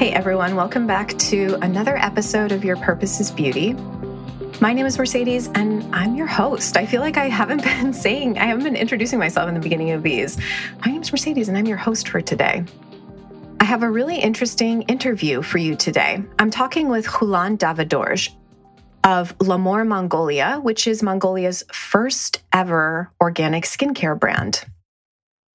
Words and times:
Hey 0.00 0.12
everyone, 0.12 0.56
welcome 0.56 0.86
back 0.86 1.10
to 1.18 1.58
another 1.60 1.98
episode 1.98 2.52
of 2.52 2.64
Your 2.64 2.76
Purpose 2.76 3.20
is 3.20 3.30
Beauty. 3.30 3.74
My 4.58 4.72
name 4.72 4.86
is 4.86 4.96
Mercedes 4.96 5.48
and 5.48 5.94
I'm 5.94 6.14
your 6.14 6.26
host. 6.26 6.78
I 6.78 6.86
feel 6.86 7.02
like 7.02 7.18
I 7.18 7.28
haven't 7.28 7.62
been 7.64 7.92
saying, 7.92 8.38
I 8.38 8.46
haven't 8.46 8.64
been 8.64 8.76
introducing 8.76 9.18
myself 9.18 9.46
in 9.46 9.54
the 9.54 9.60
beginning 9.60 9.90
of 9.90 10.02
these. 10.02 10.38
My 10.86 10.90
name 10.90 11.02
is 11.02 11.12
Mercedes 11.12 11.50
and 11.50 11.58
I'm 11.58 11.66
your 11.66 11.76
host 11.76 12.08
for 12.08 12.22
today. 12.22 12.64
I 13.60 13.64
have 13.64 13.82
a 13.82 13.90
really 13.90 14.16
interesting 14.16 14.80
interview 14.84 15.42
for 15.42 15.58
you 15.58 15.76
today. 15.76 16.22
I'm 16.38 16.50
talking 16.50 16.88
with 16.88 17.06
Khulan 17.06 17.58
Davaadorj 17.58 18.30
of 19.04 19.36
Lhamour 19.36 19.86
Mongolia, 19.86 20.60
which 20.62 20.86
is 20.86 21.02
Mongolia's 21.02 21.62
first 21.74 22.42
ever 22.54 23.12
organic 23.20 23.64
skincare 23.64 24.18
brand. 24.18 24.64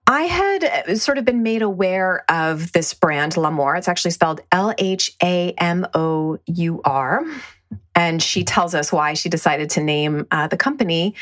I 0.08 0.23
had 0.23 0.64
uh, 0.64 0.95
sort 0.95 1.18
of 1.18 1.26
been 1.26 1.41
made 1.41 1.62
aware 1.62 2.23
of 2.30 2.72
this 2.73 2.94
brand, 2.94 3.34
Lhamour. 3.34 3.77
It's 3.77 3.88
actually 3.88 4.12
spelled 4.12 4.41
L 4.52 4.73
H 4.78 5.12
A 5.22 5.54
M 5.58 5.88
O 5.94 6.38
U 6.45 6.81
R. 6.86 7.23
And 7.95 8.22
she 8.22 8.44
tells 8.44 8.76
us 8.76 8.91
why 8.91 9.14
she 9.14 9.30
decided 9.30 9.70
to 9.72 9.81
name 9.81 10.28
uh, 10.30 10.48
the 10.48 10.58
company 10.58 11.16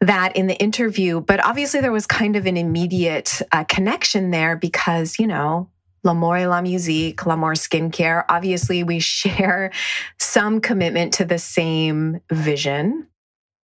that 0.00 0.36
in 0.36 0.46
the 0.46 0.56
interview. 0.56 1.20
But 1.20 1.44
obviously, 1.44 1.80
there 1.80 1.92
was 1.92 2.06
kind 2.06 2.36
of 2.36 2.46
an 2.46 2.56
immediate 2.56 3.42
uh, 3.52 3.64
connection 3.64 4.30
there 4.30 4.56
because, 4.56 5.18
you 5.18 5.26
know, 5.26 5.68
L'Amour 6.04 6.36
et 6.36 6.46
la 6.46 6.60
Musique, 6.60 7.26
Lhamour 7.26 7.54
Skincare. 7.54 8.24
Obviously, 8.28 8.82
we 8.82 9.00
share 9.00 9.70
some 10.18 10.60
commitment 10.60 11.14
to 11.14 11.24
the 11.24 11.38
same 11.38 12.20
vision. 12.30 13.06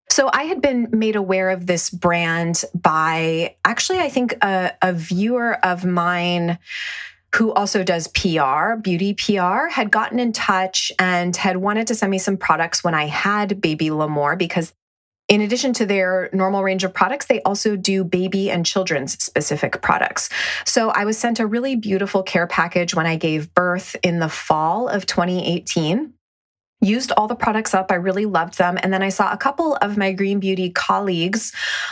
So 0.10 0.30
I 0.34 0.44
had 0.44 0.62
been 0.62 0.90
made 0.92 1.16
aware 1.16 1.50
of 1.50 1.66
this 1.68 1.90
brand 1.90 2.64
by 2.74 3.56
actually, 3.66 4.00
I 4.00 4.10
think, 4.10 4.38
a, 4.44 4.74
a 4.82 4.94
viewer 4.94 5.64
of 5.66 5.86
mine 5.86 6.60
who 7.36 7.54
also 7.54 7.84
does 7.84 8.08
PR, 8.08 8.76
beauty 8.82 9.14
PR, 9.14 9.68
had 9.68 9.92
gotten 9.92 10.20
in 10.20 10.32
touch 10.32 10.92
and 10.98 11.36
had 11.36 11.58
wanted 11.58 11.88
to 11.88 11.96
send 11.96 12.10
me 12.10 12.18
some 12.18 12.38
products 12.38 12.84
when 12.84 12.96
I 12.96 13.06
had 13.06 13.62
baby 13.62 13.92
L'Amour 13.92 14.38
because 14.38 14.74
in 15.28 15.42
addition 15.42 15.74
to 15.74 15.86
their 15.86 16.30
normal 16.32 16.64
range 16.64 16.86
of 16.86 16.94
products, 16.94 17.26
they 17.26 17.42
also 17.42 17.76
do 17.76 18.04
baby 18.04 18.50
and 18.50 18.66
children's 18.66 19.22
specific 19.22 19.82
products. 19.82 20.30
So 20.66 20.90
I 20.90 21.04
was 21.04 21.18
sent 21.18 21.40
a 21.40 21.46
really 21.46 21.76
beautiful 21.76 22.24
care 22.24 22.48
package 22.48 22.96
when 22.96 23.06
I 23.06 23.18
gave 23.18 23.54
birth 23.54 23.96
in 24.04 24.20
the 24.20 24.30
fall 24.30 24.88
of 24.88 25.06
2018 25.06 26.14
used 26.82 27.12
all 27.14 27.28
the 27.28 27.36
products 27.36 27.74
up. 27.74 27.92
I 27.92 27.96
really 27.96 28.26
loved 28.26 28.58
them. 28.58 28.78
And 28.82 28.94
then 28.94 29.02
I 29.02 29.10
saw 29.10 29.32
a 29.32 29.38
couple 29.38 29.76
of 29.78 29.98
my 29.98 30.12
green 30.12 30.40
beauty 30.40 30.70
colleagues, 30.70 31.52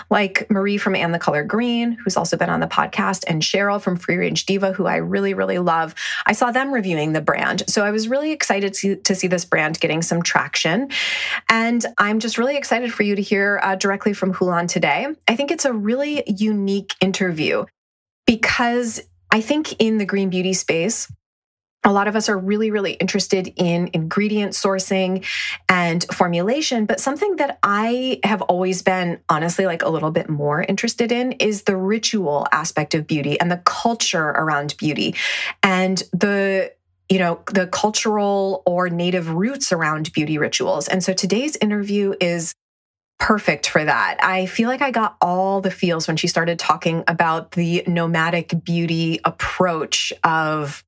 like 0.10 0.50
Marie 0.50 0.78
from 0.78 0.96
And 0.96 1.14
the 1.14 1.20
Color 1.20 1.44
Green, 1.44 1.94
who's 1.94 2.18
also 2.18 2.38
been 2.38 2.50
on 2.50 2.60
the 2.60 2.68
podcast, 2.68 3.24
and 3.28 3.42
Cheryl 3.42 3.82
from 3.82 3.96
Free 3.96 4.18
Range 4.18 4.46
Diva, 4.46 4.74
who 4.74 4.86
I 4.86 4.98
really, 4.98 5.34
really 5.34 5.58
love. 5.58 5.96
I 6.26 6.34
saw 6.34 6.52
them 6.52 6.72
reviewing 6.72 7.14
the 7.14 7.22
brand. 7.22 7.64
So 7.68 7.84
I 7.84 7.92
was 7.92 8.08
really 8.08 8.32
excited 8.32 8.74
to, 8.76 8.96
to 8.98 9.16
see 9.16 9.28
this 9.28 9.46
brand 9.46 9.80
getting 9.80 10.02
some 10.02 10.22
traction. 10.22 10.90
And 11.50 11.84
I'm 11.98 12.20
just 12.20 12.38
really 12.38 12.58
excited 12.58 12.94
for 12.94 13.04
you 13.04 13.16
to 13.16 13.22
hear 13.22 13.60
uh, 13.64 13.76
directly 13.76 14.14
from 14.14 14.34
Khulan 14.34 14.68
today. 14.68 15.08
I 15.28 15.36
think 15.36 15.52
it's 15.52 15.66
a 15.66 15.74
really 15.74 16.24
unique 16.28 16.94
interview 17.02 17.66
because 18.28 19.02
I 19.32 19.42
think 19.42 19.74
in 19.80 19.98
the 19.98 20.06
green 20.06 20.30
beauty 20.30 20.54
space, 20.54 21.12
a 21.86 21.94
lot 21.94 22.08
of 22.08 22.16
us 22.16 22.28
are 22.28 22.38
really, 22.38 22.72
really 22.72 22.94
interested 22.94 23.54
in 23.56 23.92
ingredient 23.94 24.54
sourcing 24.54 25.24
and 25.70 26.04
formulation. 26.12 26.86
But 26.86 27.00
something 27.00 27.36
that 27.38 27.60
I 27.64 28.20
have 28.24 28.42
always 28.42 28.82
been 28.82 29.20
honestly 29.30 29.68
like 29.68 29.84
a 29.84 29.90
little 29.90 30.12
bit 30.12 30.28
more 30.28 30.64
interested 30.64 31.12
in 31.12 31.34
is 31.34 31.64
the 31.64 31.78
ritual 31.78 32.48
aspect 32.52 32.96
of 32.96 33.06
beauty 33.06 33.40
and 33.40 33.52
the 33.52 33.62
culture 33.66 34.30
around 34.30 34.76
beauty 34.78 35.16
and 35.62 36.02
the 36.12 36.74
you 37.08 37.20
know 37.20 37.40
the 37.54 37.68
cultural 37.68 38.64
or 38.66 38.90
native 38.90 39.30
roots 39.30 39.72
around 39.72 40.12
beauty 40.12 40.40
rituals 40.40 40.88
and 40.88 41.04
so 41.04 41.14
today's 41.14 41.56
interview 41.58 42.16
is 42.20 42.56
perfect 43.20 43.68
for 43.68 43.84
that. 43.84 44.18
I 44.22 44.46
feel 44.46 44.68
like 44.68 44.82
I 44.82 44.92
got 44.92 45.16
all 45.22 45.62
the 45.62 45.72
feels 45.72 46.08
when 46.08 46.18
she 46.18 46.28
started 46.28 46.60
talking 46.60 47.04
about 47.08 47.52
the 47.52 47.84
nomadic 47.88 48.54
beauty 48.64 49.20
approach 49.24 50.12
of 50.24 50.84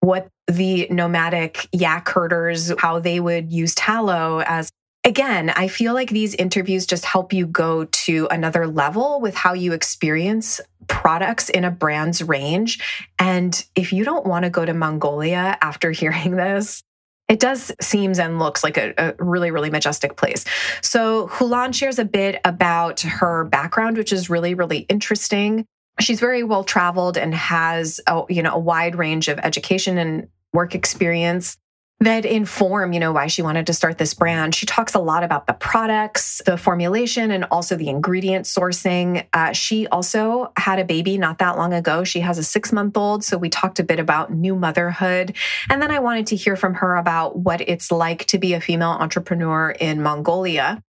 what 0.00 0.28
the 0.46 0.86
nomadic 0.90 1.68
yak 1.72 2.08
herders, 2.08 2.72
how 2.78 3.00
they 3.00 3.20
would 3.20 3.52
use 3.52 3.74
tallow 3.74 4.42
as 4.46 4.70
again, 5.04 5.50
I 5.50 5.68
feel 5.68 5.94
like 5.94 6.10
these 6.10 6.34
interviews 6.34 6.84
just 6.84 7.04
help 7.04 7.32
you 7.32 7.46
go 7.46 7.84
to 7.84 8.26
another 8.30 8.66
level 8.66 9.20
with 9.20 9.36
how 9.36 9.54
you 9.54 9.72
experience 9.72 10.60
products 10.88 11.48
in 11.48 11.64
a 11.64 11.70
brand's 11.70 12.22
range. 12.22 12.80
And 13.18 13.64
if 13.74 13.92
you 13.92 14.04
don't 14.04 14.26
want 14.26 14.44
to 14.44 14.50
go 14.50 14.64
to 14.64 14.74
Mongolia 14.74 15.56
after 15.62 15.90
hearing 15.92 16.32
this, 16.32 16.82
it 17.28 17.40
does 17.40 17.72
seems 17.80 18.18
and 18.18 18.38
looks 18.38 18.62
like 18.62 18.76
a, 18.76 18.94
a, 18.98 19.14
really 19.18 19.50
really 19.50 19.70
majestic 19.70 20.16
place 20.16 20.44
so 20.80 21.26
Khulan 21.28 21.74
shares 21.74 21.98
a 21.98 22.04
bit 22.04 22.40
about 22.44 23.00
her 23.00 23.44
background 23.44 23.96
which 23.96 24.12
is 24.12 24.30
really 24.30 24.54
really 24.54 24.80
interesting 24.88 25.66
she's 26.00 26.20
very 26.20 26.42
well 26.42 26.64
traveled 26.64 27.16
and 27.16 27.34
has 27.34 28.00
a, 28.06 28.22
you 28.28 28.42
know 28.42 28.54
a 28.54 28.58
wide 28.58 28.96
range 28.96 29.28
of 29.28 29.38
education 29.38 29.98
and 29.98 30.28
work 30.52 30.74
experience 30.74 31.56
that 32.00 32.26
inform 32.26 32.92
you 32.92 33.00
know 33.00 33.12
why 33.12 33.26
she 33.26 33.40
wanted 33.40 33.66
to 33.66 33.72
start 33.72 33.96
this 33.96 34.12
brand. 34.12 34.54
She 34.54 34.66
talks 34.66 34.94
a 34.94 34.98
lot 34.98 35.24
about 35.24 35.46
the 35.46 35.54
products 35.54 36.42
the 36.44 36.58
formulation 36.58 37.30
and 37.30 37.44
also 37.44 37.76
the 37.76 37.88
ingredient 37.88 38.44
sourcing. 38.44 39.26
Uh, 39.32 39.52
she 39.52 39.86
also 39.86 40.52
had 40.58 40.78
a 40.78 40.84
baby 40.84 41.16
not 41.16 41.38
that 41.38 41.56
long 41.56 41.72
ago. 41.72 42.04
She 42.04 42.20
has 42.20 42.36
a 42.36 42.44
six 42.44 42.72
month 42.72 42.96
old 42.96 43.24
so 43.24 43.38
we 43.38 43.48
talked 43.48 43.78
a 43.78 43.84
bit 43.84 43.98
about 43.98 44.32
new 44.32 44.54
motherhood. 44.54 45.34
And 45.70 45.80
then 45.80 45.90
i 45.90 45.98
wanted 45.98 46.26
to 46.28 46.36
hear 46.36 46.56
from 46.56 46.74
her 46.74 46.96
about 46.96 47.38
what 47.38 47.62
it's 47.62 47.90
like 47.90 48.26
to 48.26 48.38
be 48.38 48.52
a 48.52 48.60
female 48.60 48.90
entrepreneur 48.90 49.70
in 49.70 50.02
mongolia 50.02 50.82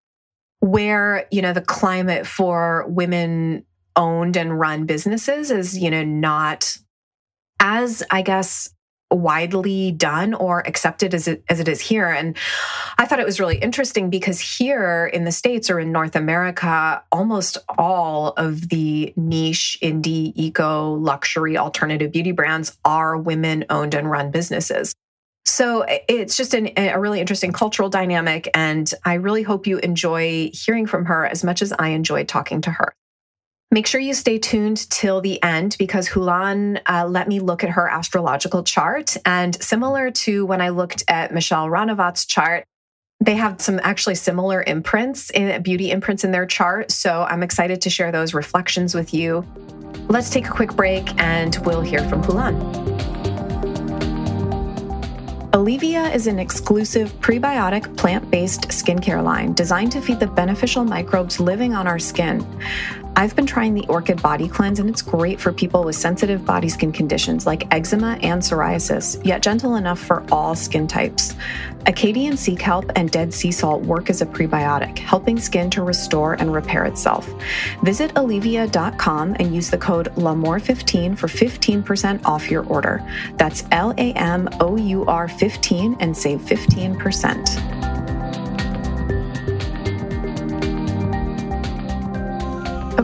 where 0.61 1.27
you 1.31 1.43
know 1.43 1.53
the 1.53 1.61
climate 1.61 2.27
for 2.27 2.85
women 2.89 3.65
owned 3.97 4.37
and 4.37 4.59
run 4.59 4.87
businesses 4.87 5.51
is, 5.51 5.79
you 5.79 5.91
know, 5.91 6.05
not 6.05 6.79
as, 7.61 8.03
I 8.11 8.23
guess, 8.23 8.71
widely 9.11 9.93
done 9.93 10.35
or 10.35 10.67
accepted 10.67 11.15
as 11.15 11.29
it, 11.29 11.45
as 11.49 11.61
it 11.61 11.69
is 11.69 11.81
here. 11.81 12.09
And 12.09 12.37
I 12.99 13.07
thought 13.07 13.21
it 13.21 13.27
was 13.27 13.39
really 13.39 13.59
interesting 13.59 14.11
because 14.11 14.41
here 14.41 15.07
in 15.07 15.25
the 15.25 15.33
States 15.33 15.71
or 15.71 15.79
in 15.79 15.93
North 15.93 16.17
America, 16.17 17.03
almost 17.13 17.59
all 17.79 18.31
of 18.37 18.69
the 18.69 19.13
niche, 19.17 19.79
indie, 19.83 20.33
eco, 20.35 20.95
luxury, 20.95 21.57
alternative 21.57 22.11
beauty 22.11 22.33
brands 22.33 22.77
are 22.85 23.17
women 23.17 23.65
owned 23.71 23.95
and 23.95 24.11
run 24.11 24.31
businesses. 24.31 24.93
So 25.45 25.87
it's 26.09 26.37
just 26.37 26.55
an, 26.55 26.71
a 26.77 26.99
really 26.99 27.21
interesting 27.21 27.53
cultural 27.53 27.89
dynamic. 27.89 28.51
And 28.53 28.93
I 29.05 29.15
really 29.15 29.45
hope 29.45 29.69
you 29.69 29.79
enjoy 29.79 30.51
hearing 30.53 30.87
from 30.87 31.05
her 31.05 31.25
as 31.25 31.45
much 31.45 31.63
as 31.63 31.73
I 31.73 31.91
enjoyed 31.91 32.27
talking 32.27 32.61
to 32.63 32.71
her. 32.73 32.96
Make 33.73 33.87
sure 33.87 34.01
you 34.01 34.15
stay 34.15 34.39
tuned 34.39 34.89
till 34.91 35.21
the 35.21 35.43
end 35.43 35.77
because 35.79 36.09
Khulan 36.09 36.81
uh, 36.87 37.07
let 37.07 37.27
me 37.27 37.41
look 37.41 37.65
at 37.65 37.71
her 37.71 37.89
astrological 37.89 38.63
chart. 38.63 39.17
And 39.27 39.61
similar 39.61 40.11
to 40.13 40.47
when 40.47 40.61
I 40.61 40.69
looked 40.69 41.03
at 41.09 41.35
Michelle 41.35 41.67
Ranavat's 41.67 42.27
chart, 42.27 42.65
they 43.21 43.35
have 43.35 43.61
some 43.61 43.81
actually 43.83 44.15
similar 44.15 44.63
imprints 44.63 45.31
in 45.31 45.63
beauty 45.63 45.91
imprints 45.91 46.23
in 46.23 46.31
their 46.31 46.47
chart. 46.47 46.93
So 46.93 47.27
I'm 47.29 47.43
excited 47.43 47.81
to 47.83 47.91
share 47.91 48.13
those 48.13 48.35
reflections 48.35 48.95
with 48.95 49.13
you. 49.13 49.45
Let's 50.09 50.31
take 50.31 50.47
a 50.47 50.51
quick 50.51 50.75
break 50.75 51.19
and 51.21 51.57
we'll 51.65 51.81
hear 51.81 52.09
from 52.09 52.23
Khulan. 52.23 53.16
Aleavia 55.53 56.13
is 56.13 56.27
an 56.27 56.39
exclusive 56.39 57.13
prebiotic 57.21 57.97
plant 57.97 58.31
based 58.31 58.69
skincare 58.69 59.23
line 59.23 59.53
designed 59.55 59.93
to 59.93 60.01
feed 60.01 60.21
the 60.21 60.27
beneficial 60.27 60.85
microbes 60.85 61.41
living 61.41 61.75
on 61.75 61.87
our 61.87 61.99
skin. 61.99 62.45
I've 63.19 63.35
been 63.35 63.47
trying 63.47 63.73
the 63.73 63.87
Orchid 63.89 64.21
Body 64.21 64.47
Cleanse, 64.47 64.79
and 64.79 64.91
it's 64.91 65.01
great 65.01 65.41
for 65.41 65.51
people 65.51 65.85
with 65.85 65.97
sensitive 65.97 66.45
body 66.45 66.69
skin 66.69 66.93
conditions 66.93 67.47
like 67.47 67.73
eczema 67.73 68.19
and 68.21 68.43
psoriasis, 68.43 69.25
yet 69.25 69.43
gentle 69.43 69.77
enough 69.77 69.99
for 69.99 70.23
all 70.31 70.55
skin 70.55 70.87
types. 70.87 71.35
Acadian 71.87 72.37
sea 72.37 72.57
kelp 72.57 72.91
and 72.95 73.11
dead 73.11 73.33
sea 73.33 73.53
salt 73.53 73.83
work 73.83 74.11
as 74.11 74.21
a 74.21 74.27
prebiotic, 74.27 74.99
helping 74.99 75.39
skin 75.39 75.71
to 75.71 75.83
restore 75.83 76.35
and 76.35 76.53
repair 76.53 76.85
itself. 76.85 77.33
Visit 77.83 78.13
Aleavia.com 78.17 79.37
and 79.39 79.55
use 79.55 79.71
the 79.71 79.79
code 79.79 80.13
LAMOUR15 80.17 81.17
for 81.17 81.29
15% 81.29 82.23
off 82.27 82.51
your 82.51 82.67
order. 82.67 83.03
That's 83.39 83.65
L 83.71 83.95
A 83.97 84.13
M 84.13 84.49
O 84.61 84.77
U 84.77 85.07
R 85.07 85.27
15 85.39 85.97
and 86.01 86.17
save 86.17 86.41
15%. 86.41 87.77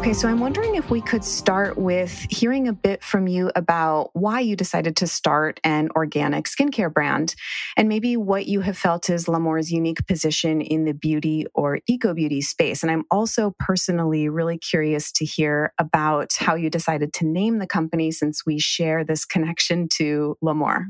Okay, 0.03 0.15
so 0.15 0.27
I'm 0.27 0.41
wondering 0.41 0.75
if 0.75 0.91
we 0.91 1.01
could 1.01 1.23
start 1.23 1.79
with 1.79 2.27
hearing 2.29 2.67
a 2.67 2.73
bit 2.73 3.05
from 3.05 3.29
you 3.29 3.53
about 3.55 4.11
why 4.15 4.41
you 4.41 4.57
decided 4.57 4.97
to 4.97 5.07
start 5.07 5.61
an 5.63 5.91
organic 5.95 6.47
skincare 6.47 6.93
brand 6.93 7.37
and 7.77 7.89
maybe 7.89 8.17
what 8.17 8.47
you 8.47 8.63
have 8.63 8.77
felt 8.77 9.09
is 9.09 9.29
Lhamour's 9.29 9.71
unique 9.71 10.05
position 10.09 10.61
in 10.61 10.87
the 10.87 10.93
beauty 10.95 11.47
or 11.55 11.79
eco 11.87 12.15
beauty 12.15 12.41
space. 12.41 12.83
And 12.83 12.91
I'm 12.91 13.05
also 13.13 13.55
personally 13.61 14.29
really 14.29 14.59
curious 14.59 15.13
to 15.13 15.25
hear 15.25 15.73
about 15.79 16.33
how 16.37 16.57
you 16.57 16.69
decided 16.69 17.13
to 17.13 17.25
name 17.25 17.59
the 17.59 17.69
company 17.69 18.11
since 18.11 18.45
we 18.45 18.59
share 18.59 19.05
this 19.05 19.25
connection 19.25 19.89
to 19.99 20.37
L'Amour. 20.41 20.87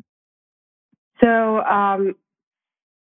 So 1.23 1.61
um, 1.61 2.15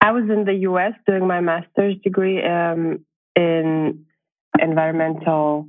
I 0.01 0.12
was 0.12 0.24
in 0.30 0.45
the 0.45 0.54
U.S. 0.62 0.94
doing 1.06 1.27
my 1.27 1.42
master's 1.42 1.95
degree 2.04 2.42
um, 2.44 3.06
in 3.36 4.06
environmental, 4.59 5.68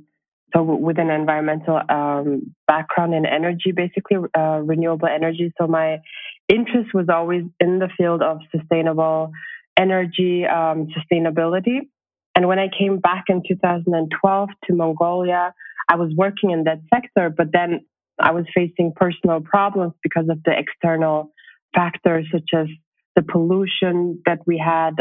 so 0.53 0.63
with 0.63 0.97
an 0.99 1.09
environmental 1.09 1.81
um, 1.89 2.55
background 2.67 3.13
in 3.13 3.25
energy, 3.25 3.71
basically 3.71 4.17
uh, 4.37 4.61
renewable 4.63 5.07
energy. 5.07 5.53
So 5.59 5.67
my 5.67 5.99
interest 6.47 6.93
was 6.93 7.07
always 7.09 7.43
in 7.59 7.79
the 7.79 7.89
field 7.97 8.21
of 8.21 8.39
sustainable 8.55 9.31
energy, 9.77 10.45
um, 10.45 10.87
sustainability. 10.97 11.87
And 12.35 12.47
when 12.47 12.59
I 12.59 12.67
came 12.69 12.99
back 12.99 13.25
in 13.27 13.43
2012 13.47 14.49
to 14.65 14.75
Mongolia, 14.75 15.53
I 15.89 15.95
was 15.95 16.11
working 16.15 16.51
in 16.51 16.63
that 16.65 16.79
sector, 16.93 17.29
but 17.29 17.47
then 17.51 17.85
I 18.19 18.31
was 18.31 18.45
facing 18.53 18.93
personal 18.95 19.41
problems 19.41 19.93
because 20.03 20.29
of 20.29 20.43
the 20.43 20.53
external 20.57 21.31
factors 21.73 22.25
such 22.31 22.49
as 22.55 22.67
the 23.15 23.21
pollution 23.21 24.21
that 24.25 24.39
we 24.45 24.57
had, 24.57 24.95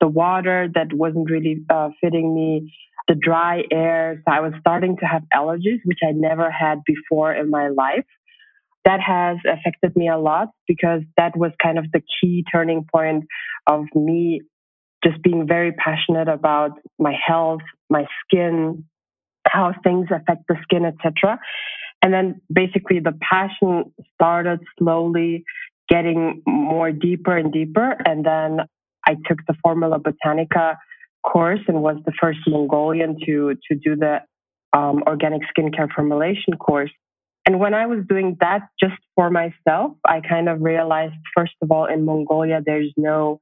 the 0.00 0.08
water 0.08 0.68
that 0.74 0.92
wasn't 0.92 1.30
really 1.30 1.62
uh, 1.70 1.90
fitting 2.00 2.34
me, 2.34 2.72
the 3.08 3.14
dry 3.14 3.62
air. 3.70 4.22
So 4.26 4.32
I 4.32 4.40
was 4.40 4.52
starting 4.60 4.96
to 4.98 5.06
have 5.06 5.22
allergies, 5.34 5.80
which 5.84 6.00
I 6.06 6.12
never 6.12 6.50
had 6.50 6.82
before 6.86 7.32
in 7.32 7.50
my 7.50 7.68
life. 7.68 8.06
That 8.84 9.00
has 9.00 9.38
affected 9.50 9.96
me 9.96 10.08
a 10.08 10.18
lot 10.18 10.48
because 10.68 11.00
that 11.16 11.36
was 11.36 11.52
kind 11.62 11.78
of 11.78 11.86
the 11.92 12.02
key 12.20 12.44
turning 12.52 12.84
point 12.92 13.24
of 13.66 13.86
me 13.94 14.42
just 15.02 15.22
being 15.22 15.46
very 15.46 15.72
passionate 15.72 16.28
about 16.28 16.72
my 16.98 17.14
health, 17.26 17.62
my 17.90 18.06
skin, 18.24 18.84
how 19.46 19.72
things 19.82 20.08
affect 20.10 20.44
the 20.48 20.56
skin, 20.62 20.84
etc. 20.84 21.38
And 22.02 22.12
then 22.12 22.40
basically 22.52 23.00
the 23.00 23.18
passion 23.20 23.92
started 24.14 24.60
slowly 24.78 25.44
getting 25.88 26.42
more 26.46 26.92
deeper 26.92 27.36
and 27.36 27.52
deeper. 27.52 27.96
And 28.06 28.24
then 28.24 28.60
I 29.06 29.16
took 29.26 29.38
the 29.46 29.54
Formula 29.62 29.98
Botanica 29.98 30.76
course 31.22 31.60
and 31.68 31.82
was 31.82 31.96
the 32.04 32.12
first 32.20 32.38
Mongolian 32.46 33.16
to, 33.26 33.56
to 33.68 33.74
do 33.76 33.96
the 33.96 34.20
um, 34.76 35.02
organic 35.06 35.42
skincare 35.56 35.88
formulation 35.94 36.54
course. 36.58 36.90
And 37.46 37.60
when 37.60 37.74
I 37.74 37.86
was 37.86 38.00
doing 38.08 38.36
that 38.40 38.62
just 38.80 38.94
for 39.14 39.30
myself, 39.30 39.92
I 40.04 40.20
kind 40.20 40.48
of 40.48 40.62
realized, 40.62 41.14
first 41.36 41.52
of 41.60 41.70
all, 41.70 41.84
in 41.86 42.04
Mongolia, 42.04 42.62
there's 42.64 42.92
no 42.96 43.40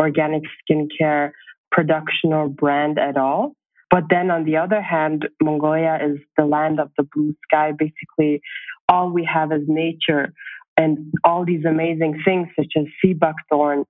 organic 0.00 0.42
skincare 0.62 1.32
production 1.72 2.32
or 2.32 2.48
brand 2.48 2.98
at 2.98 3.16
all. 3.16 3.52
But 3.90 4.04
then 4.08 4.30
on 4.30 4.44
the 4.44 4.56
other 4.56 4.80
hand, 4.80 5.28
Mongolia 5.42 5.98
is 6.02 6.18
the 6.36 6.44
land 6.44 6.78
of 6.78 6.90
the 6.96 7.06
blue 7.12 7.34
sky. 7.44 7.72
Basically, 7.76 8.40
all 8.88 9.10
we 9.10 9.28
have 9.32 9.50
is 9.52 9.62
nature 9.66 10.32
and 10.80 11.12
all 11.24 11.44
these 11.44 11.64
amazing 11.66 12.22
things 12.24 12.48
such 12.58 12.72
as 12.78 12.84
sea 13.00 13.12
buckthorn, 13.12 13.84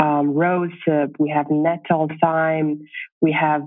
um, 0.00 0.34
rosehip, 0.34 1.16
we 1.18 1.28
have 1.30 1.46
nettle 1.50 2.08
thyme, 2.20 2.80
we 3.20 3.32
have 3.32 3.62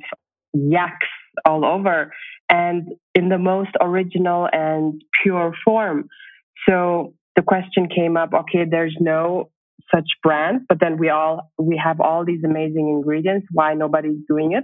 yaks 0.54 1.08
all 1.46 1.66
over, 1.66 2.14
and 2.50 2.88
in 3.14 3.28
the 3.28 3.38
most 3.38 3.72
original 3.82 4.48
and 4.54 5.02
pure 5.22 5.54
form. 5.66 6.08
So 6.68 7.14
the 7.36 7.42
question 7.42 7.90
came 7.94 8.16
up: 8.16 8.34
Okay, 8.34 8.64
there's 8.70 8.96
no 9.00 9.50
such 9.94 10.08
brand, 10.24 10.62
but 10.70 10.80
then 10.80 10.98
we 10.98 11.10
all 11.10 11.52
we 11.58 11.82
have 11.84 12.00
all 12.00 12.24
these 12.24 12.44
amazing 12.46 12.88
ingredients. 12.88 13.48
Why 13.52 13.74
nobody's 13.74 14.20
doing 14.30 14.54
it? 14.54 14.64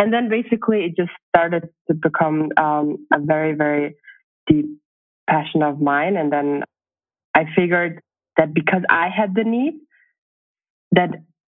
And 0.00 0.12
then 0.12 0.28
basically, 0.28 0.80
it 0.86 0.96
just 0.96 1.12
started 1.28 1.68
to 1.88 1.94
become 1.94 2.50
um, 2.56 3.06
a 3.12 3.18
very 3.20 3.54
very 3.54 3.94
deep 4.48 4.66
passion 5.30 5.62
of 5.62 5.80
mine. 5.80 6.16
And 6.16 6.32
then 6.32 6.62
I 7.38 7.44
figured 7.54 8.00
that 8.36 8.52
because 8.52 8.82
I 8.90 9.08
had 9.16 9.34
the 9.34 9.44
need, 9.44 9.74
that 10.92 11.10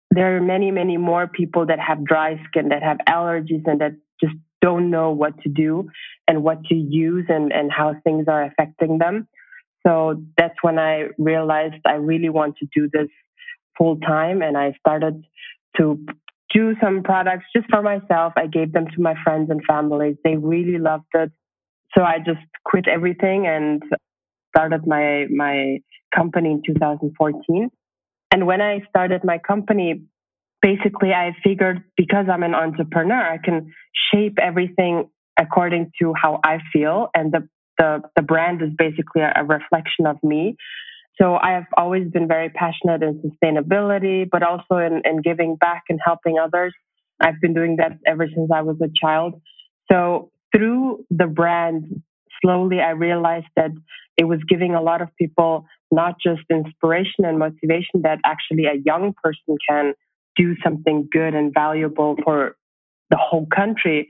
there 0.09 0.35
are 0.35 0.41
many, 0.41 0.71
many 0.71 0.97
more 0.97 1.27
people 1.27 1.67
that 1.67 1.79
have 1.79 2.03
dry 2.03 2.41
skin, 2.47 2.69
that 2.69 2.81
have 2.81 2.97
allergies, 3.07 3.67
and 3.67 3.81
that 3.81 3.91
just 4.19 4.33
don't 4.61 4.89
know 4.89 5.11
what 5.11 5.39
to 5.41 5.49
do 5.49 5.87
and 6.27 6.41
what 6.41 6.63
to 6.65 6.75
use 6.75 7.25
and, 7.29 7.53
and 7.53 7.71
how 7.71 7.93
things 8.03 8.25
are 8.27 8.43
affecting 8.43 8.97
them. 8.97 9.27
So 9.85 10.23
that's 10.37 10.55
when 10.63 10.79
I 10.79 11.09
realized 11.19 11.75
I 11.85 11.95
really 12.11 12.29
want 12.29 12.57
to 12.57 12.67
do 12.73 12.89
this 12.91 13.09
full 13.77 13.97
time. 13.99 14.41
And 14.41 14.57
I 14.57 14.73
started 14.79 15.23
to 15.77 16.03
do 16.51 16.73
some 16.81 17.03
products 17.03 17.45
just 17.55 17.67
for 17.69 17.83
myself. 17.83 18.33
I 18.37 18.47
gave 18.47 18.73
them 18.73 18.87
to 18.87 19.01
my 19.01 19.13
friends 19.23 19.51
and 19.51 19.61
families. 19.67 20.15
They 20.23 20.35
really 20.37 20.79
loved 20.79 21.13
it. 21.13 21.31
So 21.95 22.03
I 22.03 22.17
just 22.17 22.45
quit 22.63 22.87
everything 22.87 23.45
and 23.45 23.83
started 24.55 24.87
my 24.87 25.25
my 25.29 25.79
company 26.15 26.51
in 26.51 26.61
2014. 26.65 27.69
And 28.31 28.47
when 28.47 28.61
I 28.61 28.81
started 28.89 29.23
my 29.23 29.37
company, 29.37 30.01
basically 30.61 31.11
I 31.13 31.35
figured 31.43 31.83
because 31.97 32.25
I'm 32.31 32.43
an 32.43 32.55
entrepreneur, 32.55 33.21
I 33.21 33.37
can 33.37 33.73
shape 34.11 34.37
everything 34.41 35.09
according 35.39 35.91
to 36.01 36.13
how 36.21 36.39
I 36.43 36.59
feel, 36.71 37.09
and 37.13 37.31
the 37.31 37.47
the, 37.77 38.01
the 38.15 38.21
brand 38.21 38.61
is 38.61 38.69
basically 38.77 39.21
a, 39.21 39.33
a 39.35 39.43
reflection 39.43 40.07
of 40.07 40.17
me. 40.23 40.55
So 41.21 41.35
I 41.35 41.51
have 41.51 41.65
always 41.77 42.09
been 42.09 42.27
very 42.27 42.49
passionate 42.49 43.01
in 43.03 43.21
sustainability, 43.21 44.27
but 44.29 44.43
also 44.43 44.77
in, 44.77 45.01
in 45.05 45.21
giving 45.21 45.55
back 45.55 45.83
and 45.89 45.99
helping 46.03 46.37
others. 46.41 46.73
I've 47.21 47.39
been 47.41 47.53
doing 47.53 47.77
that 47.77 47.93
ever 48.05 48.27
since 48.27 48.49
I 48.53 48.61
was 48.61 48.77
a 48.81 48.89
child. 49.01 49.41
So 49.91 50.31
through 50.55 51.05
the 51.09 51.27
brand, 51.27 52.01
slowly 52.41 52.81
I 52.81 52.91
realized 52.91 53.47
that 53.55 53.71
it 54.17 54.25
was 54.25 54.39
giving 54.47 54.75
a 54.75 54.81
lot 54.81 55.01
of 55.01 55.09
people 55.17 55.65
not 55.91 56.15
just 56.21 56.41
inspiration 56.49 57.25
and 57.25 57.39
motivation 57.39 58.01
that 58.03 58.19
actually 58.25 58.65
a 58.65 58.75
young 58.85 59.13
person 59.23 59.57
can 59.67 59.93
do 60.35 60.55
something 60.63 61.07
good 61.11 61.33
and 61.33 61.53
valuable 61.53 62.15
for 62.23 62.55
the 63.09 63.17
whole 63.17 63.47
country, 63.55 64.07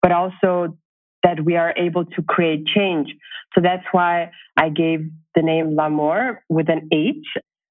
but 0.00 0.12
also 0.12 0.76
that 1.22 1.44
we 1.44 1.56
are 1.56 1.72
able 1.76 2.04
to 2.04 2.22
create 2.22 2.66
change. 2.66 3.14
So 3.54 3.60
that's 3.60 3.84
why 3.92 4.32
I 4.56 4.68
gave 4.68 5.08
the 5.34 5.42
name 5.42 5.76
Lhamour 5.76 6.38
with 6.48 6.68
an 6.68 6.88
H, 6.92 7.24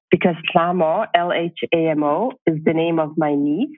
because 0.10 0.36
Lhamo, 0.56 1.08
L 1.14 1.32
H 1.34 1.60
A 1.74 1.90
M 1.90 2.04
O, 2.04 2.32
is 2.48 2.58
the 2.64 2.74
name 2.74 3.00
of 3.00 3.18
my 3.18 3.36
niece. 3.36 3.78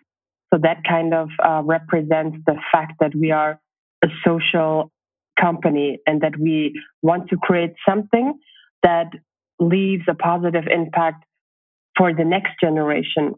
So 0.54 0.60
that 0.62 0.84
kind 0.88 1.14
of 1.14 1.30
uh, 1.44 1.62
represents 1.64 2.38
the 2.46 2.56
fact 2.72 2.94
that 3.00 3.16
we 3.16 3.32
are 3.32 3.60
a 4.04 4.08
social 4.26 4.92
company 5.40 6.00
and 6.06 6.22
that 6.22 6.38
we 6.40 6.80
want 7.02 7.30
to 7.30 7.38
create 7.38 7.74
something 7.88 8.40
that 8.84 9.08
leaves 9.60 10.04
a 10.10 10.14
positive 10.14 10.66
impact 10.68 11.26
for 11.98 12.14
the 12.14 12.26
next 12.26 12.52
generation. 12.62 13.36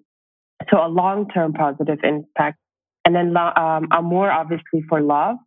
So 0.70 0.78
a 0.84 0.88
long-term 0.88 1.54
positive 1.54 2.00
impact. 2.04 2.58
And 3.06 3.16
then 3.16 3.36
um, 3.38 3.88
Amour, 3.92 4.32
obviously, 4.32 4.84
for 4.90 5.02
love. 5.02 5.38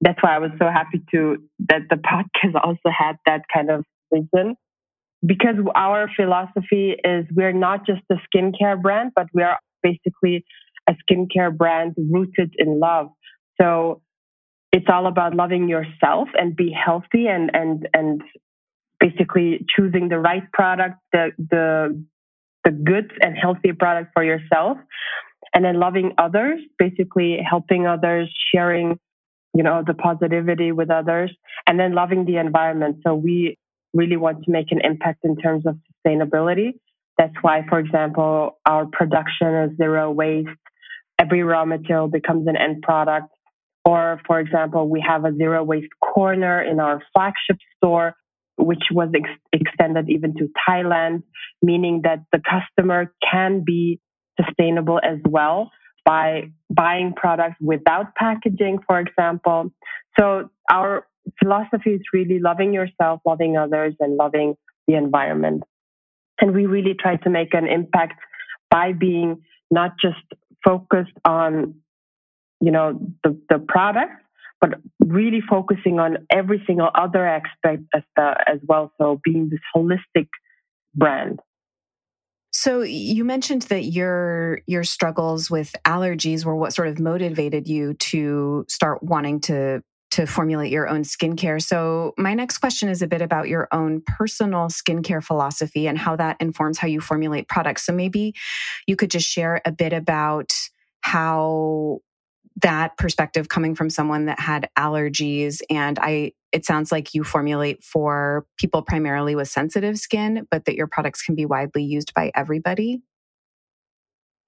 That's 0.00 0.22
why 0.22 0.36
I 0.36 0.38
was 0.38 0.50
so 0.60 0.66
happy 0.66 1.02
to 1.12 1.38
that 1.68 1.82
the 1.88 1.96
podcast 1.96 2.60
also 2.62 2.90
had 2.96 3.16
that 3.24 3.42
kind 3.52 3.70
of 3.70 3.84
vision. 4.12 4.56
Because 5.24 5.56
our 5.74 6.08
philosophy 6.14 6.94
is 7.02 7.24
we're 7.34 7.52
not 7.52 7.86
just 7.86 8.02
a 8.12 8.16
skincare 8.28 8.80
brand, 8.80 9.12
but 9.16 9.26
we 9.32 9.42
are 9.42 9.58
basically 9.82 10.44
a 10.88 10.94
skincare 11.02 11.56
brand 11.56 11.94
rooted 11.96 12.54
in 12.58 12.78
love. 12.78 13.08
So 13.60 14.02
it's 14.72 14.86
all 14.88 15.06
about 15.06 15.34
loving 15.34 15.68
yourself 15.68 16.28
and 16.38 16.56
be 16.56 16.70
healthy 16.72 17.26
and 17.28 17.50
and 17.54 17.88
and 17.94 18.22
basically 19.00 19.64
choosing 19.74 20.08
the 20.08 20.18
right 20.18 20.50
product, 20.52 20.96
the 21.12 21.30
the 21.38 22.04
the 22.64 22.70
good 22.70 23.12
and 23.20 23.36
healthy 23.36 23.72
product 23.72 24.10
for 24.12 24.24
yourself, 24.24 24.76
and 25.54 25.64
then 25.64 25.78
loving 25.78 26.12
others, 26.18 26.60
basically 26.78 27.38
helping 27.48 27.86
others, 27.86 28.28
sharing, 28.52 28.98
you 29.54 29.62
know, 29.62 29.82
the 29.86 29.94
positivity 29.94 30.72
with 30.72 30.90
others, 30.90 31.32
and 31.66 31.78
then 31.78 31.94
loving 31.94 32.24
the 32.24 32.36
environment. 32.36 32.96
So 33.06 33.14
we 33.14 33.56
really 33.94 34.16
want 34.16 34.44
to 34.44 34.50
make 34.50 34.72
an 34.72 34.80
impact 34.82 35.20
in 35.24 35.36
terms 35.36 35.64
of 35.66 35.76
sustainability. 36.06 36.72
That's 37.18 37.34
why, 37.40 37.64
for 37.68 37.78
example, 37.78 38.58
our 38.66 38.86
production 38.86 39.54
is 39.54 39.76
zero 39.76 40.10
waste. 40.10 40.48
Every 41.18 41.42
raw 41.42 41.64
material 41.64 42.08
becomes 42.08 42.46
an 42.46 42.56
end 42.56 42.82
product. 42.82 43.28
Or, 43.86 44.20
for 44.26 44.40
example, 44.40 44.88
we 44.88 45.00
have 45.06 45.24
a 45.24 45.32
zero 45.32 45.62
waste 45.62 45.92
corner 46.02 46.60
in 46.60 46.80
our 46.80 47.00
flagship 47.12 47.58
store, 47.76 48.16
which 48.58 48.82
was 48.90 49.10
ex- 49.14 49.40
extended 49.52 50.10
even 50.10 50.34
to 50.38 50.48
Thailand, 50.68 51.22
meaning 51.62 52.00
that 52.02 52.24
the 52.32 52.40
customer 52.40 53.14
can 53.22 53.62
be 53.64 54.00
sustainable 54.40 54.98
as 55.04 55.18
well 55.24 55.70
by 56.04 56.50
buying 56.68 57.14
products 57.14 57.58
without 57.60 58.14
packaging, 58.16 58.80
for 58.88 58.98
example. 58.98 59.70
So 60.18 60.50
our 60.68 61.06
philosophy 61.40 61.90
is 61.90 62.02
really 62.12 62.40
loving 62.40 62.74
yourself, 62.74 63.20
loving 63.24 63.56
others, 63.56 63.94
and 64.00 64.16
loving 64.16 64.56
the 64.88 64.94
environment. 64.94 65.62
And 66.40 66.54
we 66.54 66.66
really 66.66 66.94
try 66.98 67.16
to 67.18 67.30
make 67.30 67.54
an 67.54 67.68
impact 67.68 68.18
by 68.68 68.92
being 68.92 69.42
not 69.70 69.92
just 70.00 70.26
focused 70.64 71.16
on 71.24 71.76
you 72.60 72.70
know 72.70 72.98
the 73.24 73.38
the 73.48 73.58
product 73.58 74.12
but 74.60 74.70
really 75.00 75.42
focusing 75.48 75.98
on 75.98 76.26
every 76.30 76.62
single 76.66 76.88
other 76.94 77.26
aspect 77.26 77.82
as, 77.94 78.02
the, 78.16 78.34
as 78.48 78.58
well 78.66 78.92
so 78.98 79.20
being 79.22 79.50
this 79.50 79.60
holistic 79.74 80.28
brand 80.94 81.40
So 82.52 82.82
you 82.82 83.24
mentioned 83.24 83.62
that 83.62 83.84
your 83.84 84.62
your 84.66 84.82
struggles 84.84 85.50
with 85.50 85.74
allergies 85.84 86.44
were 86.44 86.56
what 86.56 86.72
sort 86.72 86.88
of 86.88 86.98
motivated 86.98 87.68
you 87.68 87.94
to 87.94 88.64
start 88.68 89.02
wanting 89.02 89.40
to 89.42 89.82
to 90.12 90.24
formulate 90.26 90.72
your 90.72 90.88
own 90.88 91.02
skincare. 91.02 91.60
So 91.60 92.14
my 92.16 92.32
next 92.32 92.58
question 92.58 92.88
is 92.88 93.02
a 93.02 93.06
bit 93.06 93.20
about 93.20 93.48
your 93.48 93.68
own 93.72 94.02
personal 94.06 94.68
skincare 94.68 95.22
philosophy 95.22 95.86
and 95.86 95.98
how 95.98 96.16
that 96.16 96.38
informs 96.40 96.78
how 96.78 96.88
you 96.88 97.02
formulate 97.02 97.48
products. 97.48 97.84
So 97.84 97.92
maybe 97.92 98.32
you 98.86 98.96
could 98.96 99.10
just 99.10 99.28
share 99.28 99.60
a 99.66 99.72
bit 99.72 99.92
about 99.92 100.54
how 101.02 102.00
that 102.62 102.96
perspective 102.96 103.48
coming 103.48 103.74
from 103.74 103.90
someone 103.90 104.26
that 104.26 104.40
had 104.40 104.68
allergies 104.78 105.60
and 105.70 105.98
I 105.98 106.32
it 106.52 106.64
sounds 106.64 106.90
like 106.90 107.12
you 107.12 107.22
formulate 107.22 107.84
for 107.84 108.46
people 108.58 108.82
primarily 108.82 109.34
with 109.34 109.48
sensitive 109.48 109.98
skin 109.98 110.46
but 110.50 110.64
that 110.64 110.74
your 110.74 110.86
products 110.86 111.22
can 111.22 111.34
be 111.34 111.44
widely 111.44 111.84
used 111.84 112.14
by 112.14 112.30
everybody. 112.34 113.02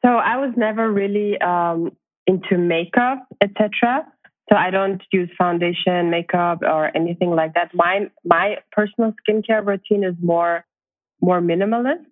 So 0.05 0.11
I 0.13 0.37
was 0.37 0.55
never 0.57 0.91
really 0.91 1.39
um, 1.41 1.91
into 2.27 2.57
makeup, 2.57 3.27
etc. 3.43 4.07
So 4.49 4.57
I 4.57 4.71
don't 4.71 5.03
use 5.13 5.29
foundation, 5.37 6.11
makeup, 6.11 6.61
or 6.63 6.97
anything 6.97 7.31
like 7.31 7.55
that. 7.55 7.71
My 7.75 8.11
my 8.25 8.57
personal 8.73 9.13
skincare 9.21 9.67
routine 9.67 10.05
is 10.05 10.15
more 10.23 10.65
more 11.21 11.41
minimalist. 11.41 12.05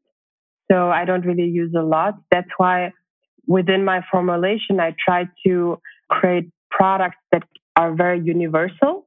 So 0.71 0.91
I 0.91 1.05
don't 1.05 1.25
really 1.25 1.49
use 1.49 1.73
a 1.79 1.83
lot. 1.83 2.15
That's 2.31 2.51
why 2.57 2.93
within 3.47 3.85
my 3.85 4.01
formulation, 4.11 4.81
I 4.81 4.95
try 4.99 5.29
to 5.47 5.81
create 6.11 6.51
products 6.71 7.17
that 7.33 7.43
are 7.77 7.95
very 7.95 8.21
universal 8.21 9.07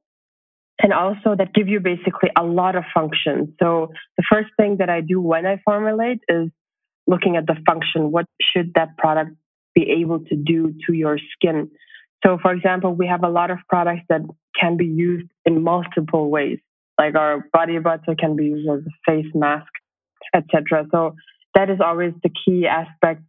and 0.82 0.92
also 0.92 1.34
that 1.36 1.52
give 1.54 1.68
you 1.68 1.80
basically 1.80 2.30
a 2.38 2.42
lot 2.42 2.74
of 2.74 2.84
functions. 2.94 3.50
So 3.60 3.92
the 4.16 4.24
first 4.30 4.48
thing 4.56 4.76
that 4.78 4.88
I 4.88 5.00
do 5.02 5.20
when 5.20 5.46
I 5.46 5.60
formulate 5.64 6.20
is 6.28 6.50
looking 7.06 7.36
at 7.36 7.46
the 7.46 7.56
function. 7.66 8.10
What 8.10 8.26
should 8.40 8.72
that 8.74 8.96
product 8.96 9.32
be 9.74 9.90
able 10.00 10.20
to 10.20 10.36
do 10.36 10.74
to 10.86 10.92
your 10.94 11.18
skin? 11.32 11.70
So 12.24 12.38
for 12.40 12.52
example, 12.52 12.94
we 12.94 13.06
have 13.06 13.24
a 13.24 13.28
lot 13.28 13.50
of 13.50 13.58
products 13.68 14.02
that 14.08 14.22
can 14.58 14.76
be 14.76 14.86
used 14.86 15.28
in 15.44 15.62
multiple 15.62 16.30
ways. 16.30 16.58
Like 16.98 17.14
our 17.14 17.46
body 17.52 17.78
butter 17.78 18.14
can 18.18 18.36
be 18.36 18.44
used 18.44 18.68
as 18.68 18.80
a 18.80 19.10
face 19.10 19.30
mask, 19.34 19.70
etc. 20.34 20.86
So 20.90 21.14
that 21.54 21.70
is 21.70 21.80
always 21.84 22.12
the 22.22 22.30
key 22.44 22.66
aspect 22.66 23.22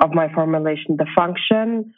of 0.00 0.12
my 0.12 0.32
formulation, 0.32 0.96
the 0.96 1.06
function, 1.14 1.92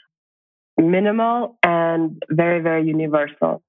minimal 0.79 1.59
and 1.63 2.23
very, 2.31 2.61
very 2.61 2.87
universal. 2.87 3.63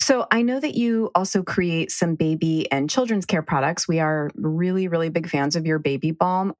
So 0.00 0.26
I 0.30 0.42
know 0.42 0.58
that 0.58 0.74
you 0.74 1.10
also 1.14 1.42
create 1.42 1.92
some 1.92 2.16
baby 2.16 2.70
and 2.72 2.90
children's 2.90 3.24
care 3.24 3.42
products. 3.42 3.86
We 3.86 4.00
are 4.00 4.30
really, 4.34 4.88
really 4.88 5.10
big 5.10 5.28
fans 5.28 5.54
of 5.54 5.64
your 5.64 5.78
baby 5.78 6.10
balm. 6.10 6.54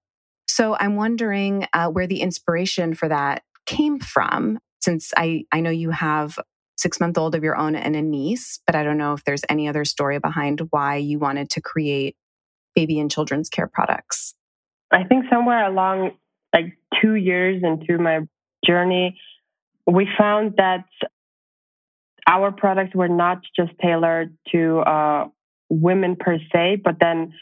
So 0.47 0.77
I'm 0.79 0.97
wondering 0.97 1.67
uh, 1.73 1.89
where 1.89 2.07
the 2.07 2.21
inspiration 2.21 2.95
for 2.95 3.09
that 3.09 3.43
came 3.67 3.99
from, 3.99 4.59
since 4.81 5.13
I, 5.17 5.45
I 5.51 5.61
know 5.61 5.71
you 5.71 5.91
have 5.91 6.39
six 6.77 7.01
month 7.01 7.19
old 7.19 7.35
of 7.35 7.43
your 7.43 7.57
own 7.57 7.75
and 7.75 7.97
a 7.97 8.03
niece, 8.03 8.61
but 8.67 8.75
I 8.75 8.83
don't 8.83 8.99
know 8.99 9.13
if 9.13 9.25
there's 9.25 9.43
any 9.49 9.69
other 9.69 9.85
story 9.85 10.19
behind 10.19 10.61
why 10.71 10.97
you 10.97 11.19
wanted 11.19 11.51
to 11.51 11.61
create 11.61 12.17
baby 12.75 12.99
and 12.99 13.11
children's 13.11 13.49
care 13.49 13.69
products. 13.69 14.35
I 14.93 15.05
think 15.05 15.25
somewhere 15.31 15.67
along 15.67 16.13
like 16.53 16.79
two 17.01 17.15
years 17.15 17.63
into 17.63 17.99
my 17.99 18.21
journey, 18.65 19.19
we 19.87 20.09
found 20.19 20.55
that 20.57 20.85
our 22.27 22.53
products 22.53 22.95
were 22.95 23.09
not 23.09 23.41
just 23.57 23.73
tailored 23.81 24.37
to 24.53 24.79
uh, 24.81 25.27
women 25.69 26.17
per 26.17 26.39
se, 26.53 26.81
but 26.85 26.97
then 27.01 27.33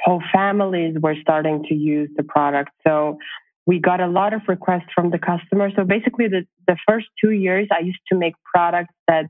whole 0.00 0.22
families 0.32 0.96
were 1.00 1.14
starting 1.22 1.64
to 1.68 1.74
use 1.74 2.10
the 2.16 2.22
product. 2.24 2.70
So 2.86 3.18
we 3.66 3.78
got 3.78 4.00
a 4.00 4.06
lot 4.08 4.34
of 4.34 4.42
requests 4.48 4.90
from 4.94 5.10
the 5.10 5.18
customer. 5.18 5.70
So 5.76 5.84
basically, 5.84 6.28
the, 6.28 6.46
the 6.66 6.76
first 6.86 7.06
two 7.22 7.30
years, 7.30 7.68
I 7.70 7.82
used 7.82 8.00
to 8.10 8.18
make 8.18 8.34
products 8.44 8.94
that, 9.08 9.26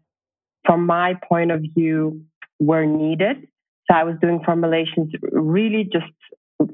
from 0.64 0.86
my 0.86 1.14
point 1.28 1.50
of 1.50 1.62
view, 1.76 2.22
were 2.58 2.86
needed. 2.86 3.46
So 3.90 3.96
I 3.96 4.04
was 4.04 4.16
doing 4.20 4.40
formulations 4.44 5.12
really 5.32 5.84
just 5.84 6.06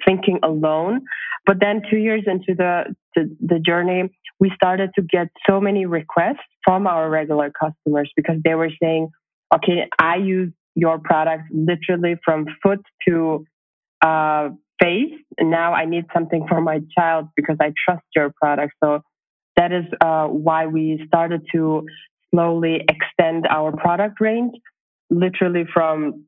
thinking 0.06 0.38
alone. 0.42 1.02
But 1.46 1.58
then 1.60 1.82
two 1.90 1.96
years 1.96 2.24
into 2.26 2.54
the, 2.54 2.94
the, 3.14 3.36
the 3.40 3.58
journey, 3.58 4.10
we 4.38 4.50
started 4.54 4.90
to 4.96 5.02
get 5.02 5.28
so 5.48 5.60
many 5.60 5.86
requests 5.86 6.38
from 6.64 6.86
our 6.86 7.08
regular 7.08 7.50
customers 7.50 8.10
because 8.16 8.36
they 8.44 8.54
were 8.54 8.70
saying, 8.82 9.08
okay, 9.54 9.88
I 9.98 10.16
use 10.16 10.52
your 10.74 10.98
product 10.98 11.44
literally 11.52 12.16
from 12.24 12.46
foot 12.62 12.80
to 13.08 13.44
uh, 14.02 14.50
face. 14.80 15.12
And 15.38 15.50
now 15.50 15.74
I 15.74 15.84
need 15.84 16.04
something 16.14 16.46
for 16.48 16.60
my 16.60 16.80
child 16.96 17.28
because 17.36 17.56
I 17.60 17.72
trust 17.84 18.04
your 18.14 18.32
product. 18.40 18.74
So 18.82 19.02
that 19.56 19.72
is 19.72 19.84
uh, 20.00 20.26
why 20.26 20.66
we 20.66 21.02
started 21.06 21.42
to 21.52 21.86
slowly 22.32 22.82
extend 22.88 23.46
our 23.48 23.76
product 23.76 24.20
range, 24.20 24.54
literally 25.10 25.64
from 25.72 26.24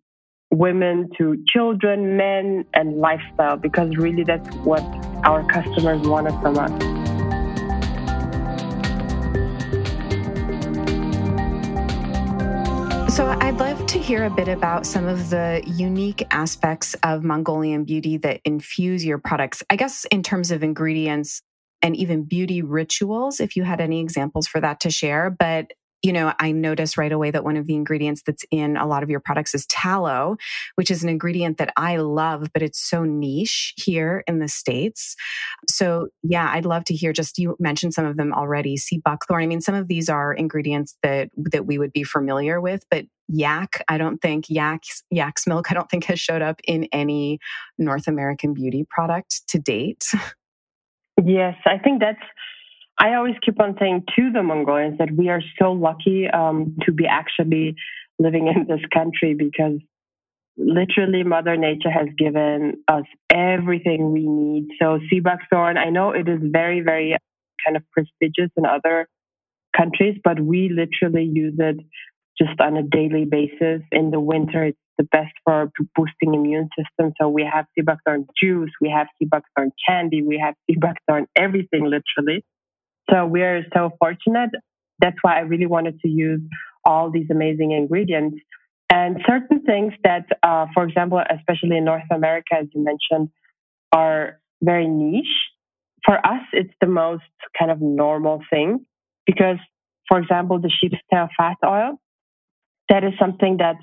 women 0.52 1.08
to 1.16 1.42
children, 1.48 2.16
men, 2.16 2.64
and 2.74 2.98
lifestyle, 2.98 3.56
because 3.56 3.96
really 3.96 4.22
that's 4.22 4.54
what 4.58 4.82
our 5.24 5.42
customers 5.48 6.06
wanted 6.06 6.38
from 6.40 6.58
us. 6.58 6.70
So, 13.14 13.26
I'd 13.26 13.58
love 13.58 13.84
to 13.88 13.98
hear 13.98 14.24
a 14.24 14.30
bit 14.30 14.48
about 14.48 14.86
some 14.86 15.06
of 15.06 15.28
the 15.28 15.62
unique 15.66 16.26
aspects 16.30 16.94
of 17.02 17.22
Mongolian 17.22 17.84
beauty 17.84 18.16
that 18.18 18.40
infuse 18.44 19.04
your 19.04 19.18
products. 19.18 19.62
I 19.68 19.76
guess, 19.76 20.06
in 20.10 20.22
terms 20.22 20.50
of 20.50 20.62
ingredients 20.62 21.42
and 21.82 21.94
even 21.96 22.22
beauty 22.22 22.62
rituals, 22.62 23.40
if 23.40 23.54
you 23.54 23.64
had 23.64 23.80
any 23.80 24.00
examples 24.00 24.46
for 24.46 24.60
that 24.60 24.80
to 24.80 24.90
share. 24.90 25.28
But 25.28 25.72
you 26.02 26.12
know, 26.12 26.32
I 26.38 26.52
noticed 26.52 26.98
right 26.98 27.12
away 27.12 27.30
that 27.30 27.44
one 27.44 27.56
of 27.56 27.66
the 27.66 27.74
ingredients 27.74 28.22
that's 28.26 28.44
in 28.50 28.76
a 28.76 28.86
lot 28.86 29.02
of 29.02 29.10
your 29.10 29.20
products 29.20 29.54
is 29.54 29.66
tallow, 29.66 30.36
which 30.74 30.90
is 30.90 31.02
an 31.02 31.08
ingredient 31.08 31.58
that 31.58 31.72
I 31.76 31.96
love, 31.96 32.48
but 32.52 32.62
it's 32.62 32.80
so 32.80 33.04
niche 33.04 33.72
here 33.76 34.24
in 34.26 34.40
the 34.40 34.48
States. 34.48 35.14
So, 35.68 36.08
yeah, 36.22 36.50
I'd 36.52 36.66
love 36.66 36.84
to 36.86 36.94
hear 36.94 37.12
just 37.12 37.38
you 37.38 37.56
mentioned 37.60 37.94
some 37.94 38.04
of 38.04 38.16
them 38.16 38.32
already. 38.32 38.76
Sea 38.76 39.00
buckthorn. 39.04 39.42
I 39.42 39.46
mean, 39.46 39.60
some 39.60 39.74
of 39.74 39.88
these 39.88 40.08
are 40.08 40.32
ingredients 40.32 40.96
that 41.02 41.30
that 41.36 41.66
we 41.66 41.78
would 41.78 41.92
be 41.92 42.04
familiar 42.04 42.60
with, 42.60 42.84
but 42.90 43.04
yak, 43.28 43.82
I 43.88 43.98
don't 43.98 44.18
think 44.18 44.46
yak's 44.48 45.02
yak's 45.10 45.46
milk, 45.46 45.70
I 45.70 45.74
don't 45.74 45.88
think 45.88 46.04
has 46.04 46.20
showed 46.20 46.42
up 46.42 46.60
in 46.64 46.88
any 46.92 47.38
North 47.78 48.08
American 48.08 48.54
beauty 48.54 48.84
product 48.90 49.42
to 49.48 49.58
date. 49.58 50.04
Yes, 51.24 51.56
I 51.66 51.78
think 51.78 52.00
that's 52.00 52.22
I 52.98 53.14
always 53.14 53.34
keep 53.44 53.60
on 53.60 53.76
saying 53.80 54.04
to 54.16 54.30
the 54.30 54.42
Mongolians 54.42 54.98
that 54.98 55.10
we 55.10 55.28
are 55.28 55.42
so 55.60 55.72
lucky 55.72 56.28
um, 56.28 56.76
to 56.82 56.92
be 56.92 57.06
actually 57.06 57.74
living 58.18 58.48
in 58.48 58.66
this 58.68 58.84
country 58.92 59.34
because 59.34 59.80
literally 60.56 61.22
Mother 61.22 61.56
Nature 61.56 61.90
has 61.90 62.08
given 62.16 62.84
us 62.88 63.04
everything 63.30 64.12
we 64.12 64.26
need. 64.26 64.68
So 64.80 64.98
sea 65.10 65.20
buckthorn, 65.20 65.78
I 65.78 65.90
know 65.90 66.10
it 66.10 66.28
is 66.28 66.38
very, 66.42 66.80
very 66.80 67.16
kind 67.64 67.76
of 67.76 67.82
prestigious 67.92 68.50
in 68.56 68.66
other 68.66 69.08
countries, 69.76 70.18
but 70.22 70.40
we 70.40 70.68
literally 70.68 71.24
use 71.24 71.54
it 71.58 71.76
just 72.38 72.60
on 72.60 72.76
a 72.76 72.82
daily 72.82 73.24
basis. 73.24 73.82
In 73.90 74.10
the 74.10 74.20
winter, 74.20 74.64
it's 74.64 74.78
the 74.98 75.04
best 75.04 75.32
for 75.44 75.70
boosting 75.96 76.34
immune 76.34 76.68
system. 76.76 77.12
So 77.20 77.28
we 77.28 77.48
have 77.50 77.66
sea 77.74 77.82
buckthorn 77.82 78.26
juice, 78.40 78.70
we 78.80 78.90
have 78.90 79.06
sea 79.18 79.26
buckthorn 79.26 79.72
candy, 79.88 80.22
we 80.22 80.38
have 80.38 80.54
sea 80.66 80.76
buckthorn 80.78 81.26
everything 81.36 81.84
literally. 81.84 82.44
So 83.10 83.26
we're 83.26 83.64
so 83.74 83.90
fortunate. 83.98 84.50
That's 85.00 85.16
why 85.22 85.36
I 85.36 85.40
really 85.40 85.66
wanted 85.66 86.00
to 86.00 86.08
use 86.08 86.40
all 86.84 87.10
these 87.10 87.26
amazing 87.30 87.72
ingredients. 87.72 88.36
And 88.90 89.18
certain 89.26 89.62
things 89.62 89.94
that, 90.04 90.26
uh, 90.42 90.66
for 90.74 90.84
example, 90.84 91.20
especially 91.30 91.78
in 91.78 91.84
North 91.84 92.02
America, 92.10 92.54
as 92.60 92.66
you 92.74 92.84
mentioned, 92.84 93.30
are 93.92 94.38
very 94.62 94.86
niche. 94.86 95.24
For 96.04 96.14
us, 96.26 96.42
it's 96.52 96.72
the 96.80 96.88
most 96.88 97.22
kind 97.58 97.70
of 97.70 97.80
normal 97.80 98.42
thing 98.50 98.84
because, 99.26 99.56
for 100.08 100.18
example, 100.18 100.60
the 100.60 100.70
sheep's 100.70 100.98
tail 101.12 101.28
fat 101.36 101.56
oil, 101.64 102.00
that 102.88 103.04
is 103.04 103.12
something 103.18 103.58
that 103.58 103.76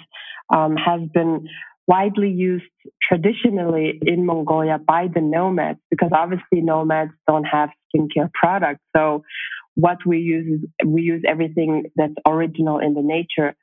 um, 0.56 0.76
has 0.76 1.02
been 1.14 1.48
widely 1.90 2.30
used 2.30 2.72
traditionally 3.02 4.00
in 4.06 4.24
Mongolia 4.24 4.78
by 4.78 5.08
the 5.14 5.22
nomads 5.22 5.80
because 5.90 6.12
obviously 6.14 6.62
nomads 6.62 7.12
don't 7.28 7.46
have 7.46 7.70
skincare 7.90 8.32
products. 8.32 8.84
So 8.96 9.24
what 9.74 9.98
we 10.06 10.20
use 10.20 10.62
is 10.62 10.70
we 10.86 11.02
use 11.02 11.24
everything 11.28 11.86
that's 11.96 12.14
original 12.28 12.78
in 12.78 12.94
the 12.94 13.02
nature. 13.02 13.56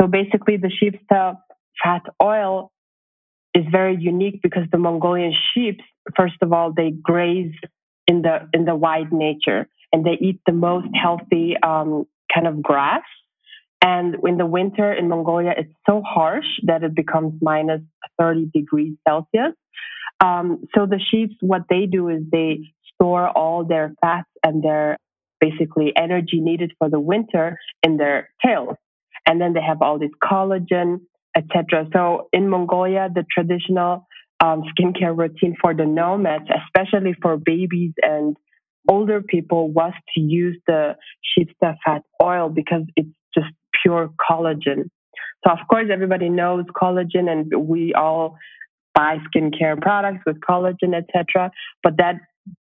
So 0.00 0.08
basically 0.08 0.56
the 0.56 0.70
sheep's 0.70 0.98
tail 1.10 1.36
fat 1.82 2.02
oil 2.20 2.72
is 3.54 3.64
very 3.70 3.96
unique 3.96 4.40
because 4.42 4.64
the 4.72 4.78
Mongolian 4.78 5.32
sheep, 5.54 5.78
first 6.16 6.34
of 6.42 6.52
all, 6.52 6.72
they 6.76 6.90
graze 6.90 7.54
in 8.08 8.22
the 8.22 8.48
in 8.52 8.64
the 8.64 8.74
wide 8.74 9.12
nature 9.12 9.68
and 9.92 10.04
they 10.04 10.16
eat 10.20 10.40
the 10.46 10.52
most 10.52 10.88
healthy 11.00 11.54
um, 11.62 12.06
kind 12.34 12.48
of 12.48 12.60
grass 12.60 13.04
and 13.82 14.16
in 14.26 14.36
the 14.36 14.46
winter 14.46 14.92
in 14.92 15.08
Mongolia, 15.08 15.52
it's 15.56 15.72
so 15.88 16.02
harsh 16.04 16.46
that 16.64 16.82
it 16.82 16.94
becomes 16.94 17.34
minus 17.40 17.80
30 18.18 18.50
degrees 18.52 18.96
Celsius. 19.06 19.54
Um, 20.20 20.64
so 20.74 20.86
the 20.86 21.00
sheep, 21.10 21.30
what 21.40 21.62
they 21.70 21.86
do 21.86 22.08
is 22.08 22.22
they 22.30 22.72
store 22.94 23.28
all 23.28 23.64
their 23.64 23.94
fats 24.00 24.28
and 24.44 24.62
their 24.62 24.96
basically 25.40 25.92
energy 25.96 26.40
needed 26.40 26.72
for 26.78 26.90
the 26.90 26.98
winter 26.98 27.56
in 27.84 27.96
their 27.96 28.30
tails. 28.44 28.76
And 29.26 29.40
then 29.40 29.52
they 29.52 29.62
have 29.62 29.82
all 29.82 29.98
this 29.98 30.10
collagen, 30.22 31.00
etc. 31.36 31.86
So 31.92 32.28
in 32.32 32.48
Mongolia, 32.48 33.08
the 33.14 33.24
traditional 33.32 34.06
um, 34.40 34.62
skincare 34.72 35.16
routine 35.16 35.56
for 35.60 35.74
the 35.74 35.86
nomads, 35.86 36.48
especially 36.66 37.14
for 37.22 37.36
babies 37.36 37.92
and 38.02 38.36
older 38.88 39.20
people, 39.22 39.70
was 39.70 39.92
to 40.14 40.20
use 40.20 40.58
the 40.66 40.96
sheep's 41.22 41.52
fat 41.60 42.02
oil 42.20 42.48
because 42.48 42.82
it's 42.96 43.08
pure 43.82 44.10
collagen. 44.30 44.90
So 45.46 45.52
of 45.52 45.58
course, 45.68 45.88
everybody 45.92 46.28
knows 46.28 46.64
collagen, 46.80 47.30
and 47.30 47.68
we 47.68 47.94
all 47.94 48.36
buy 48.94 49.18
skincare 49.28 49.80
products 49.80 50.24
with 50.26 50.40
collagen, 50.40 50.94
etc. 50.94 51.50
But 51.82 51.96
that 51.98 52.16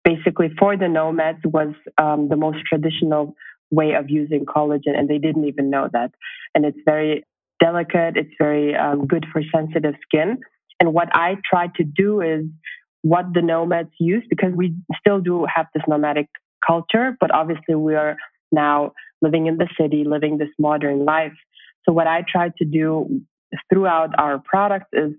basically 0.05 0.51
for 0.59 0.77
the 0.77 0.89
nomads 0.89 1.41
was 1.45 1.75
um, 1.99 2.29
the 2.29 2.37
most 2.37 2.59
traditional 2.67 3.35
way 3.71 3.95
of 3.95 4.11
using 4.11 4.45
collagen, 4.47 4.97
and 4.97 5.09
they 5.09 5.19
didn't 5.19 5.47
even 5.47 5.71
know 5.71 5.89
that. 5.93 6.13
And 6.55 6.65
it's 6.65 6.79
very 6.85 7.25
delicate. 7.61 8.17
It's 8.17 8.35
very 8.39 8.75
um, 8.75 9.07
good 9.07 9.27
for 9.33 9.43
sensitive 9.55 9.95
skin. 10.03 10.39
And 10.81 10.93
what 10.93 11.09
I 11.13 11.37
try 11.49 11.69
to 11.77 11.85
do 11.85 12.21
is 12.21 12.45
what 13.03 13.27
the 13.35 13.43
nomads 13.43 13.91
use 13.99 14.25
because 14.29 14.53
we 14.55 14.75
still 14.99 15.21
do 15.21 15.47
have 15.55 15.67
this 15.75 15.83
nomadic 15.89 16.29
culture, 16.67 17.17
but 17.21 17.33
obviously 17.33 17.75
we 17.75 17.95
are 17.95 18.17
now 18.53 18.93
living 19.21 19.47
in 19.47 19.57
the 19.57 19.69
city, 19.81 20.05
living 20.05 20.39
this 20.39 20.51
modern 20.59 21.05
life. 21.05 21.33
So 21.85 21.93
what 21.93 22.07
I 22.07 22.25
try 22.29 22.51
to 22.59 22.65
do 22.65 23.23
throughout 23.71 24.11
our 24.19 24.43
products 24.45 24.89
is 24.93 25.13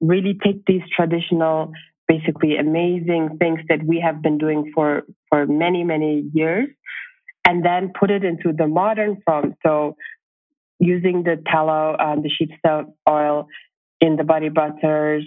really 0.00 0.38
take 0.44 0.64
these 0.66 0.82
traditional, 0.94 1.72
basically 2.06 2.56
amazing 2.56 3.36
things 3.38 3.60
that 3.68 3.82
we 3.84 4.00
have 4.00 4.22
been 4.22 4.38
doing 4.38 4.72
for, 4.74 5.02
for 5.28 5.46
many, 5.46 5.84
many 5.84 6.28
years 6.32 6.68
and 7.46 7.64
then 7.64 7.92
put 7.98 8.10
it 8.10 8.24
into 8.24 8.52
the 8.52 8.66
modern 8.66 9.22
form. 9.24 9.54
So 9.64 9.96
using 10.78 11.22
the 11.22 11.42
tallow, 11.50 11.96
um, 11.98 12.22
the 12.22 12.30
sheep's 12.30 12.54
oil 13.08 13.46
in 14.00 14.16
the 14.16 14.24
body 14.24 14.48
butters, 14.48 15.24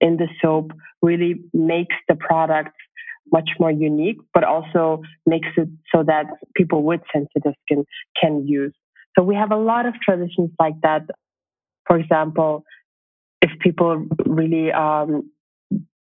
in 0.00 0.16
the 0.16 0.28
soap 0.40 0.72
really 1.00 1.40
makes 1.52 1.94
the 2.08 2.14
product 2.14 2.74
much 3.32 3.50
more 3.58 3.70
unique, 3.70 4.18
but 4.34 4.44
also 4.44 5.02
makes 5.26 5.48
it 5.56 5.68
so 5.94 6.02
that 6.04 6.26
people 6.54 6.82
with 6.82 7.00
sensitive 7.12 7.54
skin 7.64 7.84
can 8.20 8.46
use. 8.46 8.74
So 9.18 9.24
we 9.24 9.34
have 9.34 9.50
a 9.50 9.56
lot 9.56 9.86
of 9.86 9.94
traditions 10.04 10.50
like 10.58 10.74
that. 10.82 11.02
For 11.86 11.98
example, 11.98 12.64
if 13.40 13.50
people 13.60 14.06
really 14.26 14.70
um, 14.72 15.30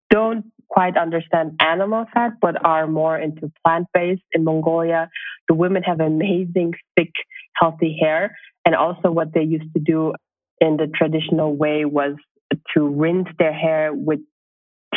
don't 0.09 0.45
quite 0.67 0.97
understand 0.97 1.59
animal 1.59 2.05
fat, 2.13 2.33
but 2.41 2.63
are 2.65 2.87
more 2.87 3.17
into 3.17 3.51
plant 3.63 3.87
based 3.93 4.21
in 4.33 4.43
Mongolia, 4.43 5.09
the 5.47 5.55
women 5.55 5.83
have 5.83 5.99
amazing, 5.99 6.73
thick, 6.95 7.11
healthy 7.55 7.97
hair. 7.99 8.35
And 8.65 8.75
also, 8.75 9.09
what 9.09 9.33
they 9.33 9.43
used 9.43 9.73
to 9.73 9.79
do 9.79 10.13
in 10.61 10.77
the 10.77 10.87
traditional 10.87 11.55
way 11.55 11.85
was 11.85 12.15
to 12.75 12.87
rinse 12.87 13.27
their 13.37 13.53
hair 13.53 13.91
with 13.93 14.19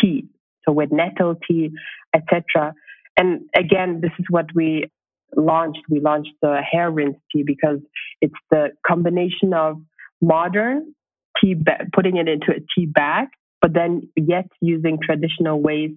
tea, 0.00 0.26
so 0.66 0.72
with 0.72 0.90
nettle 0.92 1.36
tea, 1.48 1.70
etc. 2.14 2.74
And 3.16 3.42
again, 3.56 4.00
this 4.00 4.12
is 4.18 4.26
what 4.30 4.46
we 4.54 4.90
launched. 5.36 5.80
We 5.88 6.00
launched 6.00 6.32
the 6.40 6.60
hair 6.60 6.90
rinse 6.90 7.16
tea 7.32 7.42
because 7.44 7.78
it's 8.20 8.34
the 8.50 8.70
combination 8.86 9.54
of 9.54 9.80
modern 10.20 10.94
tea, 11.40 11.54
ba- 11.54 11.86
putting 11.92 12.16
it 12.16 12.28
into 12.28 12.52
a 12.52 12.60
tea 12.74 12.86
bag, 12.86 13.28
but 13.60 13.72
then 13.72 14.08
yet 14.16 14.46
using 14.60 14.98
traditional 15.02 15.60
ways 15.60 15.90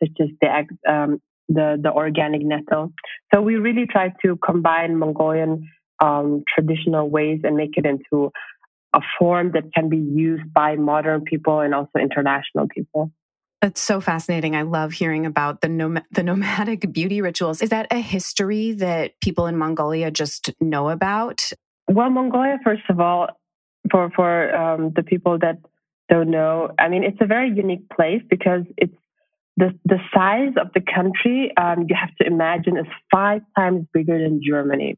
such 0.00 0.16
as 0.20 0.28
the 0.40 0.90
um, 0.90 1.20
the, 1.48 1.78
the 1.82 1.90
organic 1.90 2.42
nettle. 2.42 2.92
So 3.34 3.42
we 3.42 3.56
really 3.56 3.86
try 3.90 4.12
to 4.24 4.36
combine 4.36 4.96
Mongolian 4.96 5.68
um, 6.00 6.44
traditional 6.54 7.10
ways 7.10 7.40
and 7.42 7.56
make 7.56 7.76
it 7.76 7.84
into 7.84 8.30
a 8.94 9.00
form 9.18 9.52
that 9.52 9.72
can 9.74 9.88
be 9.88 9.98
used 9.98 10.52
by 10.54 10.76
modern 10.76 11.22
people 11.22 11.60
and 11.60 11.74
also 11.74 11.98
international 12.00 12.68
people. 12.68 13.10
That's 13.60 13.80
so 13.80 14.00
fascinating. 14.00 14.56
I 14.56 14.62
love 14.62 14.92
hearing 14.92 15.26
about 15.26 15.60
the 15.60 15.68
nom- 15.68 16.00
the 16.10 16.22
nomadic 16.30 16.92
beauty 16.92 17.20
rituals. 17.20 17.60
Is 17.60 17.70
that 17.70 17.86
a 17.90 17.98
history 17.98 18.72
that 18.72 19.20
people 19.20 19.46
in 19.46 19.56
Mongolia 19.56 20.10
just 20.10 20.50
know 20.60 20.88
about? 20.88 21.52
Well, 21.88 22.10
Mongolia, 22.10 22.58
first 22.64 22.84
of 22.88 23.00
all, 23.00 23.28
for 23.90 24.10
for 24.16 24.54
um, 24.54 24.92
the 24.94 25.02
people 25.02 25.38
that 25.40 25.58
don't 26.08 26.30
know, 26.30 26.70
I 26.78 26.88
mean, 26.88 27.04
it's 27.04 27.20
a 27.20 27.26
very 27.26 27.50
unique 27.50 27.88
place 27.90 28.22
because 28.28 28.62
it's 28.78 28.96
the 29.56 29.78
the 29.84 29.98
size 30.14 30.54
of 30.58 30.72
the 30.72 30.80
country. 30.80 31.52
Um, 31.56 31.86
you 31.88 31.96
have 32.00 32.14
to 32.16 32.26
imagine 32.26 32.78
is 32.78 32.86
five 33.12 33.42
times 33.56 33.86
bigger 33.92 34.18
than 34.18 34.40
Germany. 34.42 34.96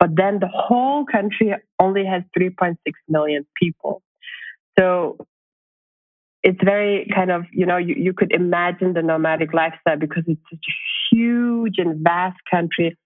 But 0.00 0.16
then 0.16 0.38
the 0.40 0.48
whole 0.48 1.04
country 1.04 1.54
only 1.78 2.06
has 2.06 2.22
3.6 2.36 2.76
million 3.06 3.46
people. 3.54 4.02
So 4.78 5.18
it's 6.42 6.58
very 6.64 7.10
kind 7.14 7.30
of, 7.30 7.44
you 7.52 7.66
know, 7.66 7.76
you, 7.76 7.94
you 7.96 8.12
could 8.12 8.32
imagine 8.32 8.94
the 8.94 9.02
nomadic 9.02 9.52
lifestyle 9.52 9.98
because 9.98 10.24
it's 10.26 10.40
such 10.50 10.64
a 10.68 11.14
huge 11.14 11.74
and 11.78 12.02
vast 12.02 12.38
country. 12.50 12.96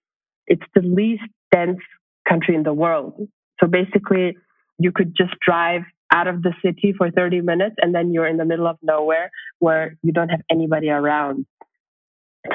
It's 0.47 0.63
the 0.73 0.81
least 0.81 1.23
dense 1.51 1.79
country 2.27 2.55
in 2.55 2.63
the 2.63 2.73
world. 2.73 3.27
So 3.59 3.67
basically, 3.67 4.37
you 4.77 4.91
could 4.91 5.15
just 5.15 5.33
drive 5.45 5.81
out 6.13 6.27
of 6.27 6.43
the 6.43 6.53
city 6.63 6.93
for 6.97 7.11
30 7.11 7.41
minutes 7.41 7.75
and 7.81 7.93
then 7.93 8.13
you're 8.13 8.27
in 8.27 8.37
the 8.37 8.45
middle 8.45 8.67
of 8.67 8.77
nowhere 8.81 9.31
where 9.59 9.97
you 10.01 10.11
don't 10.11 10.29
have 10.29 10.41
anybody 10.49 10.89
around. 10.89 11.45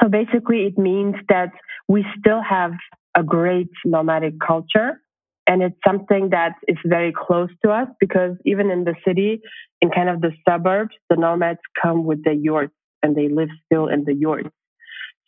So 0.01 0.07
basically, 0.07 0.65
it 0.65 0.77
means 0.77 1.15
that 1.29 1.51
we 1.87 2.05
still 2.17 2.41
have 2.41 2.71
a 3.15 3.23
great 3.23 3.69
nomadic 3.85 4.35
culture. 4.45 5.01
And 5.47 5.63
it's 5.63 5.77
something 5.85 6.29
that 6.29 6.53
is 6.67 6.77
very 6.85 7.11
close 7.11 7.49
to 7.63 7.71
us 7.71 7.87
because 7.99 8.35
even 8.45 8.69
in 8.69 8.83
the 8.83 8.95
city, 9.05 9.41
in 9.81 9.89
kind 9.89 10.09
of 10.09 10.21
the 10.21 10.31
suburbs, 10.47 10.95
the 11.09 11.15
nomads 11.15 11.59
come 11.81 12.05
with 12.05 12.23
the 12.23 12.33
yurts 12.33 12.73
and 13.01 13.15
they 13.15 13.27
live 13.27 13.49
still 13.65 13.87
in 13.87 14.05
the 14.05 14.13
yurts. 14.13 14.49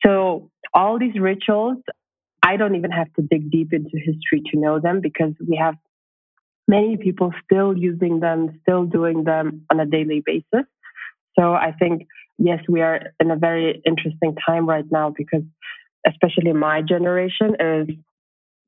So 0.06 0.52
all 0.73 0.99
these 0.99 1.19
rituals, 1.19 1.78
I 2.43 2.58
don't 2.58 2.76
even 2.76 2.91
have 2.91 3.12
to 3.13 3.21
dig 3.21 3.49
deep 3.49 3.73
into 3.73 3.97
history 3.97 4.43
to 4.52 4.60
know 4.60 4.80
them 4.80 5.02
because 5.02 5.34
we 5.39 5.58
have 5.58 5.76
many 6.67 6.97
people 6.97 7.32
still 7.43 7.76
using 7.76 8.19
them, 8.19 8.60
still 8.62 8.86
doing 8.86 9.23
them 9.23 9.65
on 9.71 9.80
a 9.80 9.86
daily 9.86 10.21
basis. 10.26 10.67
So 11.38 11.54
I 11.54 11.73
think, 11.78 12.08
yes, 12.38 12.60
we 12.69 12.82
are 12.82 13.13
in 13.19 13.32
a 13.32 13.36
very 13.36 13.82
interesting 13.86 14.36
time 14.45 14.67
right 14.67 14.86
now 14.91 15.13
because 15.15 15.43
especially 16.06 16.54
my 16.54 16.82
generation, 16.82 17.56
is 17.60 17.88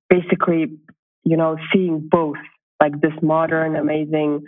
basically, 0.09 0.77
you 1.25 1.37
know, 1.37 1.57
seeing 1.73 2.07
both 2.09 2.37
like 2.81 3.01
this 3.01 3.13
modern, 3.21 3.75
amazing 3.75 4.45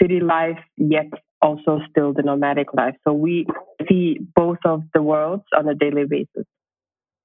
city 0.00 0.20
life, 0.20 0.58
yet 0.76 1.06
also 1.42 1.80
still 1.90 2.12
the 2.12 2.22
nomadic 2.22 2.74
life. 2.74 2.94
So 3.06 3.12
we 3.12 3.46
see 3.88 4.18
both 4.34 4.58
of 4.64 4.82
the 4.94 5.02
worlds 5.02 5.44
on 5.56 5.68
a 5.68 5.74
daily 5.74 6.04
basis. 6.04 6.44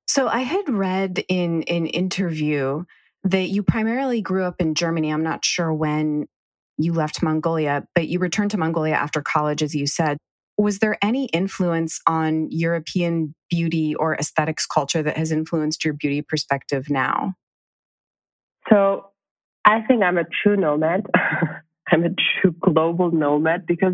So 0.07 0.27
I 0.27 0.41
had 0.41 0.69
read 0.69 1.23
in 1.27 1.63
an 1.63 1.87
interview 1.87 2.83
that 3.23 3.49
you 3.49 3.63
primarily 3.63 4.21
grew 4.21 4.43
up 4.43 4.55
in 4.59 4.75
Germany. 4.75 5.11
I'm 5.11 5.23
not 5.23 5.45
sure 5.45 5.73
when 5.73 6.27
you 6.77 6.93
left 6.93 7.23
Mongolia, 7.23 7.85
but 7.95 8.07
you 8.07 8.19
returned 8.19 8.51
to 8.51 8.57
Mongolia 8.57 8.95
after 8.95 9.21
college, 9.21 9.61
as 9.61 9.75
you 9.75 9.87
said 9.87 10.17
was 10.57 10.79
there 10.79 10.97
any 11.01 11.25
influence 11.25 11.99
on 12.07 12.47
European 12.51 13.33
beauty 13.49 13.95
or 13.95 14.15
aesthetics 14.15 14.65
culture 14.65 15.01
that 15.01 15.17
has 15.17 15.31
influenced 15.31 15.83
your 15.83 15.93
beauty 15.93 16.21
perspective 16.21 16.89
now? 16.89 17.33
So 18.69 19.09
I 19.65 19.81
think 19.81 20.03
I'm 20.03 20.17
a 20.17 20.25
true 20.43 20.57
nomad. 20.57 21.05
I'm 21.91 22.05
a 22.05 22.09
true 22.09 22.55
global 22.59 23.11
nomad 23.11 23.65
because 23.65 23.93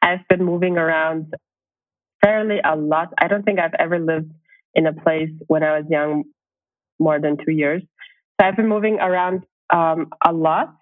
I've 0.00 0.26
been 0.28 0.44
moving 0.44 0.76
around 0.76 1.34
fairly 2.24 2.58
a 2.64 2.76
lot. 2.76 3.12
I 3.18 3.28
don't 3.28 3.42
think 3.42 3.58
I've 3.58 3.74
ever 3.78 3.98
lived 3.98 4.32
in 4.74 4.86
a 4.86 4.92
place 4.92 5.30
when 5.46 5.62
I 5.62 5.78
was 5.78 5.86
young 5.90 6.24
more 6.98 7.20
than 7.20 7.36
two 7.44 7.52
years. 7.52 7.82
So 8.40 8.46
I've 8.46 8.56
been 8.56 8.68
moving 8.68 8.98
around 9.00 9.42
um, 9.72 10.10
a 10.24 10.32
lot. 10.32 10.74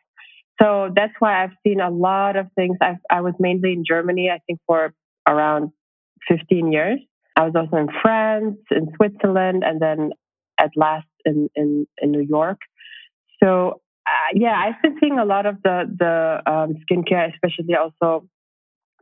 So 0.60 0.90
that's 0.94 1.12
why 1.18 1.42
I've 1.42 1.56
seen 1.66 1.80
a 1.80 1.90
lot 1.90 2.36
of 2.36 2.46
things. 2.54 2.76
I've, 2.80 2.98
I 3.10 3.20
was 3.20 3.34
mainly 3.38 3.72
in 3.72 3.84
Germany, 3.86 4.30
I 4.30 4.38
think, 4.46 4.60
for 4.66 4.94
around 5.26 5.72
15 6.28 6.72
years. 6.72 7.00
I 7.36 7.44
was 7.44 7.54
also 7.56 7.76
in 7.76 7.88
France, 8.02 8.58
in 8.70 8.92
Switzerland, 8.96 9.64
and 9.64 9.80
then 9.80 10.10
at 10.60 10.70
last 10.76 11.06
in, 11.24 11.48
in, 11.56 11.86
in 11.98 12.12
New 12.12 12.20
York. 12.20 12.58
So, 13.42 13.80
uh, 14.06 14.30
yeah, 14.34 14.54
I've 14.54 14.80
been 14.82 14.96
seeing 15.00 15.18
a 15.18 15.24
lot 15.24 15.46
of 15.46 15.56
the, 15.62 15.84
the 15.98 16.50
um, 16.50 16.74
skincare, 16.84 17.32
especially 17.32 17.74
also 17.74 18.28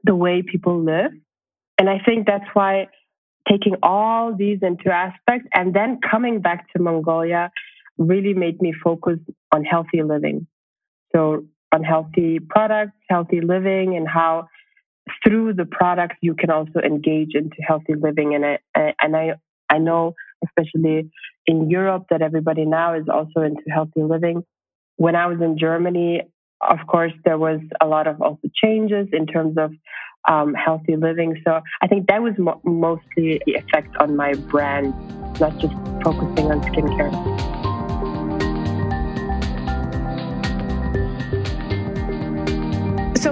the 0.05 0.15
way 0.15 0.43
people 0.43 0.83
live. 0.83 1.13
And 1.79 1.89
I 1.89 1.99
think 2.05 2.27
that's 2.27 2.45
why 2.53 2.89
taking 3.49 3.75
all 3.83 4.35
these 4.37 4.59
into 4.63 4.91
aspect 4.91 5.47
and 5.55 5.75
then 5.75 5.99
coming 6.09 6.41
back 6.41 6.73
to 6.73 6.83
Mongolia 6.83 7.51
really 7.99 8.35
made 8.35 8.61
me 8.61 8.73
focus 8.85 9.19
on 9.53 9.65
healthy 9.65 10.03
living. 10.03 10.47
So, 11.15 11.47
on 11.73 11.85
healthy 11.85 12.41
products, 12.41 12.97
healthy 13.09 13.41
living, 13.41 13.97
and 13.97 14.09
how 14.09 14.49
through 15.25 15.55
the 15.55 15.65
products 15.65 16.17
you 16.21 16.35
can 16.35 16.51
also 16.51 16.81
engage 16.81 17.35
into 17.35 17.57
healthy 17.67 17.95
living 17.95 18.35
and 18.35 18.45
I, 18.45 18.95
and 19.01 19.17
I 19.17 19.35
I 19.69 19.79
know 19.79 20.15
especially 20.45 21.11
in 21.51 21.69
Europe 21.69 22.05
that 22.11 22.23
everybody 22.23 22.65
now 22.65 22.95
is 22.95 23.07
also 23.13 23.41
into 23.43 23.63
healthy 23.69 24.03
living. 24.03 24.45
When 24.97 25.17
I 25.17 25.27
was 25.27 25.41
in 25.41 25.59
Germany, 25.59 26.23
of 26.61 26.79
course 26.87 27.13
there 27.25 27.39
was 27.39 27.61
a 27.81 27.87
lot 27.87 28.07
of 28.07 28.23
also 28.23 28.49
changes 28.63 29.09
in 29.13 29.27
terms 29.27 29.57
of 29.59 29.73
um, 30.29 30.55
healthy 30.55 30.97
living. 30.97 31.41
So 31.45 31.61
I 31.83 31.87
think 31.89 32.07
that 32.09 32.23
was 32.23 32.35
mo- 32.39 32.61
mostly 32.65 33.41
the 33.47 33.55
effect 33.55 33.97
on 33.97 34.17
my 34.17 34.35
brand, 34.53 34.95
not 35.41 35.59
just 35.59 35.75
focusing 36.05 36.47
on 36.53 36.61
skincare. 36.61 37.60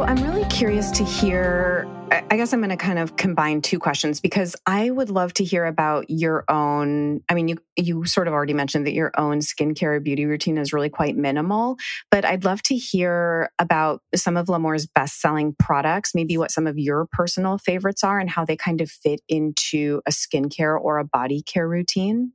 I'm 0.08 0.24
really 0.24 0.46
curious 0.46 0.90
to 0.92 1.04
hear. 1.04 1.86
I 2.30 2.38
guess 2.38 2.54
I'm 2.54 2.60
going 2.60 2.70
to 2.70 2.78
kind 2.78 2.98
of 2.98 3.16
combine 3.16 3.60
two 3.60 3.78
questions 3.78 4.20
because 4.20 4.56
I 4.64 4.88
would 4.88 5.10
love 5.10 5.34
to 5.34 5.44
hear 5.44 5.66
about 5.66 6.06
your 6.08 6.46
own. 6.48 7.20
I 7.28 7.34
mean, 7.34 7.46
you 7.48 7.58
you 7.76 8.06
sort 8.06 8.26
of 8.26 8.32
already 8.32 8.54
mentioned 8.54 8.86
that 8.86 8.94
your 8.94 9.12
own 9.18 9.40
skincare 9.40 10.02
beauty 10.02 10.24
routine 10.24 10.56
is 10.56 10.72
really 10.72 10.88
quite 10.88 11.14
minimal, 11.14 11.76
but 12.10 12.24
I'd 12.24 12.46
love 12.46 12.62
to 12.62 12.74
hear 12.74 13.50
about 13.58 14.00
some 14.14 14.38
of 14.38 14.46
Lhamour's 14.46 14.86
best 14.86 15.20
selling 15.20 15.54
products, 15.58 16.14
maybe 16.14 16.38
what 16.38 16.50
some 16.50 16.66
of 16.66 16.78
your 16.78 17.06
personal 17.12 17.58
favorites 17.58 18.02
are 18.02 18.18
and 18.18 18.30
how 18.30 18.46
they 18.46 18.56
kind 18.56 18.80
of 18.80 18.90
fit 18.90 19.20
into 19.28 20.00
a 20.06 20.10
skincare 20.10 20.80
or 20.80 20.96
a 20.96 21.04
body 21.04 21.42
care 21.42 21.68
routine. 21.68 22.32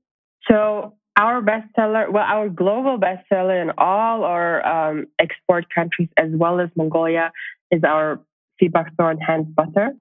So 0.48 0.94
our 1.18 1.42
bestseller, 1.42 2.12
well, 2.12 2.24
our 2.24 2.50
global 2.50 2.98
bestseller 2.98 3.62
in 3.62 3.72
all 3.78 4.24
our 4.24 4.66
um, 4.66 5.06
export 5.20 5.66
countries 5.74 6.10
as 6.18 6.30
well 6.34 6.60
as 6.60 6.70
Mongolia 6.76 7.32
is 7.72 7.84
our 7.84 8.20
sea 8.60 8.68
buckthorn 8.68 9.20
hand 9.20 9.56
butter. 9.56 9.92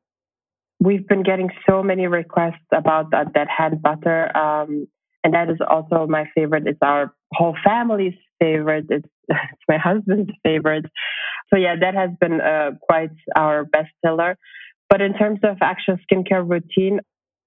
We've 0.80 1.06
been 1.06 1.22
getting 1.22 1.50
so 1.68 1.82
many 1.82 2.06
requests 2.06 2.66
about 2.72 3.10
that, 3.10 3.34
that 3.34 3.48
hand 3.48 3.82
butter. 3.82 4.36
Um, 4.36 4.88
and 5.22 5.34
that 5.34 5.50
is 5.50 5.58
also 5.68 6.06
my 6.06 6.28
favorite. 6.34 6.64
It's 6.66 6.78
our 6.82 7.14
whole 7.32 7.56
family's 7.62 8.14
favorite. 8.40 8.86
It's, 8.88 9.08
it's 9.28 9.62
my 9.68 9.78
husband's 9.78 10.32
favorite. 10.42 10.86
So 11.52 11.58
yeah, 11.58 11.76
that 11.80 11.94
has 11.94 12.10
been 12.20 12.40
uh, 12.40 12.72
quite 12.80 13.10
our 13.36 13.64
bestseller. 13.64 14.36
But 14.88 15.00
in 15.00 15.14
terms 15.14 15.40
of 15.42 15.58
actual 15.60 15.98
skincare 16.10 16.48
routine, 16.48 17.00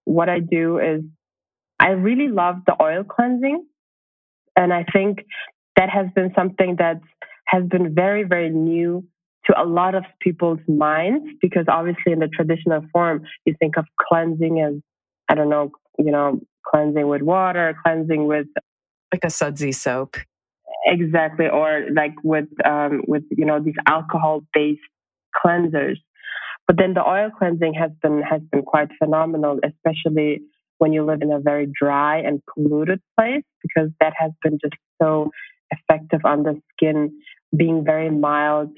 what 0.06 0.30
I 0.30 0.40
do 0.40 0.80
is 0.80 1.02
I 1.80 1.90
really 1.90 2.30
love 2.30 2.58
the 2.66 2.82
oil 2.82 3.04
cleansing. 3.04 3.66
And 4.56 4.74
I 4.74 4.86
think 4.92 5.20
that 5.76 5.90
has 5.90 6.08
been 6.16 6.32
something 6.36 6.78
that 6.80 7.02
has 7.48 7.64
been 7.66 7.94
very, 7.94 8.24
very 8.24 8.50
new 8.50 9.06
to 9.46 9.62
a 9.62 9.66
lot 9.66 9.94
of 9.94 10.04
people's 10.22 10.60
minds 10.68 11.26
because 11.42 11.66
obviously 11.68 12.14
in 12.14 12.20
the 12.20 12.28
traditional 12.28 12.82
form, 12.92 13.24
you 13.46 13.54
think 13.60 13.78
of 13.78 13.86
cleansing 14.08 14.62
as, 14.62 14.82
I 15.30 15.36
don't 15.36 15.50
know, 15.50 15.72
you 16.00 16.12
know, 16.12 16.40
cleansing 16.68 17.08
with 17.08 17.22
water, 17.22 17.78
cleansing 17.84 18.26
with 18.26 18.48
like 19.14 19.24
a 19.24 19.30
sudsy 19.30 19.72
soap. 19.72 20.18
Exactly. 20.88 21.48
Or 21.48 21.86
like 21.94 22.14
with, 22.24 22.48
um, 22.66 23.02
with, 23.08 23.24
you 23.30 23.46
know, 23.46 23.60
these 23.62 23.76
alcohol 23.86 24.42
based 24.54 24.82
cleansers. 25.36 25.98
But 26.68 26.78
then 26.78 26.94
the 26.94 27.08
oil 27.08 27.30
cleansing 27.38 27.76
has 27.76 27.92
been, 28.02 28.22
has 28.24 28.42
been 28.52 28.64
quite 28.64 28.90
phenomenal, 28.98 29.60
especially 29.64 30.42
when 30.78 30.94
you 30.94 31.06
live 31.06 31.22
in 31.22 31.32
a 31.32 31.40
very 31.40 31.68
dry 31.68 32.20
and 32.20 32.42
polluted 32.54 33.02
place, 33.18 33.44
because 33.62 33.90
that 34.00 34.14
has 34.18 34.32
been 34.44 34.60
just 34.62 34.76
so 35.02 35.32
effective 35.72 36.22
on 36.26 36.44
the 36.44 36.62
skin, 36.74 37.20
being 37.56 37.84
very 37.84 38.10
mild, 38.10 38.70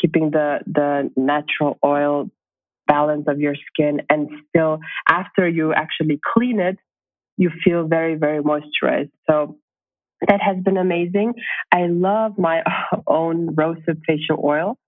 keeping 0.00 0.30
the, 0.30 0.58
the 0.66 1.10
natural 1.16 1.78
oil 1.84 2.30
balance 2.86 3.24
of 3.28 3.40
your 3.40 3.54
skin. 3.54 4.02
And 4.10 4.28
still, 4.48 4.78
after 5.08 5.48
you 5.48 5.72
actually 5.72 6.20
clean 6.34 6.60
it, 6.60 6.78
you 7.36 7.50
feel 7.64 7.86
very, 7.86 8.14
very 8.14 8.42
moisturized. 8.42 9.10
So 9.28 9.58
that 10.28 10.40
has 10.40 10.62
been 10.62 10.76
amazing. 10.76 11.34
I 11.72 11.86
love 11.86 12.38
my 12.38 12.62
own 13.06 13.54
rosehip 13.54 14.00
facial 14.06 14.40
oil 14.42 14.78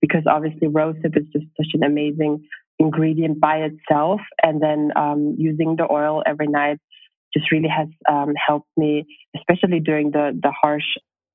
because 0.00 0.22
obviously 0.26 0.68
rosehip 0.68 1.16
is 1.16 1.26
just 1.32 1.46
such 1.56 1.68
an 1.74 1.82
amazing 1.82 2.44
ingredient 2.78 3.40
by 3.40 3.58
itself. 3.68 4.20
And 4.42 4.62
then 4.62 4.90
um, 4.96 5.36
using 5.38 5.76
the 5.76 5.86
oil 5.90 6.22
every 6.26 6.48
night 6.48 6.78
just 7.32 7.50
really 7.50 7.68
has 7.68 7.88
um, 8.10 8.34
helped 8.34 8.68
me, 8.76 9.06
especially 9.36 9.80
during 9.80 10.10
the, 10.10 10.38
the 10.40 10.52
harsh 10.52 10.84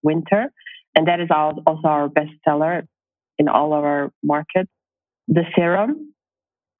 winter. 0.01 0.51
And 0.95 1.07
that 1.07 1.19
is 1.19 1.29
also 1.31 1.87
our 1.87 2.09
best 2.09 2.31
seller 2.47 2.83
in 3.37 3.47
all 3.47 3.73
of 3.73 3.83
our 3.83 4.11
markets. 4.23 4.71
The 5.27 5.43
serum, 5.55 6.13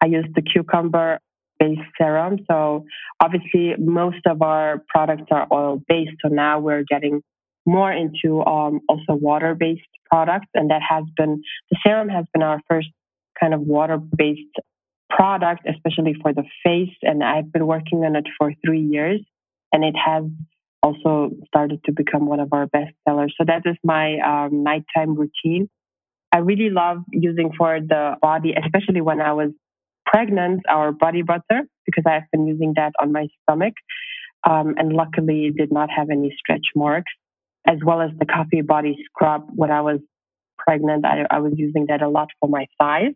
I 0.01 0.07
use 0.07 0.25
the 0.33 0.41
cucumber 0.41 1.19
based 1.59 1.81
serum. 1.97 2.39
So 2.49 2.85
obviously 3.21 3.75
most 3.77 4.25
of 4.25 4.41
our 4.41 4.83
products 4.87 5.27
are 5.31 5.47
oil 5.51 5.81
based. 5.87 6.15
So 6.21 6.29
now 6.29 6.59
we're 6.59 6.83
getting 6.83 7.21
more 7.65 7.91
into 7.91 8.43
um, 8.45 8.79
also 8.87 9.13
water 9.13 9.53
based 9.53 9.81
products. 10.09 10.47
And 10.53 10.71
that 10.71 10.81
has 10.87 11.03
been, 11.17 11.41
the 11.69 11.77
serum 11.85 12.09
has 12.09 12.25
been 12.33 12.41
our 12.41 12.61
first 12.69 12.87
kind 13.39 13.53
of 13.53 13.61
water 13.61 13.97
based 13.97 14.41
product, 15.09 15.67
especially 15.67 16.15
for 16.21 16.33
the 16.33 16.43
face. 16.63 16.95
And 17.01 17.23
I've 17.23 17.51
been 17.51 17.67
working 17.67 17.99
on 18.05 18.15
it 18.15 18.25
for 18.37 18.53
three 18.65 18.81
years 18.81 19.21
and 19.71 19.83
it 19.83 19.95
has 19.95 20.23
also 20.81 21.31
started 21.47 21.83
to 21.85 21.91
become 21.91 22.25
one 22.25 22.39
of 22.39 22.53
our 22.53 22.67
best 22.67 22.93
sellers. 23.07 23.33
So 23.37 23.45
that 23.45 23.63
is 23.65 23.75
my 23.83 24.17
um, 24.19 24.63
nighttime 24.63 25.15
routine. 25.15 25.69
I 26.31 26.39
really 26.39 26.69
love 26.69 26.99
using 27.11 27.51
for 27.57 27.79
the 27.79 28.15
body, 28.21 28.53
especially 28.53 29.01
when 29.01 29.19
I 29.19 29.33
was 29.33 29.49
pregnant, 30.05 30.61
our 30.69 30.91
body 30.91 31.21
butter, 31.21 31.63
because 31.85 32.03
I've 32.07 32.29
been 32.31 32.47
using 32.47 32.73
that 32.75 32.93
on 33.01 33.11
my 33.11 33.27
stomach. 33.43 33.73
Um, 34.49 34.75
and 34.77 34.93
luckily 34.93 35.51
did 35.55 35.69
not 35.69 35.89
have 35.89 36.09
any 36.09 36.33
stretch 36.39 36.67
marks, 36.73 37.11
as 37.67 37.77
well 37.85 37.99
as 37.99 38.11
the 38.17 38.25
coffee 38.25 38.61
body 38.61 38.97
scrub. 39.05 39.47
When 39.53 39.69
I 39.69 39.81
was 39.81 39.99
pregnant, 40.65 41.05
I, 41.05 41.25
I 41.29 41.39
was 41.39 41.53
using 41.55 41.85
that 41.87 42.01
a 42.01 42.09
lot 42.09 42.29
for 42.39 42.49
my 42.49 42.65
thighs 42.79 43.13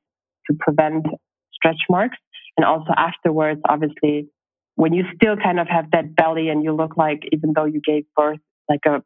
to 0.47 0.57
prevent 0.59 1.05
stretch 1.53 1.81
marks. 1.89 2.17
And 2.57 2.65
also 2.65 2.91
afterwards, 2.95 3.61
obviously, 3.67 4.29
when 4.75 4.93
you 4.93 5.03
still 5.15 5.35
kind 5.37 5.59
of 5.59 5.67
have 5.67 5.91
that 5.91 6.15
belly 6.15 6.49
and 6.49 6.63
you 6.63 6.73
look 6.73 6.97
like, 6.97 7.23
even 7.31 7.53
though 7.55 7.65
you 7.65 7.81
gave 7.85 8.05
birth 8.15 8.39
like 8.69 8.81
a 8.85 9.01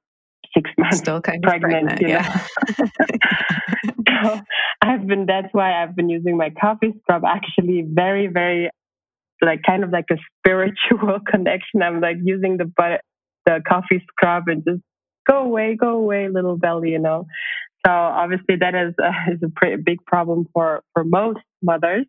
six 0.54 0.70
months 0.78 0.98
still 0.98 1.22
kind 1.22 1.42
pregnant, 1.44 1.92
of 1.92 1.98
pregnant, 1.98 2.02
you 2.02 2.08
know. 2.08 2.20
yeah. 4.08 4.24
so 4.24 4.42
I've 4.82 5.08
been 5.08 5.26
that's 5.26 5.50
why 5.52 5.82
I've 5.82 5.96
been 5.96 6.10
using 6.10 6.38
my 6.38 6.50
coffee 6.50 6.94
scrub 7.02 7.24
actually 7.26 7.86
very, 7.88 8.28
very 8.28 8.70
like 9.42 9.62
kind 9.66 9.84
of 9.84 9.92
like 9.92 10.06
a 10.12 10.18
spiritual 10.40 11.20
connection. 11.28 11.82
I'm 11.82 12.02
like 12.02 12.18
using 12.24 12.58
the 12.58 12.72
the 13.46 13.62
coffee 13.68 14.04
scrub 14.10 14.48
and 14.48 14.64
just 14.68 14.82
go 15.28 15.44
away, 15.44 15.76
go 15.80 15.92
away, 15.92 16.28
little 16.30 16.58
belly, 16.58 16.92
you 16.92 17.00
know. 17.00 17.28
So 17.86 17.92
obviously 17.92 18.56
that 18.60 18.76
is 18.76 18.94
uh, 19.02 19.12
is 19.32 19.40
a 19.44 19.50
pretty 19.56 19.82
big 19.82 20.06
problem 20.06 20.48
for 20.54 20.84
for 20.94 21.04
most 21.04 21.40
mothers, 21.62 22.06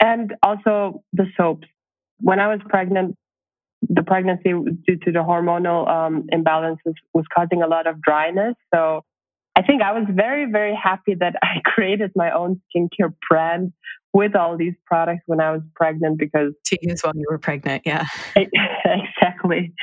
and 0.00 0.34
also 0.42 1.02
the 1.12 1.26
soaps. 1.36 1.68
When 2.20 2.40
I 2.40 2.48
was 2.48 2.60
pregnant, 2.68 3.16
the 3.88 4.02
pregnancy 4.02 4.52
due 4.52 4.96
to 5.04 5.12
the 5.12 5.20
hormonal 5.20 5.88
um, 5.88 6.24
imbalances 6.32 6.94
was 7.12 7.24
causing 7.34 7.62
a 7.62 7.66
lot 7.66 7.86
of 7.86 8.00
dryness. 8.00 8.54
So 8.72 9.02
I 9.56 9.62
think 9.62 9.82
I 9.82 9.92
was 9.92 10.04
very, 10.10 10.50
very 10.50 10.74
happy 10.80 11.14
that 11.20 11.34
I 11.42 11.60
created 11.64 12.12
my 12.14 12.30
own 12.30 12.60
skincare 12.74 13.14
brand 13.28 13.72
with 14.12 14.36
all 14.36 14.56
these 14.56 14.74
products 14.86 15.22
when 15.26 15.40
I 15.40 15.50
was 15.50 15.62
pregnant 15.74 16.18
because 16.18 16.52
to 16.66 16.78
use 16.80 17.02
while 17.02 17.12
you 17.16 17.26
were 17.28 17.38
pregnant, 17.38 17.82
yeah. 17.84 18.04
exactly. 18.36 19.74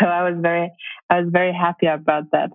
So 0.00 0.06
I 0.06 0.28
was 0.28 0.40
very 0.40 0.72
I 1.10 1.20
was 1.20 1.28
very 1.30 1.52
happy 1.52 1.86
about 1.86 2.30
that. 2.32 2.50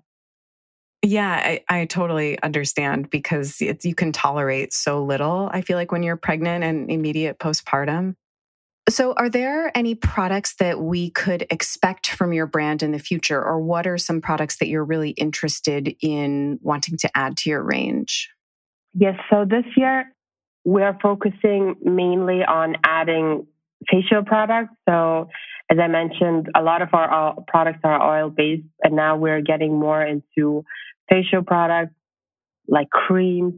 Yeah, 1.02 1.32
I, 1.32 1.64
I 1.70 1.86
totally 1.86 2.42
understand 2.42 3.10
because 3.10 3.62
you 3.62 3.96
can 3.96 4.12
tolerate 4.12 4.74
so 4.74 5.04
little. 5.04 5.50
I 5.52 5.62
feel 5.62 5.78
like 5.78 5.92
when 5.92 6.04
you're 6.04 6.18
pregnant 6.18 6.64
and 6.64 6.92
immediate 6.92 7.40
postpartum. 7.40 8.16
So, 8.90 9.14
are 9.14 9.30
there 9.30 9.72
any 9.78 9.94
products 9.94 10.56
that 10.56 10.82
we 10.82 11.12
could 11.12 11.46
expect 11.52 12.10
from 12.10 12.34
your 12.34 12.48
brand 12.48 12.82
in 12.82 12.92
the 12.92 13.00
future, 13.00 13.42
or 13.42 13.60
what 13.60 13.86
are 13.86 14.00
some 14.00 14.20
products 14.20 14.58
that 14.58 14.68
you're 14.68 14.84
really 14.84 15.12
interested 15.12 15.96
in 16.02 16.60
wanting 16.62 16.98
to 16.98 17.10
add 17.16 17.38
to 17.38 17.50
your 17.50 17.62
range? 17.62 18.30
Yes, 18.96 19.16
so 19.30 19.46
this 19.46 19.66
year 19.78 20.12
we're 20.66 20.98
focusing 21.02 21.76
mainly 21.84 22.44
on 22.44 22.78
adding 22.84 23.46
facial 23.90 24.24
products. 24.24 24.74
So, 24.88 25.30
as 25.72 25.78
I 25.80 25.88
mentioned, 25.88 26.50
a 26.56 26.62
lot 26.64 26.82
of 26.82 26.90
our 26.94 27.36
products 27.48 27.80
are 27.84 28.02
oil 28.02 28.30
based, 28.30 28.66
and 28.84 28.96
now 28.96 29.18
we're 29.18 29.42
getting 29.42 29.80
more 29.80 30.04
into 30.04 30.64
facial 31.10 31.44
products 31.44 31.94
like 32.68 32.90
creams, 32.90 33.54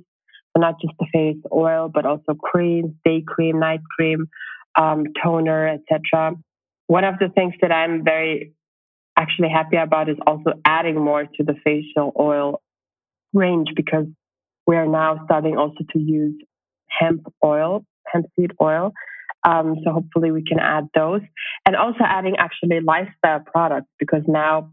so 0.53 0.61
not 0.61 0.75
just 0.81 0.93
the 0.99 1.07
face 1.11 1.41
oil, 1.51 1.89
but 1.93 2.05
also 2.05 2.33
creams, 2.33 2.93
day 3.05 3.23
cream, 3.25 3.59
night 3.59 3.81
cream, 3.97 4.27
um, 4.79 5.05
toner, 5.21 5.67
etc. 5.67 6.33
One 6.87 7.03
of 7.03 7.15
the 7.19 7.29
things 7.29 7.53
that 7.61 7.71
I'm 7.71 8.03
very 8.03 8.53
actually 9.17 9.49
happy 9.49 9.77
about 9.77 10.09
is 10.09 10.17
also 10.25 10.53
adding 10.65 10.99
more 10.99 11.23
to 11.23 11.43
the 11.43 11.55
facial 11.63 12.13
oil 12.19 12.61
range 13.33 13.69
because 13.75 14.05
we 14.67 14.75
are 14.75 14.87
now 14.87 15.21
starting 15.25 15.57
also 15.57 15.83
to 15.91 15.99
use 15.99 16.35
hemp 16.87 17.21
oil, 17.43 17.83
hemp 18.07 18.25
seed 18.35 18.51
oil. 18.61 18.93
Um, 19.43 19.77
so 19.83 19.91
hopefully 19.91 20.31
we 20.31 20.43
can 20.43 20.59
add 20.59 20.87
those 20.93 21.21
and 21.65 21.75
also 21.75 22.03
adding 22.03 22.35
actually 22.37 22.79
lifestyle 22.81 23.39
products 23.39 23.87
because 23.97 24.21
now 24.27 24.71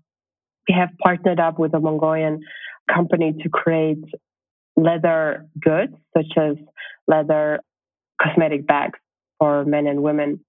we 0.68 0.74
have 0.78 0.90
partnered 1.02 1.40
up 1.40 1.58
with 1.58 1.74
a 1.74 1.80
Mongolian 1.80 2.40
company 2.92 3.34
to 3.42 3.48
create 3.48 4.04
leather 4.76 5.46
goods 5.60 5.94
such 6.16 6.32
as 6.36 6.56
leather 7.06 7.60
cosmetic 8.22 8.66
bags 8.66 8.98
for 9.38 9.64
men 9.64 9.86
and 9.86 10.02
women. 10.02 10.40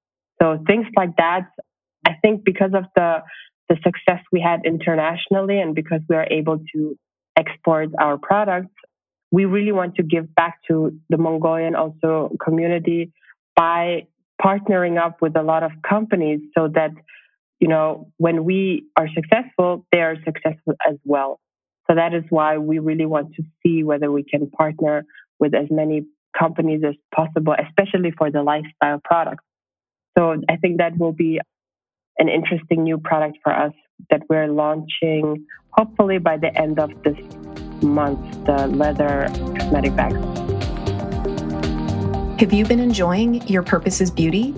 So 0.42 0.62
things 0.68 0.86
like 0.96 1.16
that, 1.18 1.48
I 2.06 2.14
think 2.22 2.44
because 2.44 2.72
of 2.74 2.86
the 2.96 3.20
the 3.70 3.78
success 3.84 4.20
we 4.32 4.42
had 4.42 4.62
internationally 4.66 5.62
and 5.62 5.76
because 5.76 6.02
we 6.10 6.16
are 6.16 6.26
able 6.32 6.58
to 6.74 6.98
export 7.38 7.90
our 8.00 8.18
products, 8.18 8.74
we 9.32 9.46
really 9.46 9.72
want 9.72 9.96
to 9.96 10.04
give 10.04 10.34
back 10.34 10.58
to 10.68 11.00
the 11.10 11.18
Mongolian 11.18 11.76
also 11.76 12.32
community 12.44 13.12
by 13.60 14.08
partnering 14.42 14.98
up 14.98 15.22
with 15.22 15.36
a 15.36 15.44
lot 15.44 15.64
of 15.64 15.72
companies 15.88 16.40
so 16.58 16.70
that 16.70 16.92
you 17.60 17.68
know 17.68 18.10
when 18.16 18.46
we 18.46 18.86
are 18.96 19.10
successful 19.14 19.86
they 19.92 20.00
are 20.00 20.16
successful 20.24 20.76
as 20.90 20.96
well. 21.04 21.42
So 21.88 21.96
that 21.96 22.14
is 22.14 22.24
why 22.30 22.58
we 22.58 22.80
really 22.80 23.06
want 23.06 23.36
to 23.36 23.44
see 23.62 23.84
whether 23.84 24.10
we 24.12 24.24
can 24.24 24.50
partner 24.52 25.06
with 25.40 25.54
as 25.54 25.68
many 25.70 26.06
companies 26.38 26.82
as 26.88 26.96
possible 27.14 27.54
especially 27.68 28.12
for 28.18 28.32
the 28.32 28.44
lifestyle 28.44 29.02
products. 29.04 29.44
So 30.18 30.42
i 30.50 30.56
think 30.56 30.78
that 30.78 30.98
will 30.98 31.18
be 31.28 31.42
an 32.18 32.30
interesting 32.30 32.84
new 32.84 32.98
product 32.98 33.40
for 33.44 33.54
us 33.54 33.74
that 34.10 34.22
we're 34.30 34.48
launching 34.48 35.46
hopefully 35.72 36.18
by 36.18 36.38
the 36.38 36.52
end 36.58 36.80
of 36.80 36.92
this 37.04 37.20
month 37.82 38.22
the 38.46 38.68
leather 38.68 39.28
cosmetic 39.58 39.96
bags 39.96 40.49
have 42.40 42.54
you 42.54 42.66
been 42.66 42.80
enjoying 42.80 43.46
Your 43.50 43.62
Purpose 43.62 44.00
is 44.00 44.10
Beauty? 44.10 44.56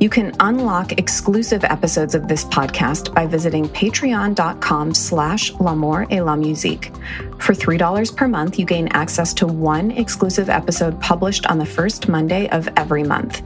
You 0.00 0.08
can 0.08 0.32
unlock 0.38 0.92
exclusive 0.92 1.64
episodes 1.64 2.14
of 2.14 2.28
this 2.28 2.44
podcast 2.44 3.12
by 3.12 3.26
visiting 3.26 3.68
patreon.com 3.68 4.94
slash 4.94 5.52
l'amour 5.54 6.06
et 6.10 6.20
la 6.20 6.36
musique. 6.36 6.92
For 7.40 7.52
$3 7.52 8.16
per 8.16 8.28
month, 8.28 8.60
you 8.60 8.64
gain 8.64 8.86
access 8.92 9.34
to 9.34 9.46
one 9.48 9.90
exclusive 9.90 10.48
episode 10.48 11.00
published 11.00 11.46
on 11.46 11.58
the 11.58 11.66
first 11.66 12.08
Monday 12.08 12.48
of 12.50 12.68
every 12.76 13.02
month. 13.02 13.42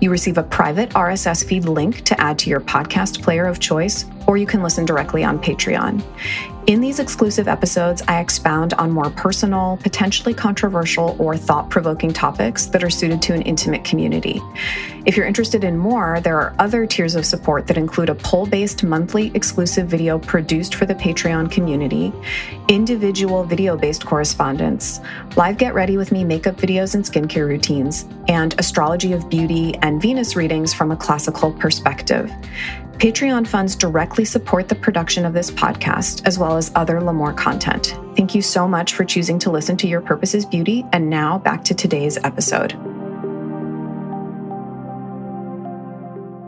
You 0.00 0.10
receive 0.10 0.38
a 0.38 0.44
private 0.44 0.90
RSS 0.90 1.44
feed 1.44 1.64
link 1.64 2.02
to 2.02 2.20
add 2.20 2.38
to 2.40 2.50
your 2.50 2.60
podcast 2.60 3.20
player 3.20 3.46
of 3.46 3.58
choice, 3.58 4.04
or 4.28 4.36
you 4.36 4.46
can 4.46 4.62
listen 4.62 4.84
directly 4.84 5.24
on 5.24 5.40
Patreon. 5.40 6.04
In 6.66 6.80
these 6.80 6.98
exclusive 6.98 7.46
episodes, 7.46 8.02
I 8.08 8.20
expound 8.20 8.74
on 8.74 8.90
more 8.90 9.10
personal, 9.10 9.78
potentially 9.82 10.34
controversial, 10.34 11.14
or 11.20 11.36
thought 11.36 11.70
provoking 11.70 12.12
topics 12.12 12.66
that 12.66 12.82
are 12.82 12.90
suited 12.90 13.22
to 13.22 13.34
an 13.34 13.42
intimate 13.42 13.84
community. 13.84 14.42
If 15.06 15.16
you're 15.16 15.26
interested 15.26 15.62
in 15.62 15.78
more, 15.78 16.18
there 16.20 16.36
are 16.40 16.52
other 16.58 16.84
tiers 16.84 17.14
of 17.14 17.24
support 17.24 17.68
that 17.68 17.78
include 17.78 18.08
a 18.08 18.14
poll 18.16 18.44
based 18.44 18.82
monthly 18.82 19.30
exclusive 19.34 19.86
video 19.86 20.18
produced 20.18 20.74
for 20.74 20.84
the 20.84 20.96
Patreon 20.96 21.48
community, 21.48 22.12
individual 22.66 23.44
video 23.44 23.76
based 23.76 24.04
correspondence, 24.04 24.98
live 25.36 25.58
get 25.58 25.74
ready 25.74 25.96
with 25.96 26.10
me 26.10 26.24
makeup 26.24 26.56
videos 26.56 26.96
and 26.96 27.04
skincare 27.04 27.46
routines, 27.46 28.04
and 28.26 28.58
astrology 28.58 29.12
of 29.12 29.30
beauty 29.30 29.76
and 29.76 30.02
Venus 30.02 30.34
readings 30.34 30.74
from 30.74 30.90
a 30.90 30.96
classical 30.96 31.52
perspective. 31.52 32.28
Patreon 32.94 33.46
funds 33.46 33.76
directly 33.76 34.24
support 34.24 34.68
the 34.68 34.74
production 34.74 35.24
of 35.24 35.34
this 35.34 35.52
podcast, 35.52 36.26
as 36.26 36.36
well 36.36 36.56
as 36.56 36.72
other 36.74 37.00
L'Amour 37.00 37.32
content. 37.34 37.96
Thank 38.16 38.34
you 38.34 38.42
so 38.42 38.66
much 38.66 38.94
for 38.94 39.04
choosing 39.04 39.38
to 39.40 39.52
listen 39.52 39.76
to 39.76 39.86
Your 39.86 40.00
Purpose 40.00 40.34
is 40.34 40.44
Beauty. 40.44 40.84
And 40.92 41.08
now 41.08 41.38
back 41.38 41.62
to 41.64 41.74
today's 41.74 42.16
episode. 42.24 42.74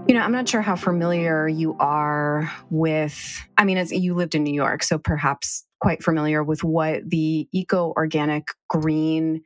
You 0.09 0.14
know, 0.14 0.23
I'm 0.23 0.33
not 0.33 0.49
sure 0.49 0.62
how 0.62 0.75
familiar 0.75 1.47
you 1.47 1.77
are 1.79 2.51
with, 2.71 3.47
I 3.59 3.64
mean, 3.64 3.77
as 3.77 3.92
you 3.92 4.14
lived 4.14 4.35
in 4.35 4.42
New 4.42 4.55
York, 4.55 4.83
so 4.83 4.97
perhaps 4.97 5.66
quite 5.83 6.03
familiar 6.03 6.42
with 6.42 6.64
what 6.64 7.09
the 7.09 7.47
eco 7.53 7.92
organic 7.94 8.49
green 8.71 9.42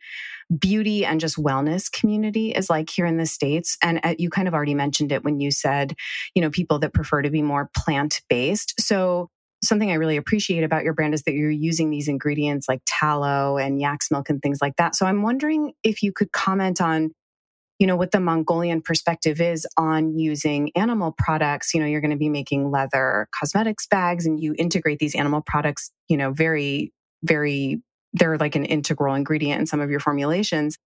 beauty 0.56 1.04
and 1.04 1.18
just 1.18 1.36
wellness 1.36 1.90
community 1.90 2.52
is 2.52 2.70
like 2.70 2.90
here 2.90 3.06
in 3.06 3.16
the 3.16 3.26
States. 3.26 3.76
And 3.82 3.98
uh, 4.04 4.14
you 4.18 4.30
kind 4.30 4.46
of 4.46 4.54
already 4.54 4.76
mentioned 4.76 5.10
it 5.10 5.24
when 5.24 5.40
you 5.40 5.50
said, 5.50 5.96
you 6.36 6.40
know, 6.40 6.48
people 6.48 6.78
that 6.78 6.94
prefer 6.94 7.22
to 7.22 7.30
be 7.30 7.42
more 7.42 7.68
plant 7.76 8.22
based. 8.28 8.80
So, 8.80 9.30
something 9.64 9.90
I 9.90 9.94
really 9.94 10.16
appreciate 10.16 10.62
about 10.62 10.84
your 10.84 10.92
brand 10.92 11.14
is 11.14 11.22
that 11.24 11.34
you're 11.34 11.50
using 11.50 11.90
these 11.90 12.06
ingredients 12.06 12.68
like 12.68 12.82
tallow 12.86 13.58
and 13.58 13.80
yak's 13.80 14.10
milk 14.12 14.28
and 14.28 14.40
things 14.40 14.58
like 14.62 14.76
that. 14.76 14.94
So, 14.94 15.06
I'm 15.06 15.22
wondering 15.22 15.72
if 15.82 16.04
you 16.04 16.12
could 16.12 16.30
comment 16.30 16.80
on 16.80 17.10
you 17.82 17.86
know 17.86 17.96
what 17.96 18.12
the 18.12 18.20
mongolian 18.20 18.80
perspective 18.80 19.40
is 19.40 19.66
on 19.76 20.16
using 20.16 20.70
animal 20.76 21.14
products 21.18 21.74
you 21.74 21.80
know 21.80 21.86
you're 21.86 22.00
going 22.00 22.10
to 22.10 22.16
be 22.16 22.30
making 22.30 22.70
leather 22.70 23.28
cosmetics 23.38 23.86
bags 23.86 24.24
and 24.24 24.40
you 24.40 24.54
integrate 24.56 24.98
these 24.98 25.14
animal 25.14 25.42
products 25.44 25.90
you 26.08 26.16
know 26.16 26.32
very 26.32 26.92
very 27.22 27.82
they're 28.12 28.38
like 28.38 28.56
an 28.56 28.64
integral 28.64 29.14
ingredient 29.14 29.60
in 29.60 29.66
some 29.66 29.80
of 29.80 29.90
your 29.90 30.00
formulations. 30.00 30.76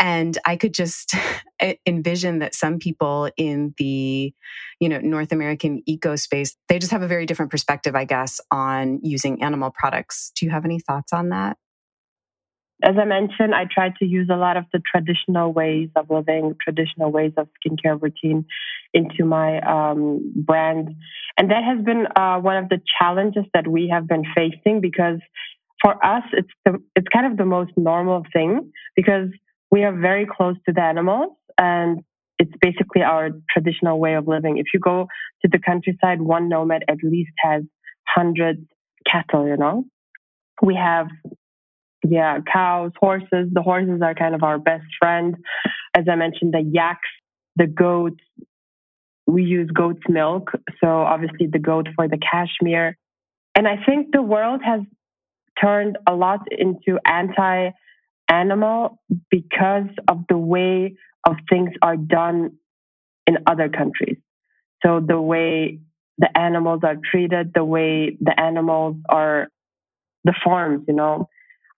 And 0.00 0.38
I 0.46 0.56
could 0.56 0.74
just 0.74 1.14
envision 1.86 2.38
that 2.38 2.54
some 2.54 2.78
people 2.78 3.30
in 3.36 3.74
the, 3.78 4.32
you 4.78 4.88
know, 4.88 5.00
North 5.00 5.32
American 5.32 5.82
eco 5.86 6.14
space, 6.14 6.56
they 6.68 6.78
just 6.78 6.92
have 6.92 7.02
a 7.02 7.08
very 7.08 7.26
different 7.26 7.50
perspective, 7.50 7.96
I 7.96 8.04
guess, 8.04 8.40
on 8.50 9.00
using 9.02 9.42
animal 9.42 9.72
products. 9.76 10.30
Do 10.36 10.46
you 10.46 10.52
have 10.52 10.64
any 10.64 10.78
thoughts 10.78 11.12
on 11.12 11.30
that? 11.30 11.56
As 12.82 12.94
I 13.00 13.04
mentioned, 13.04 13.54
I 13.54 13.64
try 13.72 13.90
to 13.98 14.04
use 14.04 14.28
a 14.30 14.36
lot 14.36 14.56
of 14.56 14.64
the 14.72 14.80
traditional 14.90 15.52
ways 15.52 15.88
of 15.96 16.10
living, 16.10 16.54
traditional 16.62 17.10
ways 17.10 17.32
of 17.36 17.48
skincare 17.58 18.00
routine 18.00 18.44
into 18.94 19.24
my 19.24 19.60
um, 19.60 20.32
brand. 20.36 20.90
And 21.36 21.50
that 21.50 21.64
has 21.64 21.84
been 21.84 22.06
uh, 22.14 22.38
one 22.38 22.56
of 22.56 22.68
the 22.68 22.80
challenges 23.00 23.44
that 23.52 23.66
we 23.66 23.88
have 23.92 24.06
been 24.06 24.22
facing 24.34 24.80
because 24.80 25.18
for 25.82 25.94
us, 26.04 26.22
it's 26.32 26.48
the, 26.64 26.78
it's 26.94 27.06
kind 27.12 27.26
of 27.26 27.36
the 27.36 27.44
most 27.44 27.72
normal 27.76 28.24
thing 28.32 28.70
because 28.96 29.28
we 29.70 29.84
are 29.84 29.92
very 29.92 30.26
close 30.26 30.56
to 30.66 30.72
the 30.72 30.80
animals 30.82 31.32
and 31.58 32.00
it's 32.38 32.52
basically 32.60 33.02
our 33.02 33.30
traditional 33.52 33.98
way 33.98 34.14
of 34.14 34.28
living. 34.28 34.58
If 34.58 34.66
you 34.72 34.80
go 34.80 35.08
to 35.42 35.48
the 35.50 35.58
countryside, 35.58 36.20
one 36.20 36.48
nomad 36.48 36.84
at 36.88 36.98
least 37.02 37.32
has 37.40 37.62
hundreds 38.06 38.60
cattle, 39.10 39.46
you 39.46 39.56
know. 39.56 39.84
We 40.62 40.74
have 40.76 41.08
yeah, 42.06 42.38
cows, 42.50 42.92
horses. 42.98 43.48
The 43.52 43.62
horses 43.62 44.00
are 44.02 44.14
kind 44.14 44.34
of 44.34 44.42
our 44.42 44.58
best 44.58 44.86
friend. 44.98 45.36
As 45.94 46.04
I 46.10 46.14
mentioned, 46.14 46.54
the 46.54 46.60
yaks, 46.60 47.08
the 47.56 47.66
goats. 47.66 48.20
We 49.26 49.42
use 49.42 49.70
goat's 49.70 50.02
milk. 50.08 50.52
So 50.82 50.88
obviously 50.88 51.48
the 51.48 51.58
goat 51.58 51.88
for 51.94 52.08
the 52.08 52.18
cashmere. 52.18 52.96
And 53.54 53.68
I 53.68 53.76
think 53.84 54.12
the 54.12 54.22
world 54.22 54.60
has 54.64 54.80
turned 55.60 55.98
a 56.06 56.14
lot 56.14 56.40
into 56.50 56.98
anti 57.04 57.70
animal 58.28 59.00
because 59.30 59.88
of 60.06 60.24
the 60.28 60.38
way 60.38 60.96
of 61.26 61.36
things 61.50 61.70
are 61.82 61.96
done 61.96 62.52
in 63.26 63.38
other 63.46 63.68
countries. 63.68 64.16
So 64.84 65.00
the 65.06 65.20
way 65.20 65.80
the 66.18 66.36
animals 66.36 66.80
are 66.84 66.96
treated, 67.10 67.52
the 67.54 67.64
way 67.64 68.16
the 68.20 68.38
animals 68.38 68.96
are, 69.08 69.48
the 70.24 70.34
farms, 70.44 70.84
you 70.88 70.94
know. 70.94 71.28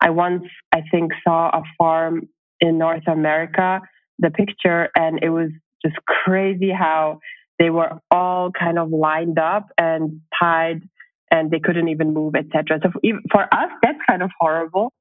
I 0.01 0.11
once, 0.11 0.45
I 0.73 0.83
think, 0.91 1.13
saw 1.23 1.49
a 1.49 1.63
farm 1.79 2.29
in 2.61 2.79
North 2.79 3.07
America, 3.07 3.81
the 4.19 4.31
picture, 4.31 4.91
and 4.97 5.21
it 5.23 5.31
was 5.31 5.51
just 5.85 5.97
crazy 6.07 6.71
how 6.71 7.21
they 7.59 7.71
were 7.71 8.01
all 8.11 8.51
kind 8.51 8.79
of 8.79 8.91
lined 8.91 9.39
up 9.39 9.69
and 9.79 10.21
tied 10.39 10.83
and 11.31 11.51
they 11.51 11.61
couldn't 11.61 11.89
even 11.89 12.13
move, 12.13 12.35
etc. 12.35 12.81
So 12.83 12.91
for 13.31 13.43
us, 13.43 13.71
that's 13.83 13.99
kind 14.09 14.23
of 14.23 14.31
horrible. 14.39 14.93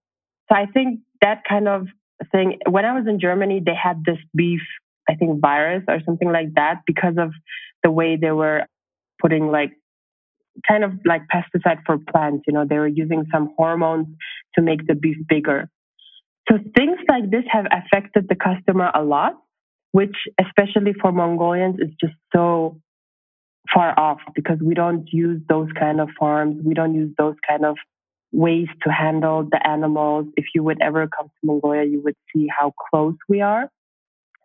So 0.50 0.56
I 0.56 0.66
think 0.68 1.00
that 1.22 1.44
kind 1.48 1.68
of 1.68 1.88
thing. 2.32 2.60
When 2.70 2.86
I 2.86 2.94
was 2.94 3.08
in 3.08 3.20
Germany, 3.20 3.62
they 3.66 3.74
had 3.74 4.04
this 4.06 4.18
beef, 4.36 4.62
I 5.10 5.16
think, 5.16 5.40
virus 5.42 5.84
or 5.88 6.00
something 6.06 6.32
like 6.32 6.54
that 6.56 6.82
because 6.86 7.16
of 7.18 7.32
the 7.84 7.92
way 7.92 8.18
they 8.18 8.32
were 8.32 8.66
putting 9.22 9.48
like 9.48 9.72
kind 10.68 10.84
of 10.84 10.94
like 11.06 11.22
pesticide 11.34 11.80
for 11.86 11.98
plants. 11.98 12.44
You 12.48 12.54
know, 12.54 12.66
they 12.68 12.78
were 12.78 12.88
using 12.88 13.26
some 13.32 13.54
hormones 13.58 14.08
to 14.56 14.62
make 14.62 14.88
the 14.88 14.96
beef 14.96 15.18
bigger. 15.28 15.70
So 16.50 16.58
things 16.76 16.98
like 17.08 17.30
this 17.30 17.44
have 17.52 17.66
affected 17.72 18.28
the 18.28 18.36
customer 18.36 18.92
a 18.94 19.04
lot, 19.04 19.34
which 19.92 20.16
especially 20.40 20.94
for 21.00 21.12
Mongolians 21.12 21.80
is 21.80 21.90
just 22.00 22.16
so 22.36 22.80
far 23.74 23.98
off 24.00 24.20
because 24.34 24.58
we 24.64 24.74
don't 24.74 25.08
use 25.12 25.42
those 25.48 25.70
kind 25.78 26.02
of 26.02 26.10
farms. 26.20 26.62
We 26.64 26.74
don't 26.74 26.96
use 26.96 27.14
those 27.18 27.36
kind 27.48 27.66
of 27.66 27.78
ways 28.32 28.68
to 28.84 28.92
handle 28.92 29.48
the 29.50 29.66
animals. 29.68 30.28
If 30.38 30.46
you 30.56 30.64
would 30.64 30.82
ever 30.82 31.08
come 31.08 31.28
to 31.28 31.42
Mongolia, 31.44 31.84
you 31.84 32.02
would 32.04 32.16
see 32.34 32.48
how 32.48 32.74
close 32.90 33.16
we 33.28 33.42
are. 33.42 33.70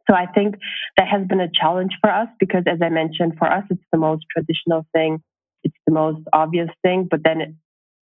So 0.08 0.14
I 0.14 0.26
think 0.26 0.56
that 0.96 1.08
has 1.08 1.26
been 1.26 1.40
a 1.40 1.48
challenge 1.50 1.92
for 2.00 2.10
us 2.10 2.28
because, 2.38 2.64
as 2.66 2.80
I 2.82 2.90
mentioned, 2.90 3.34
for 3.38 3.50
us, 3.50 3.64
it's 3.70 3.82
the 3.90 3.98
most 3.98 4.24
traditional 4.30 4.86
thing. 4.92 5.22
It's 5.62 5.76
the 5.86 5.94
most 5.94 6.20
obvious 6.32 6.68
thing. 6.82 7.08
But 7.10 7.20
then, 7.24 7.56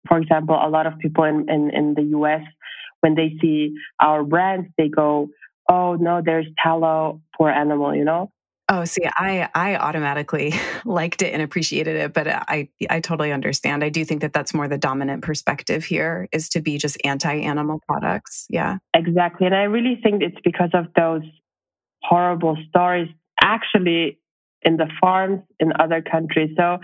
for 0.09 0.19
example, 0.19 0.59
a 0.61 0.69
lot 0.69 0.87
of 0.87 0.99
people 0.99 1.25
in, 1.25 1.49
in, 1.49 1.71
in 1.71 1.95
the 1.95 2.03
US, 2.19 2.43
when 3.01 3.15
they 3.15 3.37
see 3.41 3.75
our 4.01 4.25
brands, 4.25 4.69
they 4.77 4.89
go, 4.89 5.29
oh 5.69 5.95
no, 5.95 6.21
there's 6.25 6.47
tallow, 6.63 7.21
poor 7.37 7.51
animal, 7.51 7.95
you 7.95 8.05
know? 8.05 8.31
Oh, 8.73 8.85
see, 8.85 9.03
I 9.05 9.49
I 9.53 9.75
automatically 9.75 10.55
liked 10.85 11.23
it 11.23 11.35
and 11.35 11.43
appreciated 11.43 11.97
it, 11.97 12.13
but 12.13 12.29
uh, 12.29 12.45
I 12.47 12.69
I 12.89 13.01
totally 13.01 13.33
understand. 13.33 13.83
I 13.83 13.89
do 13.89 14.05
think 14.05 14.21
that 14.21 14.33
that's 14.33 14.55
more 14.55 14.69
the 14.69 14.79
dominant 14.79 15.25
perspective 15.25 15.85
here 15.85 16.29
is 16.31 16.49
to 16.51 16.61
be 16.61 16.79
just 16.79 16.97
anti-animal 17.05 17.81
products. 17.89 18.47
Yeah. 18.49 18.79
Exactly. 18.95 19.47
And 19.47 19.57
I 19.57 19.65
really 19.65 19.99
think 20.01 20.23
it's 20.23 20.39
because 20.45 20.71
of 20.73 20.87
those 20.97 21.23
horrible 22.03 22.57
stories 22.69 23.09
actually 23.43 24.21
in 24.63 24.77
the 24.77 24.87
farms 25.01 25.41
in 25.59 25.73
other 25.81 26.01
countries. 26.01 26.51
So 26.57 26.79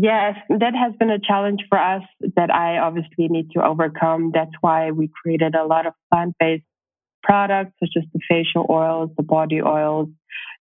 yes, 0.00 0.36
that 0.48 0.74
has 0.74 0.92
been 0.98 1.10
a 1.10 1.18
challenge 1.18 1.64
for 1.68 1.78
us 1.78 2.02
that 2.36 2.54
I 2.54 2.78
obviously 2.78 3.28
need 3.28 3.50
to 3.52 3.64
overcome. 3.64 4.30
That's 4.32 4.52
why 4.60 4.90
we 4.90 5.10
created 5.22 5.54
a 5.54 5.64
lot 5.64 5.86
of 5.86 5.94
plant-based 6.12 6.64
products 7.22 7.72
such 7.82 7.90
as 7.96 8.04
the 8.12 8.20
facial 8.28 8.66
oils, 8.70 9.10
the 9.16 9.22
body 9.22 9.60
oils, 9.60 10.08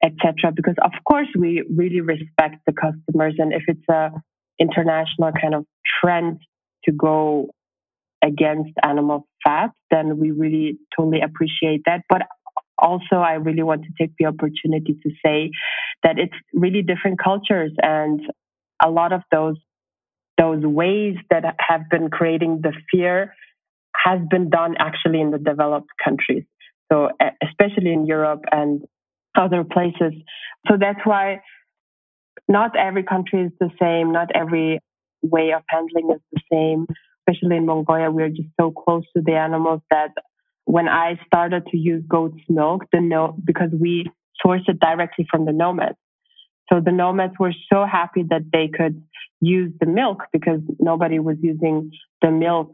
etc. 0.03 0.53
Because 0.55 0.77
of 0.83 0.93
course 1.07 1.29
we 1.39 1.63
really 1.75 2.01
respect 2.01 2.57
the 2.67 2.73
customers, 2.73 3.35
and 3.39 3.53
if 3.53 3.65
it's 3.67 3.89
a 3.91 4.11
international 4.59 5.33
kind 5.41 5.55
of 5.55 5.67
trend 6.01 6.39
to 6.85 6.93
go 6.93 7.51
against 8.23 8.71
animal 8.83 9.27
fat, 9.45 9.71
then 9.91 10.19
we 10.19 10.31
really 10.31 10.79
totally 10.97 11.21
appreciate 11.21 11.83
that. 11.87 12.03
But 12.09 12.23
also, 12.79 13.17
I 13.17 13.35
really 13.35 13.63
want 13.63 13.83
to 13.83 13.91
take 13.99 14.13
the 14.19 14.27
opportunity 14.27 14.97
to 15.03 15.11
say 15.25 15.51
that 16.03 16.19
it's 16.19 16.35
really 16.53 16.83
different 16.83 17.19
cultures, 17.23 17.73
and 17.83 18.21
a 18.85 18.91
lot 18.91 19.13
of 19.13 19.23
those 19.33 19.57
those 20.37 20.65
ways 20.65 21.17
that 21.31 21.45
have 21.59 21.83
been 21.91 22.11
creating 22.11 22.61
the 22.63 22.73
fear 22.91 23.35
has 23.97 24.21
been 24.29 24.51
done 24.51 24.75
actually 24.79 25.21
in 25.21 25.31
the 25.31 25.39
developed 25.39 25.91
countries. 26.03 26.45
So, 26.93 27.11
especially 27.43 27.93
in 27.93 28.05
Europe 28.07 28.43
and 28.51 28.83
other 29.37 29.65
places. 29.65 30.13
So 30.69 30.77
that's 30.79 31.01
why 31.05 31.41
not 32.49 32.77
every 32.77 33.05
country 33.05 33.43
is 33.43 33.53
the 33.59 33.71
same. 33.81 34.13
Not 34.13 34.31
every 34.35 34.81
way 35.23 35.53
of 35.53 35.63
handling 35.69 36.11
is 36.15 36.21
the 36.33 36.41
same. 36.53 36.87
Especially 37.27 37.57
in 37.57 37.67
Mongolia, 37.67 38.11
we're 38.11 38.29
just 38.29 38.49
so 38.61 38.71
close 38.71 39.05
to 39.17 39.23
the 39.25 39.33
animals 39.33 39.81
that 39.91 40.11
when 40.67 40.89
I 40.89 41.19
started 41.27 41.67
to 41.69 41.77
use 41.77 42.03
goat's 42.09 42.41
milk, 42.49 42.85
the 42.93 43.01
no, 43.01 43.37
because 43.45 43.71
we 43.79 44.11
source 44.45 44.63
it 44.67 44.79
directly 44.79 45.27
from 45.31 45.47
the 45.47 45.53
nomads. 45.53 45.97
So 46.73 46.81
the 46.81 46.93
nomads 46.93 47.35
were 47.39 47.55
so 47.73 47.85
happy 47.85 48.25
that 48.31 48.43
they 48.53 48.69
could 48.69 49.03
use 49.41 49.73
the 49.81 49.87
milk 49.87 50.25
because 50.33 50.61
nobody 50.79 51.19
was 51.19 51.37
using 51.41 51.91
the 52.23 52.31
milk. 52.31 52.73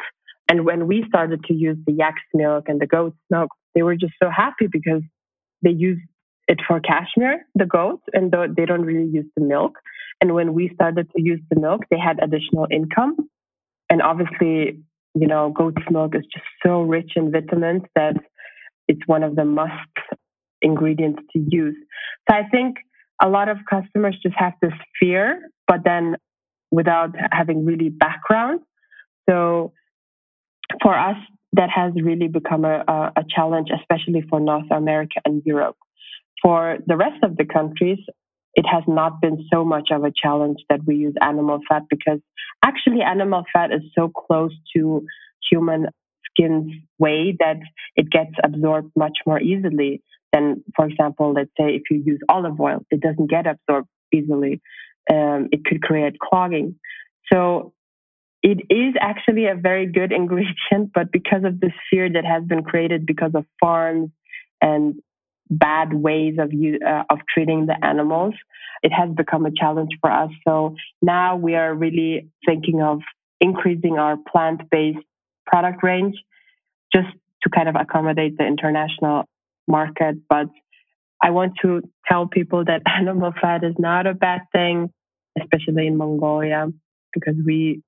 And 0.48 0.64
when 0.64 0.87
we 0.87 1.05
started 1.09 1.44
to 1.44 1.55
use 1.55 1.76
the 1.87 1.92
yak's 1.92 2.22
milk 2.35 2.68
and 2.68 2.81
the 2.81 2.87
goat's 2.87 3.16
milk, 3.31 3.50
they 3.74 3.83
were 3.83 3.96
just 3.96 4.14
so 4.22 4.31
happy 4.31 4.66
because 4.70 5.03
they 5.62 5.70
use 5.70 5.98
it 6.48 6.59
for 6.66 6.81
cashmere, 6.81 7.46
the 7.55 7.66
goat, 7.66 8.00
and 8.12 8.33
they 8.57 8.64
don't 8.64 8.83
really 8.83 9.09
use 9.09 9.26
the 9.37 9.44
milk. 9.44 9.79
And 10.20 10.35
when 10.35 10.53
we 10.55 10.70
started 10.74 11.09
to 11.16 11.22
use 11.22 11.40
the 11.50 11.61
milk, 11.61 11.83
they 11.90 11.98
had 11.98 12.18
additional 12.22 12.66
income. 12.70 13.16
And 13.88 14.03
obviously, 14.03 14.81
you 15.14 15.26
know, 15.26 15.53
goat's 15.57 15.83
milk 15.90 16.14
is 16.14 16.24
just 16.33 16.46
so 16.64 16.83
rich 16.83 17.12
in 17.16 17.31
vitamins 17.31 17.83
that 17.94 18.16
it's 18.88 19.07
one 19.07 19.22
of 19.22 19.37
the 19.37 19.44
must 19.44 19.72
ingredients 20.62 21.22
to 21.33 21.38
use. 21.48 21.76
So 22.29 22.37
I 22.37 22.42
think 22.50 22.76
a 23.22 23.28
lot 23.28 23.48
of 23.48 23.59
customers 23.68 24.16
just 24.22 24.35
have 24.37 24.54
this 24.62 24.72
fear, 24.98 25.50
but 25.66 25.80
then 25.85 26.16
without 26.70 27.14
having 27.33 27.64
really 27.64 27.88
background. 27.88 28.61
So 29.28 29.72
for 30.83 30.96
us, 30.96 31.16
that 31.52 31.70
has 31.70 31.92
really 31.96 32.28
become 32.28 32.64
a, 32.64 32.85
a 33.16 33.24
challenge, 33.28 33.68
especially 33.76 34.22
for 34.28 34.40
North 34.40 34.70
America 34.70 35.20
and 35.24 35.42
Europe. 35.44 35.76
For 36.42 36.78
the 36.87 36.96
rest 36.96 37.22
of 37.22 37.37
the 37.37 37.44
countries, 37.44 37.98
it 38.54 38.64
has 38.70 38.85
not 38.87 39.20
been 39.20 39.46
so 39.52 39.64
much 39.64 39.88
of 39.90 40.04
a 40.04 40.12
challenge 40.14 40.59
that 40.68 40.80
we 40.87 40.96
use 40.96 41.14
animal 41.20 41.61
fat 41.68 41.83
because 41.88 42.20
actually 42.64 43.02
animal 43.02 43.44
fat 43.52 43.72
is 43.72 43.83
so 43.96 44.09
close 44.09 44.52
to 44.76 45.04
human 45.50 45.87
skin's 46.30 46.72
way 46.98 47.37
that 47.38 47.56
it 47.96 48.11
gets 48.11 48.33
absorbed 48.42 48.90
much 48.96 49.18
more 49.26 49.40
easily 49.40 50.02
than, 50.33 50.64
for 50.77 50.87
example, 50.87 51.33
let's 51.33 51.51
say 51.59 51.75
if 51.75 51.83
you 51.90 52.03
use 52.05 52.21
olive 52.29 52.61
oil, 52.61 52.85
it 52.90 53.01
doesn't 53.01 53.31
get 53.31 53.47
absorbed 53.47 53.88
easily. 54.12 54.61
Um, 55.11 55.49
it 55.53 55.64
could 55.64 55.83
create 55.83 56.19
clogging. 56.19 56.77
So 57.33 57.73
it 58.43 58.61
is 58.71 58.95
actually 59.01 59.47
a 59.47 59.55
very 59.55 59.87
good 59.87 60.12
ingredient, 60.21 60.93
but 60.95 61.12
because 61.12 61.45
of 61.45 61.61
this 61.61 61.73
fear 61.90 62.09
that 62.11 62.25
has 62.25 62.45
been 62.45 62.62
created 62.62 63.07
because 63.07 63.33
of 63.35 63.45
farms 63.61 64.11
and 64.61 65.01
bad 65.51 65.93
ways 65.93 66.37
of 66.38 66.53
uh, 66.53 67.03
of 67.11 67.19
treating 67.33 67.66
the 67.66 67.85
animals, 67.85 68.35
it 68.83 68.93
has 68.93 69.11
become 69.11 69.47
a 69.47 69.51
challenge 69.51 69.90
for 70.01 70.11
us. 70.11 70.31
So 70.47 70.77
now 71.03 71.37
we 71.37 71.57
are 71.57 71.75
really 71.75 72.29
thinking 72.47 72.81
of 72.81 73.01
increasing 73.40 73.99
our 73.99 74.16
plant-based 74.31 75.05
product 75.47 75.83
range, 75.83 76.14
just 76.95 77.09
to 77.43 77.51
kind 77.51 77.69
of 77.69 77.75
accommodate 77.75 78.38
the 78.38 78.47
international 78.47 79.25
market. 79.70 80.16
But 80.28 80.46
I 81.22 81.30
want 81.30 81.52
to 81.62 81.83
tell 82.09 82.26
people 82.26 82.64
that 82.64 82.83
animal 82.87 83.33
fat 83.40 83.64
is 83.64 83.74
not 83.78 84.06
a 84.06 84.14
bad 84.14 84.42
thing, 84.52 84.90
especially 85.40 85.87
in 85.87 85.96
Mongolia, 85.96 86.68
because 87.14 87.35
we 87.44 87.83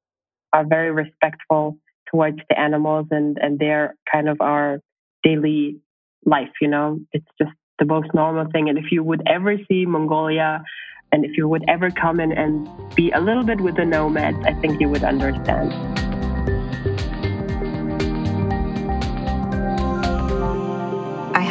are 0.52 0.64
very 0.66 0.90
respectful 0.90 1.78
towards 2.10 2.38
the 2.48 2.58
animals 2.58 3.06
and, 3.10 3.38
and 3.40 3.58
they're 3.58 3.94
kind 4.10 4.28
of 4.28 4.40
our 4.40 4.80
daily 5.22 5.78
life, 6.24 6.50
you 6.60 6.68
know? 6.68 7.00
It's 7.12 7.26
just 7.40 7.52
the 7.78 7.86
most 7.86 8.08
normal 8.14 8.46
thing. 8.52 8.68
And 8.68 8.78
if 8.78 8.92
you 8.92 9.02
would 9.02 9.22
ever 9.26 9.56
see 9.68 9.86
Mongolia 9.86 10.62
and 11.10 11.24
if 11.24 11.36
you 11.36 11.48
would 11.48 11.64
ever 11.68 11.90
come 11.90 12.20
in 12.20 12.32
and 12.32 12.68
be 12.94 13.10
a 13.10 13.20
little 13.20 13.44
bit 13.44 13.60
with 13.60 13.76
the 13.76 13.84
nomads, 13.84 14.38
I 14.44 14.54
think 14.54 14.80
you 14.80 14.88
would 14.88 15.04
understand. 15.04 15.91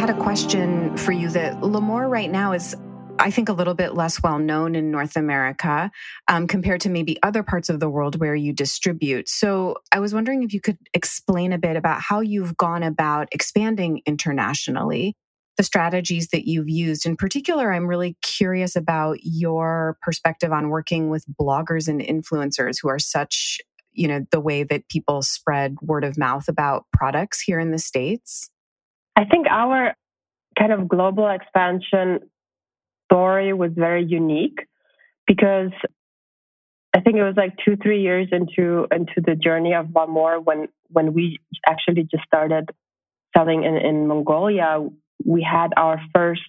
Had 0.02 0.10
a 0.10 0.18
question 0.18 0.98
for 0.98 1.12
you 1.12 1.30
that 1.30 1.62
Lhamour 1.62 2.10
right 2.10 2.32
now 2.32 2.54
is 2.54 2.76
I 3.20 3.30
think, 3.30 3.50
a 3.50 3.54
little 3.54 3.76
bit 3.76 3.94
less 3.94 4.24
well 4.24 4.40
known 4.40 4.74
in 4.74 4.90
North 4.90 5.16
America 5.16 5.92
um, 6.28 6.48
compared 6.48 6.82
to 6.82 6.90
maybe 6.90 7.22
other 7.22 7.44
parts 7.44 7.70
of 7.70 7.80
the 7.80 7.88
world 7.88 8.20
where 8.20 8.34
you 8.34 8.52
distribute. 8.52 9.30
So 9.30 9.76
I 9.92 10.00
was 10.00 10.12
wondering 10.12 10.42
if 10.42 10.56
you 10.56 10.60
could 10.60 10.80
explain 10.96 11.54
a 11.54 11.60
bit 11.60 11.76
about 11.76 12.02
how 12.02 12.20
you've 12.20 12.58
gone 12.58 12.82
about 12.82 13.28
expanding 13.32 14.02
internationally, 14.08 15.16
the 15.58 15.64
strategies 15.64 16.30
that 16.30 16.48
you've 16.48 16.70
used. 16.70 17.06
In 17.06 17.16
particular, 17.16 17.72
I'm 17.72 17.86
really 17.86 18.18
curious 18.24 18.76
about 18.76 19.20
your 19.22 20.00
perspective 20.02 20.52
on 20.52 20.70
working 20.70 21.12
with 21.12 21.26
bloggers 21.28 21.88
and 21.88 22.02
influencers 22.02 22.78
who 22.82 22.90
are 22.90 22.98
such 22.98 23.62
you 23.94 24.08
know 24.08 24.26
the 24.32 24.40
way 24.40 24.64
that 24.64 24.90
people 24.90 25.22
spread 25.22 25.76
word 25.80 26.04
of 26.04 26.18
mouth 26.18 26.48
about 26.48 26.86
products 26.92 27.40
here 27.40 27.60
in 27.60 27.70
the 27.70 27.78
states 27.78 28.50
i 29.16 29.26
think 29.26 29.48
our 29.50 29.94
kind 30.58 30.72
of 30.72 30.88
global 30.88 31.30
expansion 31.30 32.20
story 33.06 33.54
was 33.54 33.72
very 33.76 34.06
unique 34.06 34.60
because 35.28 35.72
I 36.94 37.00
think 37.00 37.16
it 37.16 37.24
was 37.24 37.36
like 37.38 37.54
two, 37.64 37.78
three 37.82 38.02
years 38.02 38.28
into 38.32 38.86
into 38.92 39.22
the 39.26 39.36
journey 39.36 39.74
of 39.74 39.88
Lhamour 39.88 40.44
when 40.44 40.68
when 40.90 41.14
we 41.14 41.40
actually 41.68 42.04
just 42.04 42.24
started 42.26 42.70
selling 43.36 43.64
in, 43.64 43.78
in 43.78 44.08
Mongolia, 44.08 44.90
we 45.26 45.42
had 45.42 45.70
our 45.78 46.02
first 46.14 46.42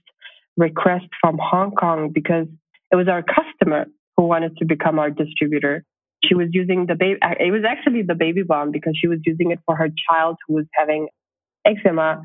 request 0.57 1.07
from 1.21 1.39
Hong 1.41 1.71
Kong 1.73 2.11
because 2.13 2.47
it 2.91 2.97
was 2.97 3.07
our 3.09 3.23
customer 3.23 3.87
who 4.17 4.25
wanted 4.25 4.57
to 4.57 4.65
become 4.65 4.99
our 4.99 5.11
distributor. 5.11 5.85
She 6.25 6.35
was 6.35 6.49
using 6.51 6.87
the 6.87 6.95
baby, 6.97 7.19
it 7.23 7.53
was 7.53 7.63
actually 7.67 8.03
the 8.03 8.15
baby 8.15 8.43
balm 8.43 8.73
because 8.73 8.99
she 9.01 9.09
was 9.09 9.19
using 9.25 9.53
it 9.53 9.61
for 9.65 9.77
her 9.77 9.89
child 10.11 10.37
who 10.47 10.55
was 10.55 10.67
having 10.75 11.09
eczema. 11.65 12.25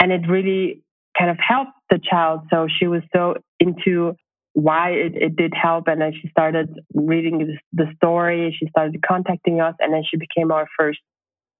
And 0.00 0.12
it 0.12 0.28
really 0.28 0.82
kind 1.18 1.30
of 1.30 1.38
helped 1.38 1.72
the 1.90 1.98
child. 1.98 2.40
So 2.52 2.66
she 2.68 2.86
was 2.86 3.02
so 3.14 3.34
into 3.58 4.14
why 4.52 4.90
it, 4.90 5.14
it 5.14 5.36
did 5.36 5.52
help. 5.54 5.88
And 5.88 6.00
then 6.00 6.12
she 6.20 6.28
started 6.28 6.68
reading 6.94 7.58
the 7.72 7.86
story. 7.96 8.56
She 8.58 8.68
started 8.68 9.02
contacting 9.06 9.60
us, 9.60 9.74
and 9.80 9.92
then 9.92 10.02
she 10.08 10.16
became 10.16 10.50
our 10.50 10.66
first 10.78 10.98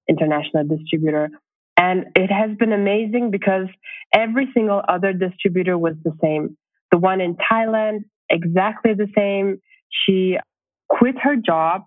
international 0.09 0.63
distributor. 0.67 1.29
And 1.77 2.05
it 2.15 2.31
has 2.31 2.57
been 2.57 2.73
amazing 2.73 3.29
because 3.29 3.67
every 4.13 4.49
single 4.53 4.81
other 4.87 5.13
distributor 5.13 5.77
was 5.77 5.93
the 6.03 6.11
same. 6.21 6.57
The 6.91 6.97
one 6.97 7.21
in 7.21 7.35
Thailand, 7.35 7.99
exactly 8.29 8.93
the 8.93 9.07
same. 9.15 9.61
She 10.05 10.37
quit 10.89 11.15
her 11.21 11.35
job. 11.35 11.83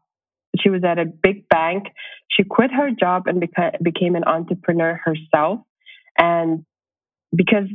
She 0.60 0.70
was 0.70 0.84
at 0.84 0.98
a 0.98 1.06
big 1.06 1.48
bank. 1.48 1.84
She 2.28 2.44
quit 2.44 2.70
her 2.72 2.90
job 2.90 3.26
and 3.26 3.42
beca- 3.42 3.82
became 3.82 4.14
an 4.14 4.24
entrepreneur 4.24 5.00
herself. 5.04 5.60
And 6.18 6.64
because 7.34 7.66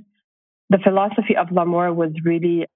the 0.70 0.80
philosophy 0.84 1.36
of 1.38 1.48
Lhamour 1.48 1.94
was 1.94 2.12
really 2.24 2.68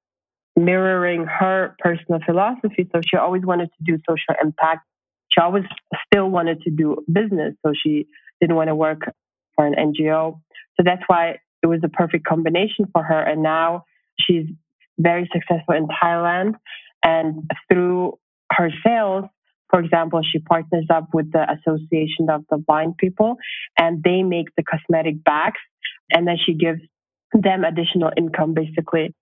mirroring 0.55 1.26
her 1.26 1.76
personal 1.80 2.20
philosophy. 2.26 2.88
So 2.93 3.01
she 3.10 3.18
always 3.18 3.43
wanted 3.43 3.70
to 3.78 3.84
do 3.84 3.97
social 4.07 4.36
impact. 4.43 4.86
She 5.32 5.41
always 5.41 5.64
still 6.05 6.30
wanted 6.30 6.62
to 6.64 6.72
do 6.72 6.97
business. 7.12 7.55
So 7.66 7.74
she 7.82 8.07
didn't 8.41 8.55
want 8.55 8.68
to 8.68 8.76
work 8.76 9.01
for 9.55 9.66
an 9.66 9.76
NGO. 9.76 10.39
So 10.78 10.84
that's 10.84 11.03
why 11.07 11.38
it 11.62 11.68
was 11.68 11.82
a 11.84 11.89
perfect 11.89 12.26
combination 12.26 12.86
for 12.91 13.03
her. 13.03 13.20
And 13.22 13.43
now 13.43 13.86
she's 14.20 14.45
very 14.97 15.30
successful 15.32 15.76
in 15.76 15.88
Thailand. 15.88 16.55
And 17.03 17.49
through 17.72 18.20
her 18.51 18.70
sales, 18.86 19.26
for 19.70 19.80
example, 19.80 20.22
she 20.30 20.40
partners 20.40 20.86
up 20.90 21.10
with 21.14 21.32
the 21.32 21.46
Association 21.52 22.30
of 22.30 22.44
the 22.50 22.58
Blind 22.58 22.98
People 22.98 23.36
and 23.78 24.04
they 24.04 24.24
make 24.24 24.48
the 24.58 24.64
cosmetic 24.64 25.24
bags 25.24 25.60
and 26.12 26.28
then 26.28 26.38
she 26.44 26.54
gives 26.54 26.82
them 27.34 27.64
additional 27.64 28.12
income 28.18 28.54
basically. 28.54 29.14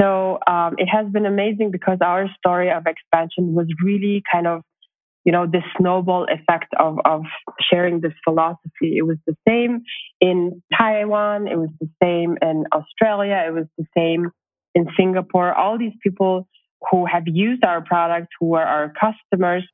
So 0.00 0.38
um, 0.46 0.76
it 0.78 0.86
has 0.86 1.06
been 1.12 1.26
amazing 1.26 1.70
because 1.70 1.98
our 2.00 2.26
story 2.38 2.70
of 2.70 2.86
expansion 2.86 3.54
was 3.54 3.66
really 3.84 4.22
kind 4.32 4.46
of, 4.46 4.62
you 5.24 5.32
know, 5.32 5.46
this 5.46 5.64
snowball 5.76 6.26
effect 6.30 6.72
of, 6.78 6.98
of 7.04 7.22
sharing 7.70 8.00
this 8.00 8.14
philosophy. 8.24 8.96
It 8.96 9.02
was 9.02 9.18
the 9.26 9.36
same 9.46 9.82
in 10.20 10.62
Taiwan. 10.78 11.48
It 11.48 11.58
was 11.58 11.68
the 11.78 11.90
same 12.02 12.38
in 12.40 12.64
Australia. 12.72 13.44
It 13.46 13.52
was 13.52 13.66
the 13.76 13.84
same 13.94 14.30
in 14.74 14.86
Singapore. 14.96 15.52
All 15.52 15.76
these 15.76 15.92
people 16.02 16.48
who 16.90 17.04
have 17.04 17.24
used 17.26 17.64
our 17.64 17.82
product, 17.82 18.28
who 18.40 18.54
are 18.54 18.64
our 18.64 18.92
customers, 18.98 19.68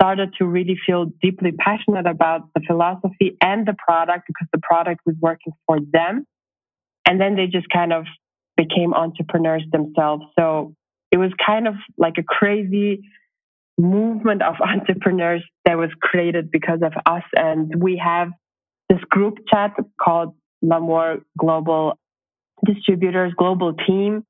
started 0.00 0.34
to 0.38 0.44
really 0.44 0.76
feel 0.86 1.06
deeply 1.22 1.52
passionate 1.52 2.06
about 2.06 2.48
the 2.54 2.60
philosophy 2.66 3.36
and 3.40 3.66
the 3.66 3.74
product 3.86 4.24
because 4.26 4.48
the 4.52 4.60
product 4.62 5.00
was 5.06 5.14
working 5.20 5.52
for 5.66 5.78
them. 5.92 6.26
And 7.06 7.20
then 7.20 7.36
they 7.36 7.46
just 7.46 7.68
kind 7.70 7.92
of 7.92 8.06
became 8.56 8.94
entrepreneurs 8.94 9.64
themselves. 9.72 10.24
So 10.38 10.74
it 11.12 11.18
was 11.18 11.30
kind 11.44 11.68
of 11.68 11.74
like 11.96 12.14
a 12.18 12.22
crazy 12.22 13.02
movement 13.78 14.42
of 14.42 14.54
entrepreneurs 14.60 15.42
that 15.64 15.76
was 15.76 15.90
created 16.00 16.50
because 16.50 16.80
of 16.82 16.92
us. 17.06 17.22
And 17.34 17.82
we 17.82 18.00
have 18.04 18.28
this 18.88 19.00
group 19.10 19.38
chat 19.52 19.72
called 20.00 20.34
Lhamour 20.62 21.22
Global 21.38 21.98
Distributors 22.64 23.32
Global 23.36 23.74
Team 23.74 24.24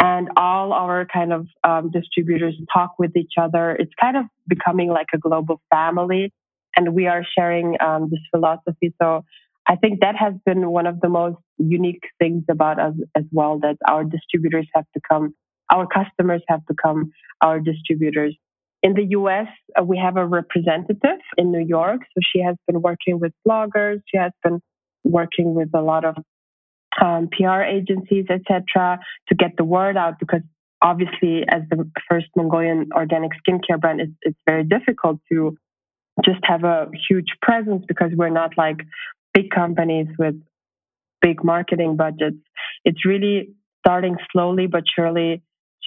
and 0.00 0.30
all 0.36 0.72
our 0.72 1.06
kind 1.12 1.32
of 1.32 1.46
um, 1.64 1.90
distributors 1.90 2.54
talk 2.72 2.92
with 2.98 3.16
each 3.16 3.34
other. 3.40 3.72
It's 3.72 3.92
kind 4.00 4.16
of 4.16 4.24
becoming 4.48 4.88
like 4.88 5.06
a 5.14 5.18
global 5.18 5.60
family, 5.70 6.32
and 6.76 6.94
we 6.94 7.06
are 7.06 7.24
sharing 7.38 7.76
um, 7.80 8.08
this 8.10 8.20
philosophy. 8.30 8.94
So 9.00 9.24
I 9.66 9.76
think 9.76 10.00
that 10.00 10.16
has 10.16 10.34
been 10.44 10.70
one 10.70 10.86
of 10.86 11.00
the 11.00 11.08
most 11.08 11.38
unique 11.58 12.02
things 12.18 12.44
about 12.50 12.80
us 12.80 12.94
as 13.16 13.24
well. 13.30 13.58
That 13.60 13.76
our 13.86 14.04
distributors 14.04 14.68
have 14.74 14.86
become, 14.92 15.34
our 15.72 15.86
customers 15.86 16.42
have 16.48 16.66
become 16.66 17.12
our 17.40 17.60
distributors. 17.60 18.36
In 18.82 18.94
the 18.94 19.04
US, 19.18 19.46
uh, 19.78 19.84
we 19.84 19.96
have 19.98 20.16
a 20.16 20.26
representative 20.26 21.20
in 21.38 21.52
New 21.52 21.64
York. 21.64 22.00
So 22.14 22.20
she 22.32 22.42
has 22.42 22.56
been 22.66 22.82
working 22.82 23.20
with 23.20 23.32
bloggers. 23.46 24.00
She 24.08 24.18
has 24.18 24.32
been 24.42 24.60
working 25.04 25.54
with 25.54 25.68
a 25.74 25.80
lot 25.80 26.04
of 26.04 26.16
um, 27.00 27.28
PR 27.32 27.62
agencies, 27.62 28.26
etc., 28.28 28.98
to 29.28 29.34
get 29.34 29.52
the 29.56 29.64
word 29.64 29.96
out 29.96 30.18
because 30.18 30.42
obviously, 30.82 31.44
as 31.48 31.62
the 31.70 31.88
first 32.10 32.26
Mongolian 32.36 32.88
organic 32.94 33.30
skincare 33.40 33.80
brand, 33.80 34.00
it's, 34.00 34.12
it's 34.22 34.38
very 34.46 34.64
difficult 34.64 35.20
to 35.30 35.56
just 36.24 36.40
have 36.42 36.64
a 36.64 36.88
huge 37.08 37.28
presence 37.40 37.84
because 37.88 38.10
we're 38.14 38.28
not 38.28 38.50
like 38.58 38.80
big 39.32 39.50
companies 39.50 40.08
with 40.18 40.34
big 41.22 41.42
marketing 41.42 41.96
budgets. 41.96 42.36
It's 42.84 43.06
really 43.06 43.54
starting 43.78 44.16
slowly 44.30 44.66
but 44.66 44.84
surely 44.94 45.42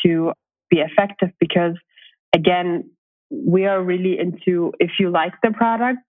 to 0.05 0.31
be 0.69 0.79
effective 0.79 1.29
because, 1.39 1.75
again, 2.33 2.89
we 3.29 3.65
are 3.65 3.81
really 3.81 4.17
into 4.19 4.73
if 4.79 4.91
you 4.99 5.09
like 5.09 5.33
the 5.43 5.51
product, 5.51 5.99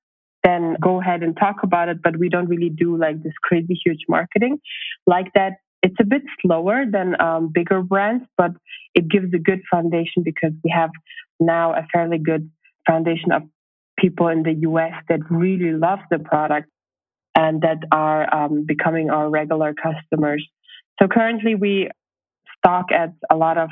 then 0.46 0.76
go 0.80 1.00
ahead 1.00 1.22
and 1.22 1.36
talk 1.36 1.56
about 1.62 1.88
it. 1.88 1.98
But 2.02 2.18
we 2.18 2.28
don't 2.28 2.48
really 2.48 2.70
do 2.70 2.96
like 2.96 3.22
this 3.22 3.32
crazy 3.42 3.78
huge 3.84 4.02
marketing 4.08 4.58
like 5.06 5.32
that. 5.34 5.54
It's 5.82 5.96
a 6.00 6.04
bit 6.04 6.22
slower 6.40 6.84
than 6.90 7.20
um, 7.20 7.50
bigger 7.52 7.82
brands, 7.82 8.24
but 8.36 8.52
it 8.94 9.08
gives 9.08 9.32
a 9.34 9.38
good 9.38 9.60
foundation 9.70 10.22
because 10.24 10.52
we 10.64 10.70
have 10.74 10.90
now 11.38 11.74
a 11.74 11.86
fairly 11.92 12.18
good 12.18 12.50
foundation 12.86 13.32
of 13.32 13.42
people 13.98 14.28
in 14.28 14.42
the 14.42 14.54
US 14.70 14.92
that 15.08 15.20
really 15.30 15.72
love 15.72 15.98
the 16.10 16.18
product 16.18 16.68
and 17.34 17.62
that 17.62 17.78
are 17.92 18.22
um, 18.34 18.64
becoming 18.66 19.10
our 19.10 19.28
regular 19.28 19.74
customers. 19.74 20.46
So 21.00 21.08
currently 21.08 21.54
we 21.54 21.90
stock 22.58 22.86
at 22.92 23.12
a 23.30 23.36
lot 23.36 23.58
of 23.58 23.68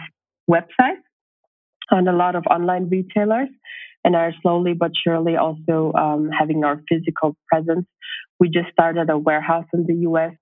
websites 0.51 1.03
and 1.91 2.09
a 2.09 2.13
lot 2.13 2.35
of 2.37 2.45
online 2.51 2.89
retailers 2.89 3.49
and 4.05 4.15
are 4.15 4.33
slowly 4.43 4.75
but 4.75 4.93
surely 5.03 5.37
also 5.37 5.93
um, 5.95 6.31
having 6.31 6.63
our 6.65 6.81
physical 6.89 7.37
presence. 7.49 7.87
We 8.39 8.49
just 8.49 8.71
started 8.71 9.11
a 9.11 9.19
warehouse 9.19 9.67
in 9.73 9.87
the 9.87 9.95
US 10.09 10.35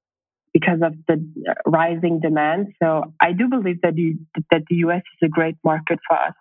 because 0.52 0.80
of 0.82 0.94
the 1.08 1.24
rising 1.66 2.20
demand. 2.20 2.74
So 2.82 3.14
I 3.20 3.32
do 3.32 3.48
believe 3.48 3.80
that, 3.82 3.96
you, 3.96 4.18
that 4.50 4.62
the 4.68 4.76
US 4.76 5.02
is 5.14 5.26
a 5.26 5.28
great 5.28 5.56
market 5.64 5.98
for 6.06 6.18
us. 6.18 6.34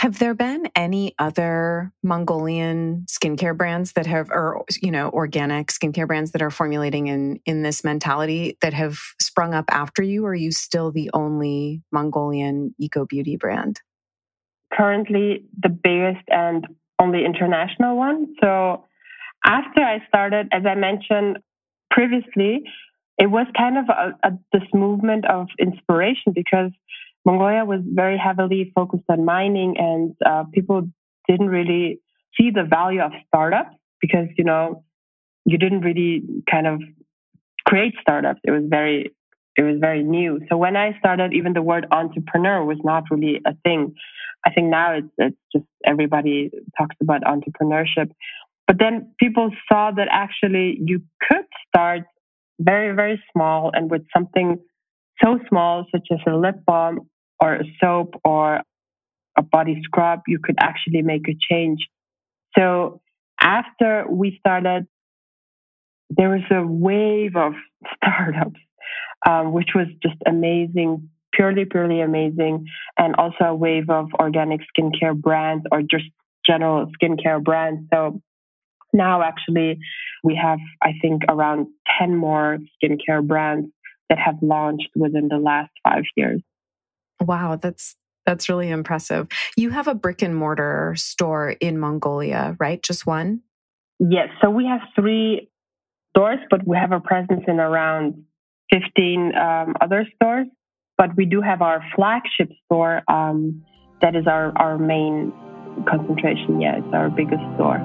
Have 0.00 0.18
there 0.18 0.34
been 0.34 0.68
any 0.74 1.14
other 1.18 1.92
Mongolian 2.02 3.06
skincare 3.08 3.56
brands 3.56 3.92
that 3.92 4.06
have, 4.06 4.28
or 4.30 4.64
you 4.82 4.90
know, 4.90 5.08
organic 5.10 5.68
skincare 5.68 6.06
brands 6.06 6.32
that 6.32 6.42
are 6.42 6.50
formulating 6.50 7.06
in 7.06 7.40
in 7.46 7.62
this 7.62 7.84
mentality 7.84 8.58
that 8.60 8.74
have 8.74 8.98
sprung 9.20 9.54
up 9.54 9.66
after 9.70 10.02
you? 10.02 10.26
Or 10.26 10.30
are 10.30 10.34
you 10.34 10.50
still 10.50 10.90
the 10.90 11.10
only 11.14 11.80
Mongolian 11.92 12.74
eco 12.78 13.06
beauty 13.06 13.36
brand? 13.36 13.80
Currently 14.74 15.44
the 15.62 15.68
biggest 15.68 16.24
and 16.28 16.66
only 16.98 17.24
international 17.24 17.96
one. 17.96 18.34
So 18.40 18.84
after 19.44 19.80
I 19.80 20.02
started, 20.08 20.48
as 20.52 20.64
I 20.66 20.74
mentioned 20.74 21.38
previously, 21.90 22.62
it 23.18 23.30
was 23.30 23.46
kind 23.56 23.78
of 23.78 23.84
a, 23.88 24.28
a, 24.28 24.32
this 24.52 24.68
movement 24.72 25.24
of 25.26 25.46
inspiration 25.58 26.32
because 26.34 26.70
Mongolia 27.24 27.64
was 27.64 27.80
very 27.84 28.18
heavily 28.18 28.72
focused 28.74 29.04
on 29.08 29.24
mining 29.24 29.76
and 29.78 30.14
uh, 30.26 30.44
people 30.52 30.88
didn't 31.28 31.48
really 31.48 32.00
see 32.36 32.50
the 32.50 32.64
value 32.64 33.00
of 33.00 33.12
startups 33.28 33.76
because, 34.00 34.26
you 34.36 34.44
know, 34.44 34.84
you 35.44 35.58
didn't 35.58 35.82
really 35.82 36.22
kind 36.50 36.66
of 36.66 36.80
create 37.66 37.94
startups. 38.00 38.40
It 38.44 38.50
was 38.50 38.64
very, 38.66 39.14
it 39.56 39.62
was 39.62 39.76
very 39.80 40.02
new. 40.02 40.40
So 40.48 40.56
when 40.56 40.76
I 40.76 40.98
started, 40.98 41.32
even 41.32 41.52
the 41.52 41.62
word 41.62 41.86
entrepreneur 41.90 42.64
was 42.64 42.78
not 42.82 43.04
really 43.10 43.40
a 43.46 43.54
thing. 43.64 43.94
I 44.46 44.50
think 44.50 44.68
now 44.68 44.94
it's, 44.94 45.08
it's 45.18 45.36
just 45.52 45.64
everybody 45.86 46.50
talks 46.76 46.96
about 47.00 47.22
entrepreneurship. 47.22 48.10
But 48.66 48.78
then 48.78 49.14
people 49.18 49.50
saw 49.70 49.90
that 49.92 50.08
actually 50.10 50.78
you 50.84 51.02
could 51.28 51.46
start 51.68 52.02
very, 52.58 52.94
very 52.94 53.22
small 53.32 53.70
and 53.72 53.90
with 53.90 54.02
something 54.14 54.58
so 55.22 55.38
small, 55.48 55.86
such 55.92 56.08
as 56.12 56.18
a 56.26 56.36
lip 56.36 56.56
balm 56.66 57.08
or 57.40 57.54
a 57.54 57.64
soap 57.80 58.14
or 58.24 58.60
a 59.36 59.42
body 59.42 59.80
scrub, 59.84 60.20
you 60.26 60.38
could 60.42 60.56
actually 60.60 61.02
make 61.02 61.28
a 61.28 61.34
change. 61.50 61.88
So 62.56 63.00
after 63.40 64.06
we 64.08 64.36
started, 64.38 64.86
there 66.10 66.30
was 66.30 66.42
a 66.50 66.64
wave 66.64 67.36
of 67.36 67.54
startups, 67.96 68.60
um, 69.28 69.52
which 69.52 69.70
was 69.74 69.86
just 70.02 70.16
amazing 70.26 71.08
purely, 71.34 71.64
purely 71.64 72.00
amazing. 72.00 72.66
And 72.98 73.14
also 73.16 73.44
a 73.44 73.54
wave 73.54 73.90
of 73.90 74.08
organic 74.18 74.60
skincare 74.60 75.20
brands 75.20 75.64
or 75.70 75.82
just 75.82 76.04
general 76.46 76.90
skincare 77.00 77.42
brands. 77.42 77.88
So 77.92 78.20
now 78.92 79.22
actually 79.22 79.78
we 80.22 80.38
have, 80.40 80.58
I 80.82 80.92
think, 81.02 81.22
around 81.28 81.66
10 81.98 82.16
more 82.16 82.58
skincare 82.82 83.26
brands 83.26 83.68
that 84.08 84.18
have 84.18 84.36
launched 84.42 84.90
within 84.94 85.28
the 85.28 85.38
last 85.38 85.70
five 85.82 86.04
years. 86.16 86.42
Wow, 87.20 87.56
that's 87.56 87.96
that's 88.26 88.48
really 88.48 88.70
impressive. 88.70 89.28
You 89.54 89.70
have 89.70 89.86
a 89.86 89.94
brick 89.94 90.22
and 90.22 90.34
mortar 90.34 90.94
store 90.96 91.50
in 91.50 91.78
Mongolia, 91.78 92.56
right? 92.58 92.82
Just 92.82 93.06
one? 93.06 93.42
Yes. 93.98 94.28
So 94.40 94.48
we 94.48 94.66
have 94.66 94.80
three 94.94 95.50
stores, 96.10 96.38
but 96.50 96.66
we 96.66 96.76
have 96.78 96.92
a 96.92 97.00
presence 97.00 97.42
in 97.46 97.60
around 97.60 98.24
15 98.70 99.32
um, 99.34 99.74
other 99.80 100.06
stores. 100.14 100.46
But 100.96 101.16
we 101.16 101.24
do 101.24 101.40
have 101.40 101.60
our 101.60 101.84
flagship 101.96 102.50
store. 102.64 103.02
Um, 103.08 103.64
that 104.00 104.14
is 104.14 104.26
our, 104.26 104.56
our 104.56 104.78
main 104.78 105.32
concentration. 105.88 106.60
Yeah, 106.60 106.78
it's 106.78 106.94
our 106.94 107.10
biggest 107.10 107.42
store. 107.56 107.80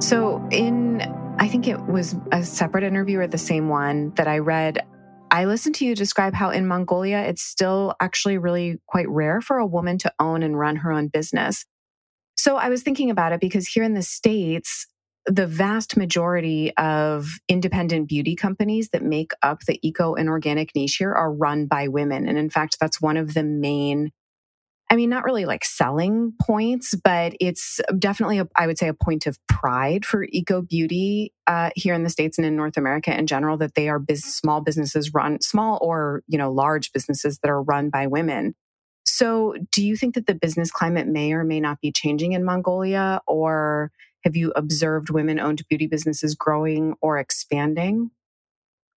So, 0.00 0.44
in 0.50 1.02
I 1.38 1.48
think 1.48 1.68
it 1.68 1.86
was 1.86 2.16
a 2.32 2.42
separate 2.44 2.84
interview 2.84 3.20
or 3.20 3.26
the 3.26 3.38
same 3.38 3.68
one 3.68 4.12
that 4.16 4.26
I 4.26 4.38
read. 4.38 4.84
I 5.30 5.44
listened 5.44 5.76
to 5.76 5.86
you 5.86 5.94
describe 5.94 6.34
how 6.34 6.50
in 6.50 6.66
Mongolia 6.66 7.20
it's 7.20 7.42
still 7.42 7.94
actually 8.00 8.36
really 8.36 8.78
quite 8.86 9.08
rare 9.08 9.40
for 9.40 9.58
a 9.58 9.66
woman 9.66 9.96
to 9.98 10.12
own 10.18 10.42
and 10.42 10.58
run 10.58 10.76
her 10.76 10.90
own 10.90 11.08
business. 11.08 11.64
So 12.40 12.56
I 12.56 12.70
was 12.70 12.82
thinking 12.82 13.10
about 13.10 13.32
it 13.32 13.40
because 13.40 13.68
here 13.68 13.82
in 13.82 13.92
the 13.92 14.00
States, 14.00 14.86
the 15.26 15.46
vast 15.46 15.98
majority 15.98 16.74
of 16.78 17.28
independent 17.48 18.08
beauty 18.08 18.34
companies 18.34 18.88
that 18.94 19.02
make 19.02 19.32
up 19.42 19.60
the 19.66 19.78
eco 19.86 20.14
and 20.14 20.30
organic 20.30 20.74
niche 20.74 20.96
here 20.96 21.12
are 21.12 21.30
run 21.30 21.66
by 21.66 21.88
women. 21.88 22.26
And 22.26 22.38
in 22.38 22.48
fact, 22.48 22.78
that's 22.80 22.98
one 22.98 23.18
of 23.18 23.34
the 23.34 23.44
main 23.44 24.10
I 24.92 24.96
mean, 24.96 25.08
not 25.08 25.22
really 25.24 25.44
like 25.44 25.64
selling 25.64 26.32
points, 26.42 26.96
but 26.96 27.34
it's 27.38 27.78
definitely, 27.96 28.40
a, 28.40 28.48
I 28.56 28.66
would 28.66 28.76
say, 28.76 28.88
a 28.88 28.94
point 28.94 29.26
of 29.26 29.38
pride 29.46 30.04
for 30.04 30.24
Eco 30.24 30.62
Beauty 30.62 31.32
uh, 31.46 31.70
here 31.76 31.94
in 31.94 32.02
the 32.02 32.10
States 32.10 32.38
and 32.38 32.46
in 32.46 32.56
North 32.56 32.76
America 32.76 33.16
in 33.16 33.28
general 33.28 33.56
that 33.58 33.76
they 33.76 33.88
are 33.88 34.00
biz- 34.00 34.24
small 34.24 34.60
businesses 34.62 35.14
run, 35.14 35.40
small 35.42 35.78
or, 35.80 36.24
you 36.26 36.38
know, 36.38 36.50
large 36.50 36.92
businesses 36.92 37.38
that 37.38 37.50
are 37.50 37.62
run 37.62 37.88
by 37.88 38.08
women. 38.08 38.56
So, 39.20 39.54
do 39.70 39.84
you 39.84 39.96
think 39.96 40.14
that 40.14 40.26
the 40.26 40.34
business 40.34 40.70
climate 40.70 41.06
may 41.06 41.34
or 41.34 41.44
may 41.44 41.60
not 41.60 41.82
be 41.82 41.92
changing 41.92 42.32
in 42.32 42.42
Mongolia, 42.42 43.20
or 43.26 43.92
have 44.24 44.34
you 44.34 44.50
observed 44.56 45.10
women 45.10 45.38
owned 45.38 45.62
beauty 45.68 45.86
businesses 45.86 46.34
growing 46.34 46.94
or 47.02 47.18
expanding? 47.18 48.12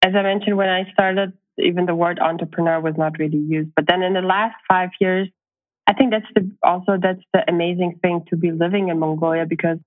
As 0.02 0.16
I 0.16 0.22
mentioned 0.22 0.56
when 0.56 0.70
I 0.70 0.90
started, 0.94 1.34
even 1.58 1.88
the 1.88 1.94
word 1.94 2.20
entrepreneur 2.20 2.80
was 2.80 2.94
not 2.98 3.20
really 3.20 3.38
used. 3.38 3.72
But 3.76 3.86
then 3.86 4.02
in 4.02 4.14
the 4.14 4.22
last 4.22 4.56
five 4.66 4.92
years, 5.02 5.28
I 5.88 5.94
think 5.94 6.12
that's 6.12 6.32
the 6.34 6.50
also 6.64 6.98
that's 7.02 7.24
the 7.34 7.44
amazing 7.50 8.00
thing 8.02 8.24
to 8.30 8.38
be 8.38 8.54
living 8.54 8.88
in 8.88 9.00
Mongolia 9.00 9.46
because 9.46 9.78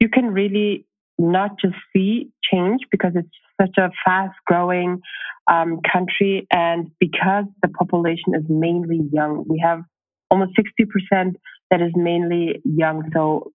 you 0.00 0.08
can 0.08 0.32
really 0.32 0.86
not 1.18 1.52
just 1.60 1.76
see 1.92 2.30
change 2.50 2.80
because 2.90 3.12
it's 3.14 3.28
such 3.60 3.76
a 3.78 3.90
fast 4.04 4.34
growing 4.46 5.00
um, 5.50 5.80
country. 5.90 6.46
And 6.50 6.90
because 6.98 7.44
the 7.62 7.68
population 7.68 8.34
is 8.34 8.44
mainly 8.48 9.00
young 9.12 9.44
we 9.48 9.62
have 9.64 9.80
almost 10.30 10.52
60% 11.12 11.34
that 11.70 11.80
is 11.80 11.92
mainly 11.94 12.60
young. 12.64 13.10
So 13.14 13.52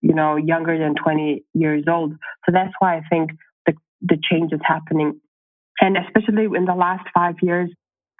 you 0.00 0.14
know 0.14 0.36
younger 0.36 0.78
than 0.78 0.94
20 0.94 1.44
years 1.54 1.84
old. 1.88 2.12
So 2.44 2.52
that's 2.52 2.72
why 2.80 2.96
i 2.96 3.02
think 3.08 3.30
the, 3.66 3.74
the 4.00 4.18
change 4.30 4.52
is 4.52 4.60
happening. 4.64 5.20
And 5.80 5.96
especially 5.96 6.44
in 6.44 6.64
the 6.64 6.74
last 6.74 7.06
five 7.14 7.36
years 7.42 7.70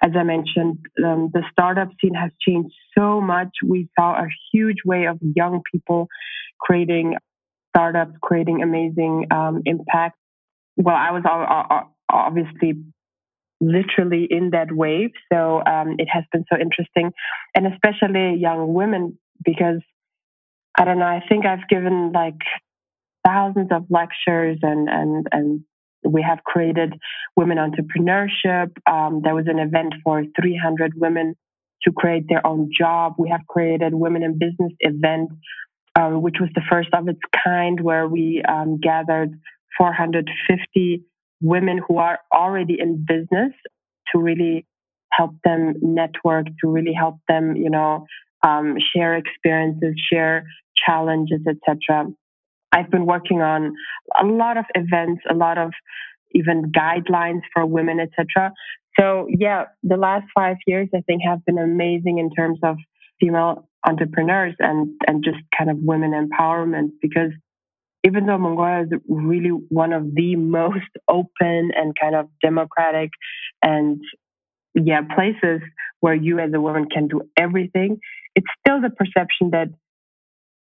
as 0.03 0.11
I 0.17 0.23
mentioned, 0.23 0.79
um, 1.03 1.29
the 1.33 1.43
startup 1.49 1.87
scene 2.01 2.13
has 2.13 2.31
changed 2.45 2.73
so 2.97 3.21
much. 3.21 3.47
We 3.65 3.87
saw 3.97 4.15
a 4.15 4.27
huge 4.51 4.79
way 4.85 5.05
of 5.05 5.17
young 5.21 5.61
people 5.71 6.07
creating 6.59 7.15
startups, 7.75 8.13
creating 8.21 8.61
amazing 8.61 9.27
um, 9.31 9.61
impact. 9.65 10.17
Well, 10.77 10.95
I 10.95 11.11
was 11.11 11.23
obviously 12.09 12.83
literally 13.61 14.27
in 14.29 14.51
that 14.51 14.71
wave, 14.71 15.11
so 15.31 15.63
um, 15.65 15.95
it 15.97 16.07
has 16.11 16.23
been 16.31 16.45
so 16.51 16.59
interesting, 16.59 17.11
and 17.55 17.67
especially 17.67 18.35
young 18.39 18.73
women 18.73 19.17
because 19.43 19.81
I 20.77 20.85
don't 20.85 20.99
know. 20.99 21.05
I 21.05 21.21
think 21.27 21.45
I've 21.45 21.67
given 21.69 22.11
like 22.11 22.39
thousands 23.25 23.69
of 23.71 23.85
lectures 23.89 24.59
and 24.61 24.89
and 24.89 25.27
and 25.31 25.61
we 26.05 26.21
have 26.21 26.43
created 26.43 26.93
women 27.35 27.57
entrepreneurship. 27.57 28.71
Um, 28.89 29.21
there 29.23 29.35
was 29.35 29.45
an 29.47 29.59
event 29.59 29.93
for 30.03 30.23
300 30.39 30.93
women 30.95 31.35
to 31.83 31.91
create 31.91 32.25
their 32.27 32.45
own 32.45 32.69
job. 32.77 33.13
We 33.17 33.29
have 33.29 33.41
created 33.47 33.93
women 33.93 34.23
in 34.23 34.37
business 34.37 34.73
event, 34.79 35.29
um, 35.97 36.21
which 36.21 36.35
was 36.39 36.49
the 36.55 36.61
first 36.69 36.89
of 36.93 37.07
its 37.07 37.19
kind, 37.43 37.79
where 37.81 38.07
we 38.07 38.41
um, 38.47 38.79
gathered 38.79 39.31
450 39.77 41.03
women 41.41 41.79
who 41.87 41.97
are 41.97 42.19
already 42.33 42.77
in 42.79 43.05
business 43.05 43.51
to 44.11 44.19
really 44.19 44.65
help 45.11 45.31
them 45.43 45.73
network, 45.81 46.47
to 46.61 46.67
really 46.67 46.93
help 46.93 47.17
them, 47.27 47.55
you 47.55 47.69
know, 47.69 48.05
um, 48.43 48.75
share 48.93 49.15
experiences, 49.15 49.95
share 50.11 50.45
challenges, 50.85 51.41
etc. 51.47 52.05
I've 52.71 52.89
been 52.89 53.05
working 53.05 53.41
on 53.41 53.75
a 54.19 54.25
lot 54.25 54.57
of 54.57 54.65
events, 54.75 55.21
a 55.29 55.35
lot 55.35 55.57
of 55.57 55.71
even 56.33 56.71
guidelines 56.71 57.41
for 57.53 57.65
women, 57.65 57.99
etc. 57.99 58.51
So 58.99 59.27
yeah, 59.29 59.65
the 59.83 59.97
last 59.97 60.25
five 60.35 60.57
years 60.65 60.89
I 60.95 61.01
think 61.01 61.21
have 61.25 61.45
been 61.45 61.59
amazing 61.59 62.17
in 62.17 62.31
terms 62.31 62.59
of 62.63 62.77
female 63.23 63.67
entrepreneurs 63.85 64.55
and 64.59 64.89
and 65.07 65.23
just 65.23 65.37
kind 65.57 65.69
of 65.69 65.77
women 65.79 66.11
empowerment 66.11 66.91
because 67.01 67.31
even 68.05 68.25
though 68.25 68.37
Mongolia 68.37 68.83
is 68.83 68.99
really 69.07 69.49
one 69.49 69.93
of 69.93 70.13
the 70.13 70.35
most 70.35 70.89
open 71.07 71.71
and 71.75 71.93
kind 71.99 72.15
of 72.15 72.27
democratic 72.41 73.09
and 73.61 74.01
yeah 74.75 75.01
places 75.15 75.61
where 76.01 76.15
you 76.15 76.39
as 76.39 76.51
a 76.53 76.59
woman 76.59 76.85
can 76.89 77.07
do 77.07 77.21
everything, 77.37 77.99
it's 78.35 78.47
still 78.59 78.81
the 78.81 78.89
perception 78.89 79.51
that 79.51 79.69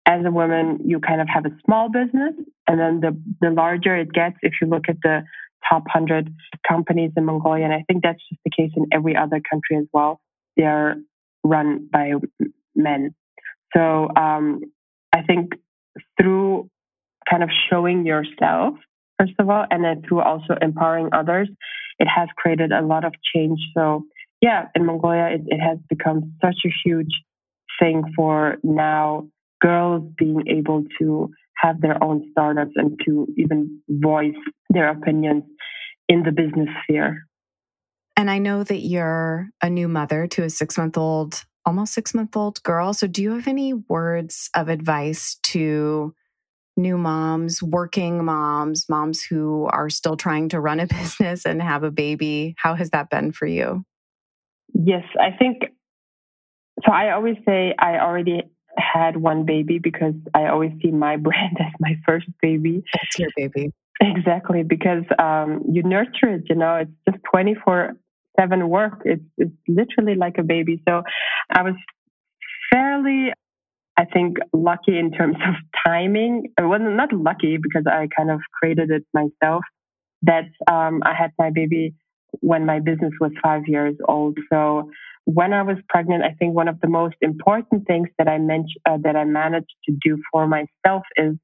as 0.05 0.25
a 0.25 0.31
woman, 0.31 0.79
you 0.85 0.99
kind 0.99 1.21
of 1.21 1.27
have 1.33 1.45
a 1.45 1.55
small 1.65 1.89
business, 1.89 2.33
and 2.67 2.79
then 2.79 2.99
the 2.99 3.17
the 3.39 3.51
larger 3.51 3.95
it 3.95 4.11
gets, 4.11 4.35
if 4.41 4.53
you 4.61 4.67
look 4.67 4.85
at 4.89 4.97
the 5.03 5.23
top 5.69 5.83
hundred 5.87 6.33
companies 6.67 7.11
in 7.15 7.25
Mongolia, 7.25 7.65
and 7.65 7.73
I 7.73 7.83
think 7.87 8.03
that's 8.03 8.19
just 8.29 8.41
the 8.43 8.51
case 8.55 8.71
in 8.75 8.87
every 8.91 9.15
other 9.15 9.41
country 9.47 9.77
as 9.77 9.85
well. 9.93 10.19
They 10.57 10.63
are 10.63 10.95
run 11.43 11.87
by 11.91 12.13
men. 12.75 13.15
So 13.75 14.09
um, 14.15 14.61
I 15.13 15.21
think 15.23 15.53
through 16.19 16.69
kind 17.29 17.43
of 17.43 17.49
showing 17.69 18.05
yourself, 18.05 18.75
first 19.19 19.33
of 19.39 19.49
all, 19.49 19.65
and 19.69 19.83
then 19.83 20.03
through 20.07 20.21
also 20.21 20.55
empowering 20.61 21.09
others, 21.13 21.49
it 21.99 22.07
has 22.07 22.27
created 22.35 22.71
a 22.71 22.81
lot 22.81 23.05
of 23.05 23.13
change. 23.33 23.59
So 23.75 24.03
yeah, 24.41 24.65
in 24.75 24.85
Mongolia, 24.85 25.35
it, 25.35 25.41
it 25.47 25.59
has 25.59 25.77
become 25.89 26.33
such 26.41 26.57
a 26.65 26.69
huge 26.83 27.13
thing 27.79 28.03
for 28.15 28.57
now 28.63 29.27
girls 29.61 30.03
being 30.17 30.43
able 30.47 30.83
to 30.99 31.29
have 31.55 31.79
their 31.81 32.03
own 32.03 32.27
startups 32.31 32.71
and 32.75 32.99
to 33.05 33.27
even 33.37 33.79
voice 33.87 34.33
their 34.71 34.89
opinions 34.89 35.43
in 36.09 36.23
the 36.23 36.31
business 36.31 36.69
sphere. 36.83 37.27
And 38.21 38.29
I 38.29 38.37
know 38.37 38.63
that 38.63 38.81
you're 38.81 39.49
a 39.63 39.69
new 39.71 39.87
mother 39.87 40.27
to 40.27 40.43
a 40.43 40.49
six 40.51 40.77
month 40.77 40.95
old, 40.95 41.43
almost 41.65 41.91
six 41.91 42.13
month 42.13 42.37
old 42.37 42.61
girl. 42.61 42.93
So, 42.93 43.07
do 43.07 43.23
you 43.23 43.31
have 43.31 43.47
any 43.47 43.73
words 43.73 44.47
of 44.55 44.69
advice 44.69 45.37
to 45.45 46.13
new 46.77 46.99
moms, 46.99 47.63
working 47.63 48.23
moms, 48.23 48.87
moms 48.87 49.23
who 49.23 49.65
are 49.71 49.89
still 49.89 50.17
trying 50.17 50.49
to 50.49 50.59
run 50.59 50.79
a 50.79 50.85
business 50.99 51.47
and 51.47 51.63
have 51.63 51.81
a 51.81 51.89
baby? 51.89 52.53
How 52.59 52.75
has 52.75 52.91
that 52.91 53.09
been 53.09 53.31
for 53.31 53.47
you? 53.47 53.85
Yes, 54.75 55.03
I 55.19 55.35
think 55.35 55.63
so. 56.85 56.91
I 56.91 57.13
always 57.13 57.37
say 57.43 57.73
I 57.79 57.97
already 57.97 58.43
had 58.77 59.17
one 59.17 59.45
baby 59.47 59.79
because 59.79 60.13
I 60.35 60.45
always 60.45 60.73
see 60.79 60.91
my 60.91 61.17
brand 61.17 61.57
as 61.59 61.73
my 61.79 61.95
first 62.05 62.27
baby. 62.39 62.83
That's 62.93 63.17
your 63.17 63.29
baby. 63.35 63.71
Exactly, 63.99 64.61
because 64.61 65.05
um, 65.17 65.63
you 65.71 65.81
nurture 65.81 66.35
it, 66.35 66.43
you 66.49 66.55
know, 66.55 66.75
it's 66.75 66.91
just 67.09 67.23
24 67.31 67.95
7 68.39 68.67
work. 68.69 69.01
It's, 69.05 69.23
it's 69.37 69.51
literally 69.67 70.15
like 70.15 70.37
a 70.37 70.43
baby. 70.43 70.81
So 70.87 71.03
I 71.51 71.63
was 71.63 71.75
fairly, 72.71 73.33
I 73.97 74.05
think, 74.05 74.37
lucky 74.53 74.97
in 74.97 75.11
terms 75.11 75.35
of 75.47 75.55
timing. 75.85 76.53
I 76.57 76.63
wasn't 76.63 76.95
not 76.95 77.13
lucky 77.13 77.57
because 77.57 77.83
I 77.87 78.07
kind 78.15 78.31
of 78.31 78.39
created 78.59 78.91
it 78.91 79.03
myself 79.13 79.63
that 80.23 80.45
um, 80.69 81.01
I 81.03 81.13
had 81.13 81.31
my 81.39 81.49
baby 81.49 81.93
when 82.39 82.65
my 82.65 82.79
business 82.79 83.11
was 83.19 83.31
five 83.43 83.63
years 83.67 83.95
old. 84.07 84.37
So 84.51 84.89
when 85.25 85.53
I 85.53 85.63
was 85.63 85.77
pregnant, 85.89 86.23
I 86.23 86.33
think 86.37 86.55
one 86.55 86.67
of 86.67 86.79
the 86.81 86.87
most 86.87 87.15
important 87.21 87.85
things 87.87 88.09
that 88.17 88.27
I 88.27 88.37
mentioned 88.37 88.81
uh, 88.89 88.97
that 89.03 89.15
I 89.15 89.23
managed 89.25 89.73
to 89.87 89.95
do 90.03 90.21
for 90.31 90.47
myself 90.47 91.03
is 91.17 91.35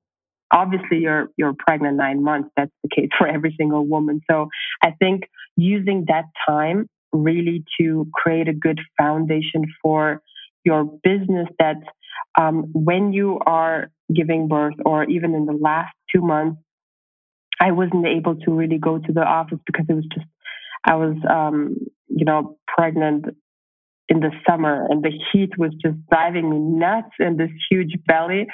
obviously 0.52 1.00
you're 1.00 1.28
you're 1.38 1.54
pregnant 1.58 1.98
nine 1.98 2.24
months. 2.24 2.50
That's 2.56 2.72
the 2.84 2.90
case 2.96 3.10
for 3.18 3.28
every 3.28 3.56
single 3.58 3.86
woman. 3.86 4.22
So 4.30 4.48
I 4.82 4.92
think 5.00 5.24
using 5.58 6.06
that 6.08 6.26
time 6.48 6.88
really 7.12 7.64
to 7.80 8.08
create 8.14 8.48
a 8.48 8.54
good 8.54 8.80
foundation 8.98 9.66
for 9.82 10.22
your 10.64 10.86
business 11.04 11.48
that 11.60 11.78
um, 12.40 12.66
when 12.74 13.14
you 13.14 13.40
are 13.46 13.90
giving 14.14 14.48
birth 14.48 14.76
or 14.86 15.04
even 15.06 15.34
in 15.34 15.46
the 15.46 15.54
last 15.54 15.94
two 16.14 16.22
months, 16.22 16.62
I 17.60 17.72
wasn't 17.72 18.06
able 18.06 18.36
to 18.36 18.52
really 18.52 18.78
go 18.78 19.00
to 19.00 19.12
the 19.12 19.24
office 19.24 19.60
because 19.66 19.86
it 19.90 19.94
was 19.94 20.06
just 20.14 20.28
I 20.86 20.96
was 20.96 21.18
um, 21.30 21.76
you 22.08 22.26
know 22.26 22.58
pregnant 22.68 23.26
in 24.10 24.20
the 24.20 24.32
summer 24.48 24.86
and 24.90 25.04
the 25.04 25.12
heat 25.32 25.58
was 25.58 25.72
just 25.84 25.98
driving 26.10 26.50
me 26.50 26.58
nuts 26.60 27.12
and 27.20 27.38
this 27.38 27.50
huge 27.70 27.94
belly. 28.08 28.48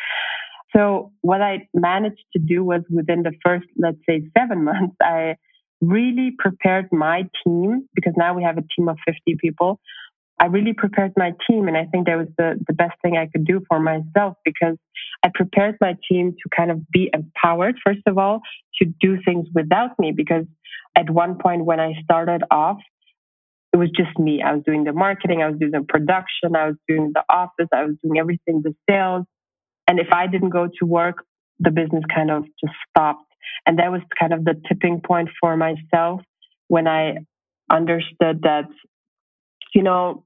So 0.76 1.12
what 1.22 1.41
I 1.41 1.68
managed 1.74 2.24
to 2.34 2.39
do 2.39 2.64
was 2.64 2.82
within 2.89 3.22
the 3.22 3.34
first, 3.45 3.68
let's 3.78 3.99
say 4.10 4.24
seven 4.36 4.64
months, 4.72 4.95
I 5.01 5.36
really 5.84 6.32
prepared 6.38 6.88
my 6.92 7.24
team 7.44 7.88
because 7.94 8.14
now 8.16 8.34
we 8.34 8.44
have 8.44 8.58
a 8.58 8.64
team 8.76 8.88
of 8.88 8.98
50 9.06 9.36
people. 9.40 9.80
I 10.40 10.46
really 10.46 10.74
prepared 10.74 11.14
my 11.16 11.34
team. 11.48 11.68
And 11.68 11.78
I 11.78 11.86
think 11.86 12.08
that 12.08 12.18
was 12.18 12.28
the, 12.38 12.60
the 12.68 12.74
best 12.74 12.94
thing 13.02 13.18
I 13.18 13.28
could 13.28 13.46
do 13.46 13.62
for 13.68 13.80
myself 13.80 14.36
because 14.44 14.78
I 15.24 15.30
prepared 15.34 15.78
my 15.80 15.96
team 16.10 16.32
to 16.32 16.50
kind 16.56 16.72
of 16.72 16.90
be 16.90 17.10
empowered, 17.14 17.76
first 17.86 18.02
of 18.08 18.18
all, 18.18 18.42
to 18.82 18.86
do 19.00 19.18
things 19.24 19.48
without 19.54 19.92
me. 20.00 20.12
Because 20.12 20.46
at 20.96 21.10
one 21.10 21.38
point 21.38 21.66
when 21.66 21.80
I 21.80 21.94
started 22.04 22.44
off, 22.52 22.78
it 23.74 23.78
was 23.78 23.90
just 23.96 24.18
me. 24.20 24.42
I 24.42 24.54
was 24.54 24.64
doing 24.66 24.84
the 24.84 24.94
marketing, 24.94 25.42
I 25.42 25.50
was 25.50 25.60
doing 25.60 25.72
the 25.72 25.82
production, 25.82 26.56
I 26.56 26.68
was 26.68 26.76
doing 26.88 27.12
the 27.14 27.24
office, 27.28 27.68
I 27.74 27.86
was 27.86 27.96
doing 28.04 28.20
everything, 28.20 28.62
the 28.64 28.76
sales. 28.88 29.26
And 29.88 30.00
if 30.00 30.14
I 30.14 30.28
didn't 30.28 30.52
go 30.52 30.68
to 30.68 30.86
work, 30.86 31.26
the 31.60 31.72
business 31.72 32.04
kind 32.14 32.30
of 32.30 32.44
just 32.44 32.76
stopped. 32.90 33.33
And 33.66 33.80
that 33.80 33.91
was 33.91 34.02
kind 34.20 34.34
of 34.34 34.44
the 34.44 34.56
tipping 34.68 35.02
point 35.06 35.30
for 35.39 35.56
myself 35.58 36.22
when 36.68 36.88
I 36.88 37.18
understood 37.72 38.41
that, 38.44 38.66
you 39.74 39.84
know, 39.84 40.26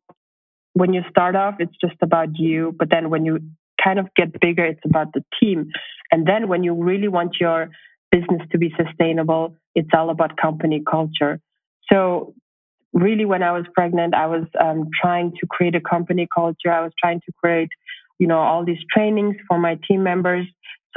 when 0.73 0.93
you 0.93 1.01
start 1.09 1.35
off, 1.35 1.55
it's 1.59 1.75
just 1.81 1.95
about 2.01 2.37
you. 2.37 2.75
But 2.77 2.89
then 2.89 3.09
when 3.09 3.25
you 3.25 3.39
kind 3.83 3.99
of 3.99 4.07
get 4.15 4.39
bigger, 4.39 4.65
it's 4.65 4.81
about 4.85 5.13
the 5.13 5.23
team. 5.39 5.71
And 6.11 6.27
then 6.27 6.47
when 6.47 6.63
you 6.63 6.73
really 6.73 7.07
want 7.07 7.37
your 7.39 7.69
business 8.11 8.41
to 8.51 8.57
be 8.57 8.73
sustainable, 8.77 9.55
it's 9.75 9.89
all 9.93 10.09
about 10.09 10.37
company 10.37 10.81
culture. 10.89 11.39
So 11.91 12.33
really, 12.93 13.25
when 13.25 13.43
I 13.43 13.51
was 13.51 13.65
pregnant, 13.73 14.13
I 14.13 14.27
was 14.27 14.45
um, 14.59 14.87
trying 15.01 15.31
to 15.39 15.47
create 15.47 15.75
a 15.75 15.81
company 15.81 16.27
culture. 16.33 16.71
I 16.71 16.81
was 16.81 16.93
trying 16.99 17.21
to 17.25 17.31
create, 17.43 17.69
you 18.19 18.27
know, 18.27 18.39
all 18.39 18.65
these 18.65 18.83
trainings 18.93 19.35
for 19.47 19.57
my 19.57 19.79
team 19.87 20.03
members 20.03 20.47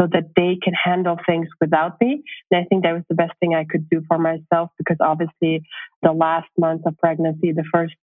so 0.01 0.07
that 0.12 0.30
they 0.34 0.59
can 0.62 0.72
handle 0.72 1.18
things 1.26 1.48
without 1.61 2.01
me. 2.01 2.22
And 2.51 2.61
I 2.61 2.64
think 2.64 2.84
that 2.84 2.92
was 2.92 3.03
the 3.09 3.14
best 3.14 3.32
thing 3.38 3.55
I 3.55 3.64
could 3.68 3.88
do 3.90 4.03
for 4.09 4.18
myself 4.18 4.70
because 4.78 4.96
obviously 5.01 5.62
the 6.03 6.12
last 6.12 6.48
month 6.59 6.86
of 6.86 6.96
pregnancy, 6.96 7.53
the 7.53 7.64
first 7.72 7.94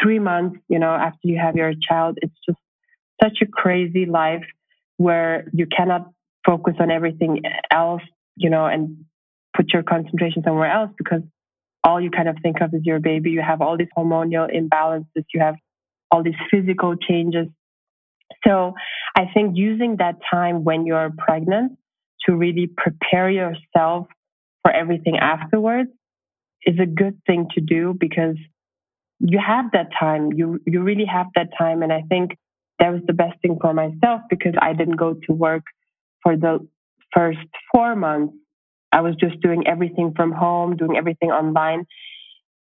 three 0.00 0.20
months, 0.20 0.58
you 0.68 0.78
know, 0.78 0.90
after 0.92 1.18
you 1.24 1.38
have 1.38 1.56
your 1.56 1.72
child, 1.88 2.18
it's 2.22 2.34
just 2.46 2.58
such 3.22 3.38
a 3.42 3.46
crazy 3.46 4.06
life 4.06 4.44
where 4.96 5.46
you 5.52 5.66
cannot 5.66 6.10
focus 6.46 6.74
on 6.78 6.90
everything 6.90 7.42
else, 7.70 8.02
you 8.36 8.50
know, 8.50 8.66
and 8.66 9.04
put 9.56 9.72
your 9.72 9.82
concentration 9.82 10.42
somewhere 10.44 10.70
else 10.70 10.90
because 10.96 11.22
all 11.82 12.00
you 12.00 12.10
kind 12.10 12.28
of 12.28 12.36
think 12.42 12.60
of 12.60 12.72
is 12.74 12.82
your 12.84 13.00
baby. 13.00 13.30
You 13.30 13.42
have 13.42 13.60
all 13.60 13.76
these 13.76 13.88
hormonal 13.96 14.48
imbalances, 14.54 15.24
you 15.34 15.40
have 15.40 15.56
all 16.10 16.22
these 16.22 16.34
physical 16.50 16.96
changes. 16.96 17.48
So 18.46 18.74
I 19.16 19.26
think 19.32 19.56
using 19.56 19.96
that 19.98 20.16
time 20.30 20.64
when 20.64 20.86
you're 20.86 21.10
pregnant 21.16 21.78
to 22.26 22.34
really 22.34 22.70
prepare 22.76 23.30
yourself 23.30 24.06
for 24.62 24.70
everything 24.72 25.18
afterwards 25.18 25.90
is 26.64 26.78
a 26.80 26.86
good 26.86 27.20
thing 27.26 27.48
to 27.54 27.60
do 27.60 27.94
because 27.98 28.36
you 29.18 29.38
have 29.44 29.66
that 29.72 29.88
time. 29.98 30.32
You 30.32 30.60
you 30.66 30.82
really 30.82 31.04
have 31.04 31.26
that 31.34 31.48
time, 31.58 31.82
and 31.82 31.92
I 31.92 32.02
think 32.08 32.36
that 32.78 32.90
was 32.92 33.02
the 33.06 33.12
best 33.12 33.40
thing 33.42 33.58
for 33.60 33.72
myself 33.74 34.22
because 34.30 34.54
I 34.60 34.72
didn't 34.72 34.96
go 34.96 35.14
to 35.14 35.32
work 35.32 35.62
for 36.22 36.36
the 36.36 36.66
first 37.14 37.38
four 37.72 37.94
months. 37.96 38.34
I 38.92 39.02
was 39.02 39.14
just 39.16 39.40
doing 39.40 39.66
everything 39.66 40.14
from 40.16 40.32
home, 40.32 40.76
doing 40.76 40.96
everything 40.96 41.30
online, 41.30 41.86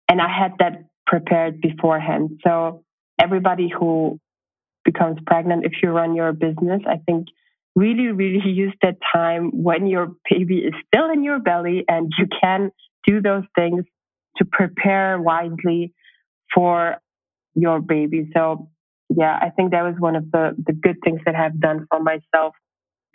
and 0.10 0.22
I 0.22 0.28
had 0.30 0.54
that 0.60 0.86
prepared 1.08 1.60
beforehand. 1.62 2.40
So 2.46 2.84
everybody 3.20 3.70
who 3.70 4.20
becomes 4.86 5.18
pregnant, 5.26 5.66
if 5.66 5.74
you 5.82 5.90
run 5.90 6.16
your 6.16 6.34
business, 6.34 6.82
I 6.88 6.98
think 7.06 7.28
really, 7.76 8.08
really 8.08 8.42
use 8.50 8.74
that 8.82 8.98
time 9.14 9.52
when 9.54 9.88
your 9.88 10.12
baby 10.30 10.60
is 10.60 10.74
still 10.88 11.10
in 11.12 11.24
your 11.24 11.40
belly 11.40 11.86
and 11.88 12.12
you 12.18 12.28
can 12.42 12.72
do 13.06 13.22
those 13.22 13.44
things 13.56 13.86
to 14.38 14.46
prepare 14.46 15.20
wisely 15.22 15.94
for 16.54 16.98
your 17.56 17.80
baby. 17.80 18.30
So 18.36 18.70
yeah, 19.10 19.38
I 19.42 19.50
think 19.50 19.72
that 19.72 19.84
was 19.84 19.96
one 20.00 20.16
of 20.16 20.32
the, 20.32 20.56
the 20.66 20.74
good 20.74 20.98
things 21.04 21.22
that 21.26 21.36
I've 21.36 21.60
done 21.60 21.88
for 21.90 22.00
myself. 22.02 22.56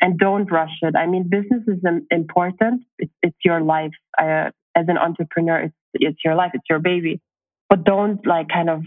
And 0.00 0.16
don't 0.16 0.50
rush 0.50 0.78
it. 0.82 0.94
I 0.94 1.06
mean, 1.06 1.28
business 1.28 1.62
is 1.66 1.82
important. 2.12 2.82
It's, 2.98 3.12
it's 3.20 3.36
your 3.44 3.60
life. 3.60 3.90
Uh, 4.16 4.50
as 4.76 4.86
an 4.86 4.96
entrepreneur, 4.96 5.58
it's, 5.58 5.74
it's 5.94 6.18
your 6.24 6.36
life. 6.36 6.52
It's 6.54 6.66
your 6.70 6.78
baby. 6.78 7.20
But 7.68 7.82
don't 7.82 8.24
like 8.24 8.48
kind 8.48 8.70
of 8.70 8.82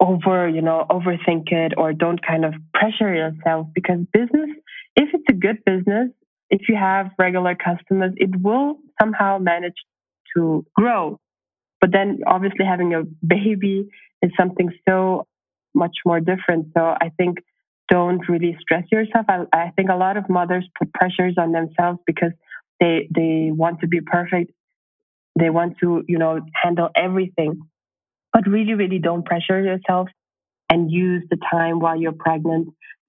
over, 0.00 0.48
you 0.48 0.62
know, 0.62 0.86
overthink 0.90 1.52
it 1.52 1.74
or 1.76 1.92
don't 1.92 2.24
kind 2.26 2.44
of 2.44 2.54
pressure 2.74 3.14
yourself 3.14 3.66
because 3.74 3.98
business, 4.12 4.50
if 4.96 5.10
it's 5.12 5.24
a 5.28 5.34
good 5.34 5.58
business, 5.64 6.08
if 6.48 6.62
you 6.68 6.76
have 6.76 7.10
regular 7.18 7.54
customers, 7.54 8.12
it 8.16 8.30
will 8.42 8.78
somehow 9.00 9.38
manage 9.38 9.74
to 10.34 10.64
grow. 10.74 11.18
But 11.80 11.92
then 11.92 12.20
obviously 12.26 12.64
having 12.64 12.94
a 12.94 13.04
baby 13.26 13.88
is 14.22 14.30
something 14.38 14.70
so 14.88 15.26
much 15.74 15.96
more 16.04 16.20
different. 16.20 16.68
So 16.76 16.82
I 16.84 17.10
think 17.16 17.38
don't 17.88 18.26
really 18.28 18.56
stress 18.60 18.84
yourself. 18.90 19.26
I, 19.28 19.44
I 19.52 19.72
think 19.76 19.90
a 19.90 19.96
lot 19.96 20.16
of 20.16 20.28
mothers 20.28 20.68
put 20.78 20.92
pressures 20.92 21.34
on 21.38 21.52
themselves 21.52 21.98
because 22.06 22.32
they 22.78 23.08
they 23.14 23.50
want 23.52 23.80
to 23.80 23.86
be 23.86 24.00
perfect. 24.00 24.52
They 25.38 25.50
want 25.50 25.78
to, 25.80 26.02
you 26.08 26.18
know, 26.18 26.40
handle 26.62 26.88
everything. 26.94 27.60
But 28.32 28.46
really, 28.46 28.74
really 28.74 28.98
don't 28.98 29.24
pressure 29.24 29.60
yourself 29.60 30.08
and 30.70 30.90
use 30.90 31.24
the 31.30 31.38
time 31.50 31.80
while 31.80 32.00
you're 32.00 32.12
pregnant 32.12 32.68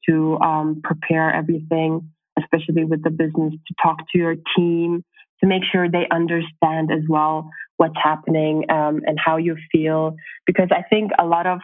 to 0.10 0.38
um, 0.40 0.82
prepare 0.84 1.34
everything, 1.34 2.12
especially 2.40 2.86
with 2.86 3.04
the 3.04 3.12
business, 3.12 3.54
to 3.54 3.74
talk 3.82 3.98
to 4.12 4.18
your 4.18 4.36
team, 4.58 5.04
to 5.42 5.48
make 5.48 5.64
sure 5.72 5.90
they 5.90 6.08
understand 6.12 6.92
as 6.92 7.04
well 7.08 7.50
what's 7.78 7.96
happening 8.02 8.66
um, 8.70 9.02
and 9.06 9.20
how 9.24 9.38
you 9.38 9.58
feel. 9.72 10.16
Because 10.46 10.70
I 10.72 10.84
think 10.90 11.12
a 11.20 11.26
lot 11.26 11.46
of 11.46 11.60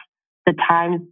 the 0.46 0.54
times, 0.68 1.02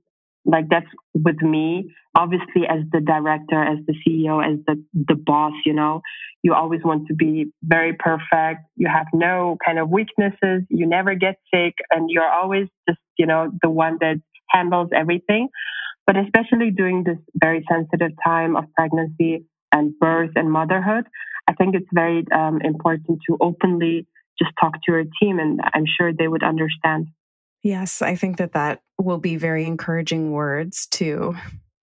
like 0.47 0.68
that's 0.68 0.86
with 1.14 1.42
me, 1.42 1.92
obviously 2.14 2.62
as 2.68 2.80
the 2.92 3.01
director, 3.01 3.62
as 3.62 3.78
the 3.86 3.94
CEO, 4.07 4.44
as 4.44 4.59
the, 4.66 4.82
the 4.94 5.14
boss, 5.14 5.53
you 5.64 5.74
know, 5.74 6.01
you 6.42 6.55
always 6.55 6.80
want 6.84 7.09
to 7.09 7.14
be 7.14 7.47
very 7.62 7.92
perfect. 7.92 8.61
You 8.76 8.88
have 8.88 9.07
no 9.12 9.57
kind 9.64 9.78
of 9.78 9.90
weaknesses. 9.90 10.62
You 10.68 10.86
never 10.86 11.14
get 11.14 11.36
sick 11.53 11.74
and 11.90 12.09
you're 12.09 12.28
always 12.28 12.68
just, 12.88 13.01
you 13.18 13.26
know, 13.26 13.51
the 13.62 13.70
one 13.70 13.99
that 14.01 14.16
handles 14.51 14.90
everything. 14.94 15.49
But 16.07 16.16
especially 16.16 16.70
during 16.70 17.03
this 17.03 17.18
very 17.34 17.64
sensitive 17.68 18.12
time 18.24 18.57
of 18.57 18.64
pregnancy 18.76 19.44
and 19.72 19.99
birth 19.99 20.30
and 20.36 20.51
motherhood, 20.51 21.05
I 21.49 21.55
think 21.55 21.74
it's 21.74 21.88
very 21.92 22.24
um, 22.32 22.61
important 22.62 23.20
to 23.28 23.36
openly 23.40 24.07
just 24.38 24.53
talk 24.61 24.74
to 24.74 24.92
your 24.92 25.05
team, 25.20 25.38
and 25.38 25.61
I'm 25.72 25.84
sure 25.86 26.12
they 26.12 26.28
would 26.28 26.42
understand. 26.42 27.09
Yes, 27.66 28.00
I 28.00 28.14
think 28.14 28.36
that 28.36 28.52
that 28.52 28.82
will 28.96 29.18
be 29.18 29.34
very 29.34 29.64
encouraging 29.64 30.30
words 30.30 30.86
to 30.92 31.34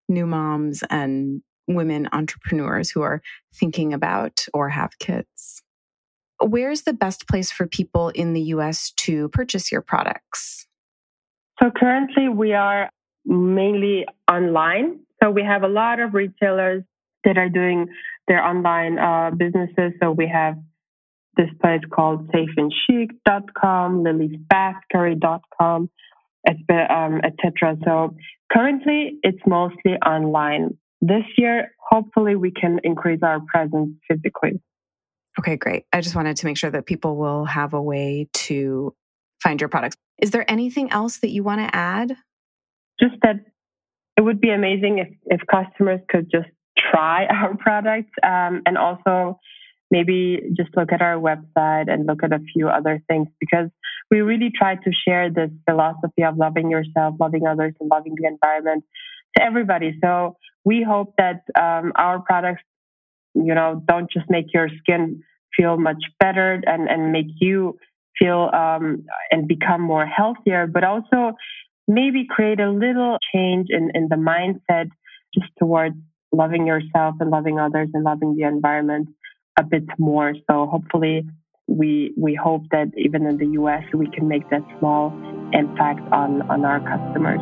new 0.07 0.27
moms 0.27 0.84
and 0.91 1.41
women 1.67 2.07
entrepreneurs 2.11 2.91
who 2.91 3.01
are 3.01 3.19
thinking 3.55 3.91
about 3.91 4.45
or 4.53 4.69
have 4.69 4.99
kids. 4.99 5.63
Where's 6.39 6.84
the 6.84 6.93
best 6.93 7.27
place 7.27 7.51
for 7.51 7.65
people 7.65 8.09
in 8.09 8.34
the 8.34 8.43
US 8.53 8.91
to 8.97 9.29
purchase 9.29 9.71
your 9.71 9.82
products? 9.82 10.67
So 11.59 11.71
currently 11.75 12.29
we 12.29 12.53
are 12.53 12.91
mainly 13.25 14.05
online. 14.32 14.99
So 15.19 15.32
we 15.32 15.41
have 15.41 15.63
a 15.63 15.67
lot 15.67 15.99
of 15.99 16.13
retailers 16.13 16.84
that 17.23 17.39
are 17.39 17.49
doing 17.49 17.88
their 18.27 18.43
online 18.43 18.99
uh, 18.99 19.32
businesses. 19.36 19.93
So 19.99 20.11
we 20.11 20.27
have 20.27 20.57
this 21.38 21.49
place 21.61 21.82
called 21.91 22.29
safeandchic.com, 22.29 24.03
liliesbathcurry.com, 24.03 25.89
um, 26.47 27.21
etc. 27.23 27.77
So 27.86 28.15
currently 28.51 29.19
it's 29.23 29.41
mostly 29.47 29.93
online. 30.05 30.77
This 31.01 31.23
year, 31.38 31.71
hopefully 31.79 32.36
we 32.36 32.51
can 32.51 32.79
increase 32.84 33.21
our 33.23 33.39
presence 33.47 33.91
physically. 34.07 34.61
Okay, 35.39 35.55
great. 35.55 35.86
I 35.93 36.01
just 36.01 36.15
wanted 36.15 36.38
to 36.38 36.45
make 36.45 36.57
sure 36.57 36.69
that 36.69 36.86
people 36.86 37.15
will 37.15 37.45
have 37.45 37.73
a 37.73 37.82
way 37.82 38.27
to 38.34 38.93
find 39.41 39.59
your 39.59 39.69
products. 39.69 39.95
Is 40.21 40.32
there 40.32 40.49
anything 40.49 40.91
else 40.91 41.19
that 41.19 41.29
you 41.29 41.43
want 41.43 41.61
to 41.61 41.75
add? 41.75 42.15
Just 42.99 43.15
that 43.23 43.38
it 44.17 44.21
would 44.21 44.41
be 44.41 44.49
amazing 44.51 44.99
if, 44.99 45.07
if 45.25 45.41
customers 45.47 46.01
could 46.09 46.29
just 46.29 46.49
try 46.77 47.25
our 47.29 47.55
products 47.55 48.11
um, 48.23 48.61
and 48.65 48.77
also 48.77 49.39
maybe 49.92 50.39
just 50.56 50.76
look 50.76 50.92
at 50.92 51.02
our 51.02 51.16
website 51.16 51.92
and 51.92 52.08
look 52.08 52.24
at 52.24 52.32
a 52.32 52.39
few 52.54 52.70
other 52.70 53.04
things 53.08 53.28
because 53.39 53.70
we 54.10 54.22
really 54.22 54.52
try 54.56 54.76
to 54.76 54.92
share 55.08 55.30
this 55.30 55.50
philosophy 55.70 56.24
of 56.24 56.38
loving 56.38 56.72
yourself, 56.72 57.16
loving 57.20 57.46
others, 57.46 57.74
and 57.80 57.89
loving 57.89 58.16
the 58.20 58.28
environment 58.28 58.84
to 59.38 59.44
everybody. 59.44 59.98
So 60.04 60.38
we 60.66 60.84
hope 60.88 61.14
that 61.18 61.44
um, 61.60 61.94
our 61.96 62.20
products, 62.20 62.64
you 63.34 63.54
know, 63.54 63.82
don't 63.88 64.10
just 64.12 64.30
make 64.30 64.54
your 64.54 64.70
skin 64.80 65.24
feel 65.56 65.78
much 65.78 66.04
better 66.20 66.62
and, 66.66 66.89
and 66.89 67.12
make 67.12 67.28
you 67.39 67.78
feel 68.18 68.50
um, 68.54 69.06
and 69.32 69.48
become 69.48 69.82
more 69.82 70.06
healthier, 70.06 70.68
but 70.68 70.84
also 70.84 71.34
maybe 71.88 72.26
create 72.30 72.60
a 72.60 72.70
little 72.70 73.18
change 73.34 73.68
in, 73.70 73.92
in 73.94 74.08
the 74.10 74.16
mindset 74.16 74.89
just 75.34 75.52
towards 75.58 75.96
loving 76.32 76.68
yourself 76.68 77.16
and 77.20 77.30
loving 77.30 77.60
others 77.60 77.89
and 77.94 78.04
loving 78.04 78.36
the 78.36 78.44
environment 78.44 79.10
a 79.58 79.64
bit 79.64 79.84
more. 79.97 80.34
So 80.49 80.68
hopefully 80.68 81.26
we 81.68 82.14
we 82.18 82.36
hope 82.36 82.64
that 82.72 82.88
even 82.97 83.26
in 83.26 83.38
the 83.38 83.47
US 83.62 83.84
we 83.93 84.08
can 84.08 84.28
make 84.28 84.49
that 84.49 84.64
small 84.80 85.14
impact 85.54 86.02
on, 86.12 86.41
on 86.49 86.66
our 86.66 86.80
customers. 86.80 87.39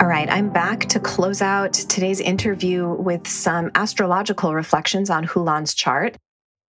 All 0.00 0.08
right, 0.08 0.28
I'm 0.30 0.50
back 0.50 0.80
to 0.86 1.00
close 1.00 1.40
out 1.40 1.72
today's 1.72 2.20
interview 2.20 2.88
with 2.88 3.28
some 3.28 3.70
astrological 3.74 4.54
reflections 4.54 5.10
on 5.10 5.26
Khulan's 5.26 5.74
chart. 5.74 6.16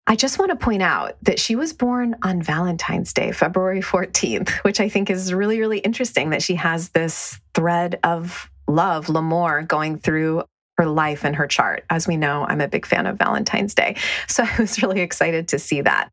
I 0.07 0.17
just 0.17 0.39
want 0.39 0.51
to 0.51 0.57
point 0.57 0.83
out 0.83 1.17
that 1.23 1.39
she 1.39 1.57
was 1.57 1.73
born 1.73 2.17
on 2.23 2.43
Valentine's 2.43 3.13
Day, 3.13 3.33
February 3.33 3.81
14th, 3.81 4.51
which 4.65 4.81
I 4.81 4.89
think 4.89 5.11
is 5.11 5.33
really, 5.33 5.61
really 5.61 5.79
interesting 5.79 6.31
that 6.31 6.43
she 6.43 6.57
has 6.57 6.91
this 6.91 7.41
thread 7.55 7.99
of 8.03 8.51
love, 8.69 9.09
l'amour, 9.09 9.63
going 9.63 9.99
through 9.99 10.43
her 10.79 10.87
life 10.87 11.25
and 11.25 11.37
her 11.37 11.47
chart. 11.47 11.85
As 11.89 12.09
we 12.09 12.17
know, 12.17 12.45
I'm 12.49 12.61
a 12.61 12.69
big 12.69 12.85
fan 12.87 13.07
of 13.07 13.19
Valentine's 13.19 13.75
Day. 13.75 13.97
So 14.27 14.45
I 14.45 14.57
was 14.59 14.83
really 14.83 15.01
excited 15.01 15.49
to 15.49 15.59
see 15.59 15.83
that. 15.83 16.11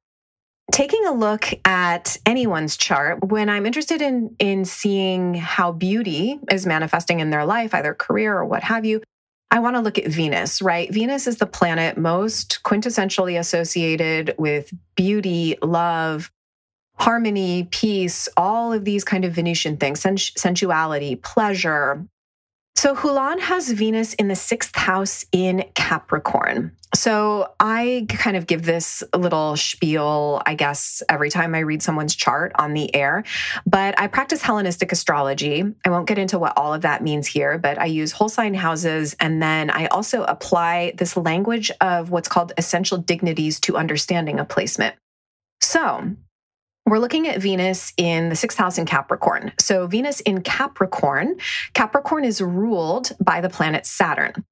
taking 0.72 1.06
a 1.06 1.12
look 1.12 1.46
at 1.66 2.18
anyone's 2.28 2.78
chart 2.78 3.24
when 3.28 3.50
i'm 3.50 3.66
interested 3.66 4.02
in 4.04 4.36
in 4.40 4.66
seeing 4.66 5.34
how 5.34 5.72
beauty 5.72 6.40
is 6.52 6.66
manifesting 6.66 7.20
in 7.20 7.32
their 7.32 7.44
life 7.46 7.74
either 7.74 7.94
career 7.96 8.38
or 8.38 8.46
what 8.46 8.62
have 8.64 8.86
you 8.86 9.02
i 9.52 9.60
want 9.60 9.76
to 9.76 9.82
look 9.82 9.98
at 9.98 10.08
venus 10.08 10.62
right? 10.62 10.92
Venus 10.94 11.28
is 11.28 11.38
the 11.38 11.46
planet 11.46 11.98
most 11.98 12.60
quintessentially 12.64 13.40
associated 13.40 14.36
with 14.38 14.72
beauty 14.96 15.58
love 15.62 16.32
harmony 16.96 17.68
peace 17.72 18.28
all 18.36 18.74
of 18.74 18.86
these 18.86 19.04
kind 19.04 19.26
of 19.26 19.34
venusian 19.34 19.78
things 19.78 20.02
sensuality 20.02 21.16
pleasure 21.22 22.06
so 22.80 22.96
Khulan 22.96 23.42
has 23.42 23.70
Venus 23.70 24.14
in 24.14 24.30
the 24.30 24.38
sixth 24.38 24.74
house 24.74 25.26
in 25.34 25.66
Capricorn. 25.76 26.78
So 26.96 27.54
I 27.60 28.06
kind 28.08 28.38
of 28.38 28.48
give 28.48 28.64
this 28.64 29.04
little 29.14 29.58
spiel, 29.58 30.42
I 30.46 30.56
guess, 30.56 31.04
every 31.10 31.30
time 31.30 31.56
I 31.56 31.60
read 31.60 31.84
someone's 31.84 32.16
chart 32.16 32.54
on 32.56 32.74
the 32.74 32.96
air. 32.96 33.26
But 33.66 34.00
I 34.00 34.08
practice 34.08 34.42
Hellenistic 34.42 34.94
astrology. 34.94 35.66
I 35.84 35.90
won't 35.90 36.08
get 36.08 36.18
into 36.18 36.40
what 36.40 36.54
all 36.56 36.74
of 36.74 36.84
that 36.84 37.04
means 37.04 37.28
here, 37.28 37.58
but 37.58 37.78
I 37.78 37.88
use 37.88 38.14
whole 38.14 38.30
sign 38.30 38.54
houses. 38.54 39.14
And 39.20 39.44
then 39.44 39.70
I 39.70 39.88
also 39.88 40.24
apply 40.24 40.94
this 40.96 41.18
language 41.18 41.72
of 41.82 42.12
what's 42.12 42.30
called 42.30 42.54
essential 42.58 42.98
dignities 42.98 43.60
to 43.60 43.76
understanding 43.76 44.40
a 44.40 44.46
placement. 44.46 44.96
So 45.60 46.16
we're 46.90 47.00
looking 47.00 47.28
at 47.28 47.42
Venus 47.42 47.94
in 47.98 48.30
the 48.30 48.36
sixth 48.36 48.58
house 48.58 48.78
in 48.78 48.86
Capricorn. 48.86 49.52
So, 49.60 49.88
Venus 49.88 50.20
in 50.22 50.42
Capricorn, 50.42 51.38
Capricorn 51.74 52.26
is 52.26 52.42
ruled 52.42 53.12
by 53.20 53.42
the 53.42 53.50
planet 53.50 53.86
Saturn. 53.86 54.46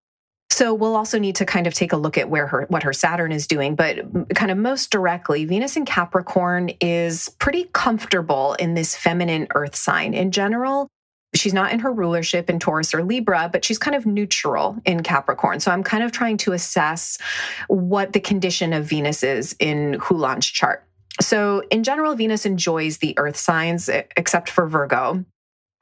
So 0.50 0.74
we'll 0.74 0.96
also 0.96 1.20
need 1.20 1.36
to 1.36 1.46
kind 1.46 1.68
of 1.68 1.76
take 1.76 1.94
a 1.94 1.98
look 1.98 2.18
at 2.18 2.30
where 2.30 2.48
her 2.48 2.66
what 2.70 2.82
her 2.82 2.94
Saturn 2.94 3.32
is 3.32 3.46
doing, 3.46 3.76
but 3.76 4.00
kind 4.34 4.50
of 4.50 4.58
most 4.58 4.90
directly, 4.90 5.46
Venus 5.46 5.78
in 5.78 5.86
Capricorn 5.86 6.72
is 6.82 7.30
pretty 7.38 7.66
comfortable 7.74 8.56
in 8.56 8.74
this 8.74 8.96
feminine 8.96 9.48
earth 9.54 9.76
sign. 9.76 10.16
In 10.16 10.32
general, 10.32 10.88
she's 11.36 11.54
not 11.54 11.74
in 11.74 11.80
her 11.80 11.92
rulership 11.92 12.50
in 12.50 12.58
Taurus 12.58 12.94
or 12.94 13.04
Libra, 13.04 13.50
but 13.52 13.66
she's 13.66 13.78
kind 13.78 13.96
of 13.96 14.08
neutral 14.08 14.78
in 14.84 15.04
Capricorn. 15.04 15.60
So 15.60 15.70
I'm 15.70 15.84
kind 15.84 16.04
of 16.04 16.12
trying 16.12 16.38
to 16.38 16.54
assess 16.54 17.20
what 17.68 18.14
the 18.14 18.20
condition 18.20 18.74
of 18.74 18.86
Venus 18.86 19.24
is 19.24 19.56
in 19.60 20.00
Khulan's 20.00 20.48
chart. 20.48 20.87
So, 21.20 21.64
in 21.72 21.84
general, 21.84 22.16
Venus 22.16 22.46
enjoys 22.46 22.98
the 23.00 23.18
earth 23.18 23.38
signs 23.38 23.90
except 23.90 24.50
for 24.50 24.68
Virgo. 24.68 25.26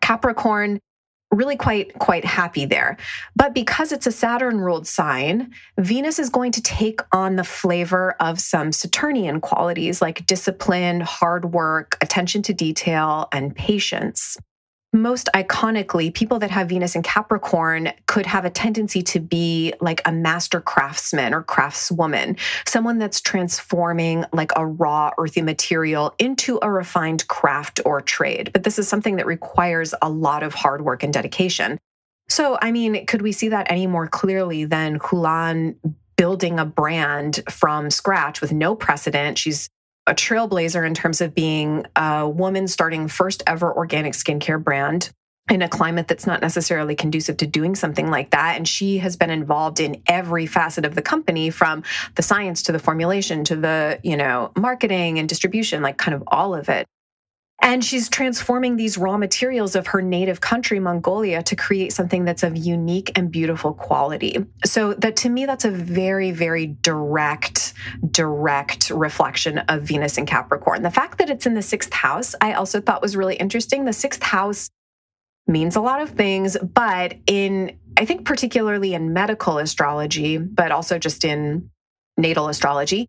Capricorn 0.01 0.79
really 1.31 1.57
quite 1.57 1.97
quite 1.99 2.23
happy 2.23 2.65
there. 2.65 2.97
But 3.35 3.53
because 3.53 3.91
it's 3.91 4.07
a 4.07 4.11
Saturn 4.11 4.59
ruled 4.59 4.87
sign, 4.87 5.51
Venus 5.77 6.19
is 6.19 6.29
going 6.29 6.51
to 6.53 6.61
take 6.61 7.01
on 7.11 7.35
the 7.35 7.43
flavor 7.43 8.15
of 8.19 8.39
some 8.39 8.71
Saturnian 8.71 9.41
qualities 9.41 10.01
like 10.01 10.25
discipline, 10.25 11.01
hard 11.01 11.53
work, 11.53 11.97
attention 12.01 12.41
to 12.43 12.53
detail, 12.53 13.27
and 13.31 13.55
patience 13.55 14.37
most 14.95 15.29
iconically, 15.35 16.13
people 16.13 16.39
that 16.39 16.51
have 16.51 16.69
Venus 16.69 16.95
in 16.95 17.03
Capricorn 17.03 17.91
could 18.07 18.25
have 18.25 18.45
a 18.45 18.49
tendency 18.49 19.01
to 19.03 19.19
be 19.19 19.73
like 19.81 20.01
a 20.05 20.11
master 20.11 20.61
craftsman 20.61 21.33
or 21.33 21.43
craftswoman, 21.43 22.39
someone 22.65 22.97
that's 22.97 23.21
transforming 23.21 24.25
like 24.33 24.51
a 24.55 24.65
raw 24.65 25.11
earthy 25.17 25.41
material 25.41 26.15
into 26.17 26.57
a 26.61 26.71
refined 26.71 27.27
craft 27.27 27.79
or 27.85 28.01
trade. 28.01 28.51
But 28.53 28.63
this 28.63 28.79
is 28.79 28.87
something 28.87 29.17
that 29.17 29.25
requires 29.25 29.93
a 30.01 30.09
lot 30.09 30.43
of 30.43 30.53
hard 30.53 30.83
work 30.83 31.03
and 31.03 31.13
dedication. 31.13 31.77
So, 32.27 32.57
I 32.61 32.71
mean, 32.71 33.05
could 33.05 33.21
we 33.21 33.31
see 33.31 33.49
that 33.49 33.69
any 33.69 33.85
more 33.85 34.07
clearly 34.07 34.65
than 34.65 34.97
Khulan 34.97 35.75
building 36.15 36.59
a 36.59 36.65
brand 36.65 37.41
from 37.49 37.91
scratch 37.91 38.41
with 38.41 38.51
no 38.51 38.75
precedent? 38.75 39.37
She's 39.37 39.69
a 40.07 40.13
trailblazer 40.13 40.85
in 40.85 40.93
terms 40.93 41.21
of 41.21 41.33
being 41.33 41.85
a 41.95 42.27
woman 42.27 42.67
starting 42.67 43.07
first 43.07 43.43
ever 43.47 43.73
organic 43.73 44.13
skincare 44.13 44.63
brand 44.63 45.11
in 45.49 45.61
a 45.61 45.69
climate 45.69 46.07
that's 46.07 46.25
not 46.25 46.41
necessarily 46.41 46.95
conducive 46.95 47.37
to 47.37 47.45
doing 47.45 47.75
something 47.75 48.09
like 48.09 48.31
that. 48.31 48.55
And 48.55 48.67
she 48.67 48.97
has 48.99 49.15
been 49.15 49.29
involved 49.29 49.79
in 49.79 50.01
every 50.07 50.47
facet 50.47 50.85
of 50.85 50.95
the 50.95 51.03
company 51.03 51.51
from 51.51 51.83
the 52.15 52.23
science 52.23 52.63
to 52.63 52.71
the 52.71 52.79
formulation 52.79 53.43
to 53.45 53.55
the, 53.55 53.99
you 54.03 54.17
know, 54.17 54.51
marketing 54.57 55.19
and 55.19 55.29
distribution, 55.29 55.83
like 55.83 55.97
kind 55.97 56.15
of 56.15 56.23
all 56.27 56.55
of 56.55 56.69
it. 56.69 56.87
And 57.61 57.83
she's 57.83 58.09
transforming 58.09 58.75
these 58.75 58.97
raw 58.97 59.17
materials 59.17 59.75
of 59.75 59.87
her 59.87 60.01
native 60.01 60.39
country, 60.39 60.79
Mongolia, 60.79 61.41
to 61.43 61.55
create 61.55 61.93
something 61.93 62.25
that's 62.25 62.43
of 62.43 62.55
unique 62.55 63.11
and 63.17 63.31
beautiful 63.31 63.73
quality. 63.73 64.45
So 64.65 64.93
that 64.95 65.15
to 65.17 65.29
me, 65.29 65.45
that's 65.45 65.65
a 65.65 65.71
very, 65.71 66.31
very 66.31 66.67
direct, 66.67 67.73
direct 68.11 68.89
reflection 68.89 69.59
of 69.59 69.83
Venus 69.83 70.17
in 70.17 70.25
Capricorn. 70.25 70.83
The 70.83 70.91
fact 70.91 71.17
that 71.17 71.29
it's 71.29 71.45
in 71.45 71.53
the 71.53 71.61
sixth 71.61 71.93
house, 71.93 72.35
I 72.39 72.53
also 72.53 72.81
thought 72.81 73.01
was 73.01 73.15
really 73.15 73.35
interesting. 73.35 73.85
The 73.85 73.93
sixth 73.93 74.21
house 74.21 74.69
means 75.47 75.75
a 75.75 75.81
lot 75.81 76.01
of 76.01 76.09
things, 76.11 76.57
but 76.61 77.15
in, 77.25 77.77
I 77.97 78.05
think, 78.05 78.25
particularly 78.25 78.93
in 78.93 79.13
medical 79.13 79.57
astrology, 79.59 80.37
but 80.37 80.71
also 80.71 80.99
just 80.99 81.23
in 81.23 81.69
natal 82.17 82.47
astrology, 82.47 83.07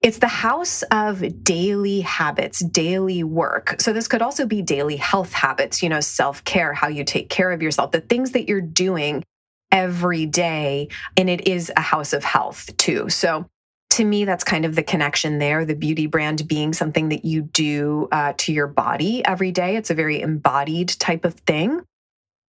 it's 0.00 0.18
the 0.18 0.28
house 0.28 0.82
of 0.90 1.42
daily 1.42 2.00
habits, 2.02 2.60
daily 2.60 3.24
work. 3.24 3.80
So 3.80 3.92
this 3.92 4.06
could 4.06 4.22
also 4.22 4.46
be 4.46 4.62
daily 4.62 4.96
health 4.96 5.32
habits, 5.32 5.82
you 5.82 5.88
know, 5.88 6.00
self 6.00 6.44
care, 6.44 6.72
how 6.72 6.88
you 6.88 7.04
take 7.04 7.28
care 7.28 7.50
of 7.50 7.62
yourself, 7.62 7.90
the 7.90 8.00
things 8.00 8.32
that 8.32 8.48
you're 8.48 8.60
doing 8.60 9.24
every 9.72 10.26
day. 10.26 10.88
And 11.16 11.28
it 11.28 11.48
is 11.48 11.72
a 11.76 11.80
house 11.80 12.12
of 12.12 12.22
health 12.22 12.76
too. 12.76 13.08
So 13.08 13.46
to 13.90 14.04
me, 14.04 14.24
that's 14.24 14.44
kind 14.44 14.64
of 14.64 14.76
the 14.76 14.82
connection 14.82 15.38
there. 15.38 15.64
The 15.64 15.74
beauty 15.74 16.06
brand 16.06 16.46
being 16.46 16.72
something 16.72 17.08
that 17.08 17.24
you 17.24 17.42
do 17.42 18.08
uh, 18.12 18.34
to 18.38 18.52
your 18.52 18.68
body 18.68 19.24
every 19.24 19.50
day. 19.50 19.76
It's 19.76 19.90
a 19.90 19.94
very 19.94 20.20
embodied 20.20 20.90
type 20.90 21.24
of 21.24 21.34
thing. 21.34 21.82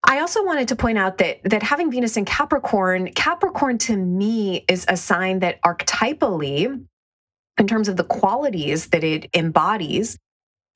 I 0.04 0.20
also 0.20 0.44
wanted 0.44 0.68
to 0.68 0.76
point 0.76 0.98
out 0.98 1.18
that 1.18 1.40
that 1.44 1.62
having 1.62 1.90
Venus 1.90 2.16
in 2.16 2.24
Capricorn, 2.24 3.12
Capricorn 3.12 3.78
to 3.78 3.96
me 3.96 4.64
is 4.68 4.86
a 4.88 4.96
sign 4.96 5.40
that 5.40 5.60
archetypally 5.62 6.86
in 7.60 7.66
terms 7.66 7.88
of 7.88 7.96
the 7.96 8.04
qualities 8.04 8.86
that 8.88 9.04
it 9.04 9.28
embodies 9.34 10.18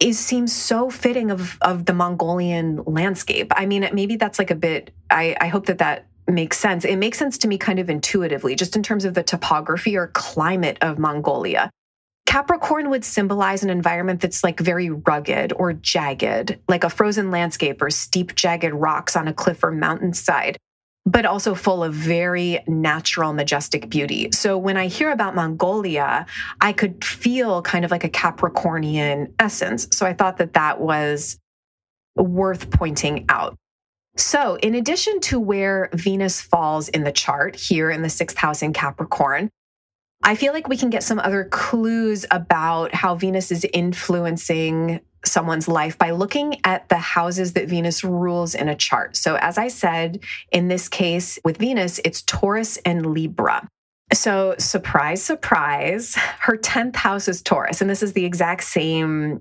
is 0.00 0.18
seems 0.18 0.52
so 0.52 0.90
fitting 0.90 1.30
of 1.30 1.56
of 1.62 1.86
the 1.86 1.94
Mongolian 1.94 2.82
landscape. 2.84 3.52
I 3.56 3.66
mean, 3.66 3.88
maybe 3.92 4.16
that's 4.16 4.38
like 4.38 4.50
a 4.50 4.54
bit. 4.54 4.92
I, 5.10 5.36
I 5.40 5.48
hope 5.48 5.66
that 5.66 5.78
that 5.78 6.06
makes 6.28 6.58
sense. 6.58 6.84
It 6.84 6.96
makes 6.96 7.18
sense 7.18 7.38
to 7.38 7.48
me 7.48 7.58
kind 7.58 7.78
of 7.78 7.88
intuitively, 7.88 8.54
just 8.54 8.76
in 8.76 8.82
terms 8.82 9.04
of 9.04 9.14
the 9.14 9.22
topography 9.22 9.96
or 9.96 10.08
climate 10.08 10.78
of 10.82 10.98
Mongolia. 10.98 11.70
Capricorn 12.26 12.90
would 12.90 13.04
symbolize 13.04 13.62
an 13.62 13.70
environment 13.70 14.20
that's 14.20 14.42
like 14.42 14.58
very 14.58 14.90
rugged 14.90 15.52
or 15.56 15.72
jagged, 15.72 16.58
like 16.68 16.82
a 16.82 16.90
frozen 16.90 17.30
landscape 17.30 17.80
or 17.80 17.90
steep, 17.90 18.34
jagged 18.34 18.74
rocks 18.74 19.14
on 19.14 19.28
a 19.28 19.34
cliff 19.34 19.62
or 19.62 19.70
mountainside 19.70 20.56
but 21.06 21.26
also 21.26 21.54
full 21.54 21.84
of 21.84 21.92
very 21.92 22.60
natural, 22.66 23.32
majestic 23.32 23.88
beauty. 23.90 24.30
So 24.32 24.56
when 24.56 24.76
I 24.76 24.86
hear 24.86 25.10
about 25.10 25.34
Mongolia, 25.34 26.26
I 26.60 26.72
could 26.72 27.04
feel 27.04 27.60
kind 27.62 27.84
of 27.84 27.90
like 27.90 28.04
a 28.04 28.08
Capricornian 28.08 29.32
essence. 29.38 29.86
So 29.92 30.06
I 30.06 30.14
thought 30.14 30.38
that 30.38 30.54
that 30.54 30.80
was 30.80 31.38
worth 32.16 32.70
pointing 32.70 33.26
out. 33.28 33.56
So, 34.16 34.56
in 34.56 34.76
addition 34.76 35.20
to 35.22 35.40
where 35.40 35.90
Venus 35.92 36.40
falls 36.40 36.88
in 36.88 37.02
the 37.02 37.10
chart 37.10 37.56
here 37.56 37.90
in 37.90 38.02
the 38.02 38.08
sixth 38.08 38.36
house 38.36 38.62
in 38.62 38.72
Capricorn, 38.72 39.50
I 40.22 40.36
feel 40.36 40.52
like 40.52 40.68
we 40.68 40.76
can 40.76 40.88
get 40.88 41.02
some 41.02 41.18
other 41.18 41.44
clues 41.44 42.24
about 42.30 42.94
how 42.94 43.16
Venus 43.16 43.50
is 43.50 43.66
influencing 43.72 45.00
someone's 45.26 45.68
life 45.68 45.98
by 45.98 46.10
looking 46.10 46.60
at 46.64 46.88
the 46.88 46.96
houses 46.96 47.52
that 47.54 47.68
Venus 47.68 48.04
rules 48.04 48.54
in 48.54 48.68
a 48.68 48.74
chart. 48.74 49.16
So, 49.16 49.36
as 49.36 49.58
I 49.58 49.68
said, 49.68 50.20
in 50.52 50.68
this 50.68 50.88
case 50.88 51.38
with 51.44 51.58
Venus, 51.58 52.00
it's 52.04 52.22
Taurus 52.22 52.76
and 52.78 53.06
Libra. 53.06 53.68
So, 54.12 54.54
surprise, 54.58 55.22
surprise, 55.22 56.14
her 56.40 56.56
10th 56.56 56.96
house 56.96 57.28
is 57.28 57.42
Taurus. 57.42 57.80
And 57.80 57.90
this 57.90 58.02
is 58.02 58.12
the 58.12 58.24
exact 58.24 58.64
same 58.64 59.40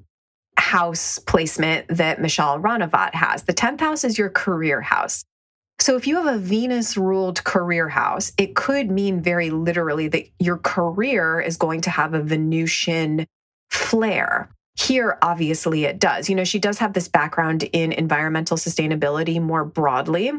house 0.57 1.19
placement 1.19 1.87
that 1.89 2.21
Michelle 2.21 2.59
Ranavat 2.59 3.13
has. 3.15 3.43
The 3.43 3.53
10th 3.53 3.79
house 3.79 4.03
is 4.03 4.17
your 4.17 4.29
career 4.29 4.81
house. 4.81 5.23
So, 5.79 5.95
if 5.95 6.07
you 6.07 6.15
have 6.15 6.33
a 6.33 6.37
Venus 6.37 6.95
ruled 6.95 7.43
career 7.43 7.89
house, 7.89 8.31
it 8.37 8.55
could 8.55 8.89
mean 8.89 9.21
very 9.21 9.49
literally 9.49 10.07
that 10.09 10.27
your 10.39 10.57
career 10.57 11.41
is 11.41 11.57
going 11.57 11.81
to 11.81 11.89
have 11.89 12.13
a 12.13 12.21
Venusian 12.21 13.25
flair. 13.69 14.49
Here, 14.75 15.17
obviously, 15.21 15.85
it 15.85 15.99
does. 15.99 16.29
You 16.29 16.35
know, 16.35 16.43
she 16.43 16.59
does 16.59 16.79
have 16.79 16.93
this 16.93 17.07
background 17.07 17.63
in 17.73 17.91
environmental 17.91 18.57
sustainability 18.57 19.41
more 19.41 19.63
broadly. 19.63 20.31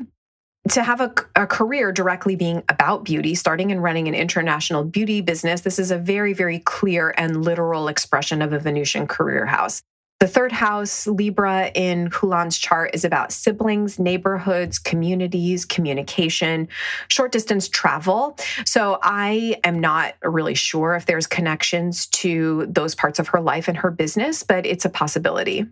To 0.70 0.82
have 0.82 1.00
a, 1.00 1.12
a, 1.36 1.46
career 1.46 1.92
directly 1.92 2.36
being 2.36 2.62
about 2.70 3.04
beauty, 3.04 3.34
starting 3.34 3.70
and 3.70 3.82
running 3.82 4.08
an 4.08 4.14
international 4.14 4.82
beauty 4.82 5.20
business, 5.20 5.60
this 5.60 5.78
is 5.78 5.90
a 5.90 5.98
very, 5.98 6.32
very 6.32 6.58
clear 6.58 7.14
and 7.18 7.44
literal 7.44 7.86
expression 7.86 8.40
of 8.40 8.54
a 8.54 8.58
Venusian 8.58 9.06
career 9.06 9.44
house. 9.44 9.82
The 10.20 10.28
third 10.28 10.52
house, 10.52 11.06
Libra, 11.06 11.70
in 11.74 12.08
Khulan's 12.08 12.56
chart 12.56 12.92
is 12.94 13.04
about 13.04 13.32
siblings, 13.32 13.98
neighborhoods, 13.98 14.78
communities, 14.78 15.64
communication, 15.64 16.68
short 17.08 17.32
distance 17.32 17.68
travel. 17.68 18.38
So 18.64 18.98
I 19.02 19.56
am 19.64 19.80
not 19.80 20.14
really 20.22 20.54
sure 20.54 20.94
if 20.94 21.06
there's 21.06 21.26
connections 21.26 22.06
to 22.06 22.66
those 22.68 22.94
parts 22.94 23.18
of 23.18 23.28
her 23.28 23.40
life 23.40 23.68
and 23.68 23.76
her 23.76 23.90
business, 23.90 24.42
but 24.42 24.64
it's 24.64 24.84
a 24.84 24.90
possibility. 24.90 25.66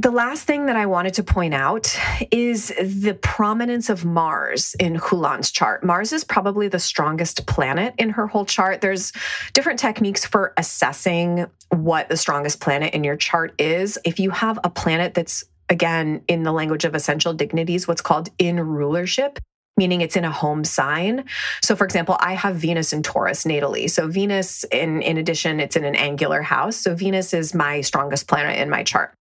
The 0.00 0.10
last 0.10 0.44
thing 0.44 0.64
that 0.64 0.76
I 0.76 0.86
wanted 0.86 1.12
to 1.14 1.22
point 1.22 1.52
out 1.52 1.94
is 2.30 2.68
the 2.82 3.18
prominence 3.20 3.90
of 3.90 4.02
Mars 4.02 4.74
in 4.80 4.96
Khulan's 4.96 5.50
chart. 5.50 5.84
Mars 5.84 6.14
is 6.14 6.24
probably 6.24 6.68
the 6.68 6.78
strongest 6.78 7.46
planet 7.46 7.92
in 7.98 8.08
her 8.08 8.26
whole 8.26 8.46
chart. 8.46 8.80
There's 8.80 9.12
different 9.52 9.78
techniques 9.78 10.24
for 10.24 10.54
assessing 10.56 11.44
what 11.68 12.08
the 12.08 12.16
strongest 12.16 12.60
planet 12.60 12.94
in 12.94 13.04
your 13.04 13.16
chart 13.16 13.52
is. 13.60 13.98
If 14.02 14.18
you 14.18 14.30
have 14.30 14.58
a 14.64 14.70
planet 14.70 15.12
that's, 15.12 15.44
again, 15.68 16.22
in 16.28 16.44
the 16.44 16.52
language 16.52 16.86
of 16.86 16.94
essential 16.94 17.34
dignities, 17.34 17.86
what's 17.86 18.00
called 18.00 18.30
in 18.38 18.58
rulership, 18.58 19.38
meaning 19.76 20.00
it's 20.00 20.16
in 20.16 20.24
a 20.24 20.32
home 20.32 20.64
sign. 20.64 21.26
So 21.62 21.76
for 21.76 21.84
example, 21.84 22.16
I 22.20 22.32
have 22.36 22.56
Venus 22.56 22.94
in 22.94 23.02
Taurus 23.02 23.44
natally. 23.44 23.90
So 23.90 24.08
Venus 24.08 24.64
in 24.64 25.02
in 25.02 25.18
addition 25.18 25.60
it's 25.60 25.76
in 25.76 25.84
an 25.84 25.94
angular 25.94 26.40
house. 26.40 26.76
So 26.76 26.94
Venus 26.94 27.34
is 27.34 27.52
my 27.52 27.82
strongest 27.82 28.28
planet 28.28 28.58
in 28.58 28.70
my 28.70 28.82
chart. 28.82 29.12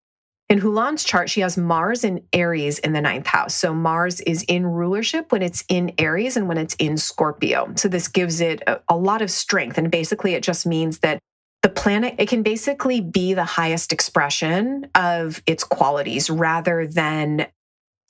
In 0.49 0.59
Khulan's 0.59 1.03
chart, 1.03 1.29
she 1.29 1.41
has 1.41 1.57
Mars 1.57 2.03
in 2.03 2.23
Aries 2.33 2.79
in 2.79 2.93
the 2.93 3.01
ninth 3.01 3.27
house. 3.27 3.53
So 3.53 3.71
Mars 3.71 4.19
is 4.21 4.43
in 4.47 4.65
rulership 4.65 5.31
when 5.31 5.43
it's 5.43 5.63
in 5.69 5.93
Aries 5.99 6.35
and 6.35 6.47
when 6.47 6.57
it's 6.57 6.73
in 6.75 6.97
Scorpio. 6.97 7.71
So 7.75 7.87
this 7.87 8.07
gives 8.07 8.41
it 8.41 8.63
a, 8.65 8.81
a, 8.89 8.97
lot 8.97 9.21
of 9.21 9.29
strength. 9.29 9.77
And 9.77 9.91
basically, 9.91 10.33
it 10.33 10.41
just 10.41 10.65
means 10.65 10.99
that 10.99 11.19
the 11.61 11.69
planet, 11.69 12.15
it 12.17 12.29
can 12.29 12.41
basically 12.41 12.99
be 12.99 13.35
the 13.35 13.43
highest 13.43 13.93
expression 13.93 14.87
of 14.95 15.43
its 15.45 15.63
qualities 15.63 16.31
rather 16.31 16.87
than 16.87 17.45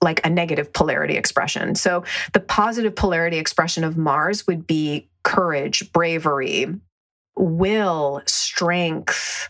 like 0.02 0.26
a 0.26 0.30
negative 0.30 0.72
polarity 0.72 1.18
expression. 1.18 1.76
So 1.76 2.06
the 2.32 2.40
positive 2.40 2.96
polarity 2.96 3.38
expression 3.38 3.84
of 3.84 3.98
Mars 3.98 4.48
would 4.48 4.66
be 4.66 5.10
courage, 5.24 5.92
bravery, 5.92 6.68
will, 7.36 8.22
strength, 8.26 9.50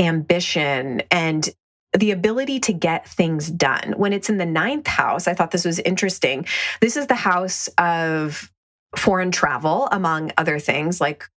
ambition, 0.00 1.02
and 1.10 1.50
the 1.96 2.10
ability 2.10 2.60
to 2.60 2.72
get 2.72 3.08
things 3.08 3.50
done. 3.50 3.94
When 3.96 4.12
it's 4.12 4.30
in 4.30 4.38
the 4.38 4.46
ninth 4.46 4.86
house, 4.86 5.28
I 5.28 5.34
thought 5.34 5.50
this 5.50 5.64
was 5.64 5.78
interesting. 5.80 6.46
This 6.80 6.96
is 6.96 7.06
the 7.06 7.14
house 7.14 7.68
of 7.78 8.50
foreign 8.96 9.30
travel, 9.30 9.88
among 9.90 10.32
other 10.36 10.58
things 10.58 11.00
like 11.00 11.28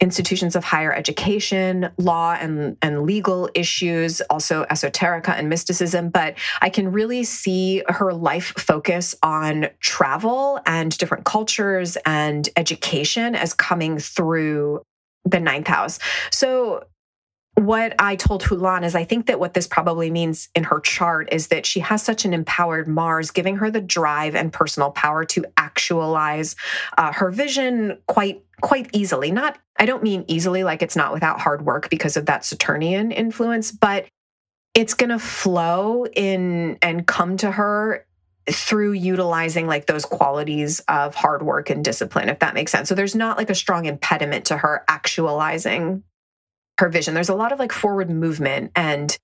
institutions 0.00 0.56
of 0.56 0.64
higher 0.64 0.92
education, 0.92 1.90
law 1.98 2.32
and, 2.32 2.76
and 2.80 3.02
legal 3.02 3.50
issues, 3.54 4.22
also 4.22 4.64
esoterica 4.64 5.28
and 5.28 5.48
mysticism. 5.48 6.08
But 6.08 6.36
I 6.62 6.70
can 6.70 6.90
really 6.90 7.22
see 7.22 7.82
her 7.86 8.12
life 8.14 8.54
focus 8.56 9.14
on 9.22 9.68
travel 9.80 10.58
and 10.64 10.96
different 10.96 11.24
cultures 11.24 11.98
and 12.06 12.48
education 12.56 13.34
as 13.34 13.52
coming 13.52 13.98
through 13.98 14.82
the 15.26 15.40
ninth 15.40 15.66
house. 15.66 15.98
So 16.30 16.84
what 17.54 17.94
I 17.98 18.16
told 18.16 18.42
Khulan 18.42 18.84
is 18.84 18.94
I 18.94 19.04
think 19.04 19.26
that 19.26 19.40
what 19.40 19.54
this 19.54 19.66
probably 19.66 20.10
means 20.10 20.48
in 20.54 20.64
her 20.64 20.80
chart 20.80 21.28
is 21.32 21.48
that 21.48 21.66
she 21.66 21.80
has 21.80 22.02
such 22.02 22.24
an 22.24 22.32
empowered 22.32 22.88
Mars, 22.88 23.30
giving 23.30 23.56
her 23.56 23.70
the 23.70 23.80
drive 23.80 24.34
and 24.34 24.52
personal 24.52 24.90
power 24.90 25.24
to 25.26 25.44
actualize 25.56 26.56
uh, 26.96 27.12
her 27.12 27.30
vision 27.30 27.98
quite 28.06 28.42
quite 28.62 28.88
easily. 28.92 29.30
Not 29.30 29.58
I 29.78 29.86
don't 29.86 30.02
mean 30.02 30.24
easily 30.28 30.64
like 30.64 30.82
it's 30.82 30.96
not 30.96 31.12
without 31.12 31.40
hard 31.40 31.62
work 31.62 31.90
because 31.90 32.16
of 32.16 32.26
that 32.26 32.44
Saturnian 32.44 33.10
influence, 33.12 33.72
but 33.72 34.06
it's 34.74 34.94
going 34.94 35.10
to 35.10 35.18
flow 35.18 36.06
in 36.06 36.78
and 36.80 37.06
come 37.06 37.36
to 37.38 37.50
her 37.50 38.06
through 38.48 38.92
utilizing 38.92 39.66
like 39.66 39.86
those 39.86 40.04
qualities 40.04 40.80
of 40.88 41.14
hard 41.14 41.42
work 41.42 41.68
and 41.68 41.84
discipline 41.84 42.28
if 42.28 42.38
that 42.38 42.54
makes 42.54 42.72
sense. 42.72 42.88
So 42.88 42.94
there's 42.94 43.14
not 43.14 43.36
like 43.36 43.50
a 43.50 43.54
strong 43.54 43.84
impediment 43.84 44.46
to 44.46 44.56
her 44.56 44.84
actualizing 44.88 46.04
her 46.80 46.88
vision. 46.88 47.14
There's 47.14 47.28
a 47.28 47.34
lot 47.34 47.52
of 47.52 47.58
like 47.58 47.72
forward 47.72 48.10
movement 48.10 48.72
and 48.74 49.16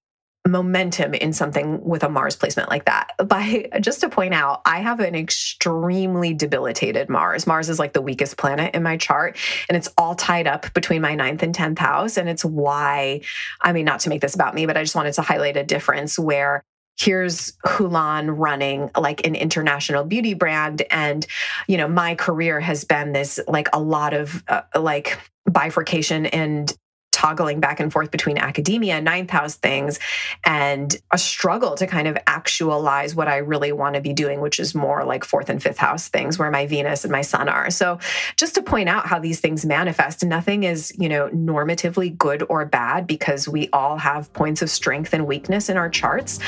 momentum 0.46 1.14
in 1.14 1.32
something 1.32 1.82
with 1.82 2.04
a 2.04 2.08
Mars 2.08 2.36
placement 2.36 2.68
like 2.68 2.84
that. 2.84 3.10
By 3.26 3.68
just 3.80 4.00
to 4.02 4.08
point 4.08 4.34
out, 4.34 4.60
I 4.64 4.80
have 4.80 5.00
an 5.00 5.14
extremely 5.14 6.34
debilitated 6.34 7.08
Mars. 7.08 7.46
Mars 7.46 7.68
is 7.68 7.78
like 7.78 7.94
the 7.94 8.02
weakest 8.02 8.36
planet 8.36 8.74
in 8.74 8.82
my 8.82 8.96
chart, 8.96 9.36
and 9.68 9.76
it's 9.76 9.88
all 9.98 10.14
tied 10.14 10.46
up 10.46 10.72
between 10.74 11.02
my 11.02 11.14
ninth 11.14 11.42
and 11.42 11.54
10th 11.54 11.78
house. 11.78 12.16
And 12.16 12.28
it's 12.28 12.44
why, 12.44 13.22
I 13.60 13.72
mean, 13.72 13.86
not 13.86 14.00
to 14.00 14.10
make 14.10 14.20
this 14.20 14.34
about 14.34 14.54
me, 14.54 14.66
but 14.66 14.76
I 14.76 14.82
just 14.82 14.94
wanted 14.94 15.14
to 15.14 15.22
highlight 15.22 15.56
a 15.56 15.64
difference 15.64 16.18
where 16.18 16.62
here's 16.98 17.52
Khulan 17.64 18.38
running 18.38 18.90
like 18.98 19.26
an 19.26 19.34
international 19.34 20.04
beauty 20.04 20.32
brand 20.32 20.82
and 20.90 21.26
you 21.68 21.76
know 21.76 21.86
my 21.86 22.14
career 22.14 22.58
has 22.58 22.84
been 22.84 23.12
this 23.12 23.38
like 23.46 23.68
a 23.74 23.78
lot 23.78 24.14
of 24.14 24.42
uh, 24.48 24.62
like 24.74 25.18
bifurcation 25.44 26.24
and 26.24 26.74
toggling 27.16 27.60
back 27.60 27.80
and 27.80 27.90
forth 27.90 28.10
between 28.10 28.36
academia, 28.36 29.00
ninth 29.00 29.30
house 29.30 29.54
things, 29.54 29.98
and 30.44 31.00
a 31.10 31.16
struggle 31.16 31.74
to 31.74 31.86
kind 31.86 32.06
of 32.06 32.18
actualize 32.26 33.14
what 33.14 33.26
I 33.26 33.38
really 33.38 33.72
want 33.72 33.94
to 33.94 34.02
be 34.02 34.12
doing, 34.12 34.42
which 34.42 34.60
is 34.60 34.74
more 34.74 35.02
like 35.02 35.24
fourth 35.24 35.48
and 35.48 35.62
fifth 35.62 35.78
house 35.78 36.08
things 36.08 36.38
where 36.38 36.50
my 36.50 36.66
Venus 36.66 37.04
and 37.04 37.10
my 37.10 37.22
sun 37.22 37.48
are. 37.48 37.70
So 37.70 37.98
just 38.36 38.54
to 38.56 38.62
point 38.62 38.90
out 38.90 39.06
how 39.06 39.18
these 39.18 39.40
things 39.40 39.64
manifest, 39.64 40.22
nothing 40.26 40.64
is, 40.64 40.92
you 40.98 41.08
know, 41.08 41.30
normatively 41.30 42.16
good 42.18 42.44
or 42.50 42.66
bad 42.66 43.06
because 43.06 43.48
we 43.48 43.70
all 43.72 43.96
have 43.96 44.30
points 44.34 44.60
of 44.60 44.68
strength 44.68 45.14
and 45.14 45.26
weakness 45.26 45.70
in 45.70 45.78
our 45.78 45.88
charts. 45.88 46.38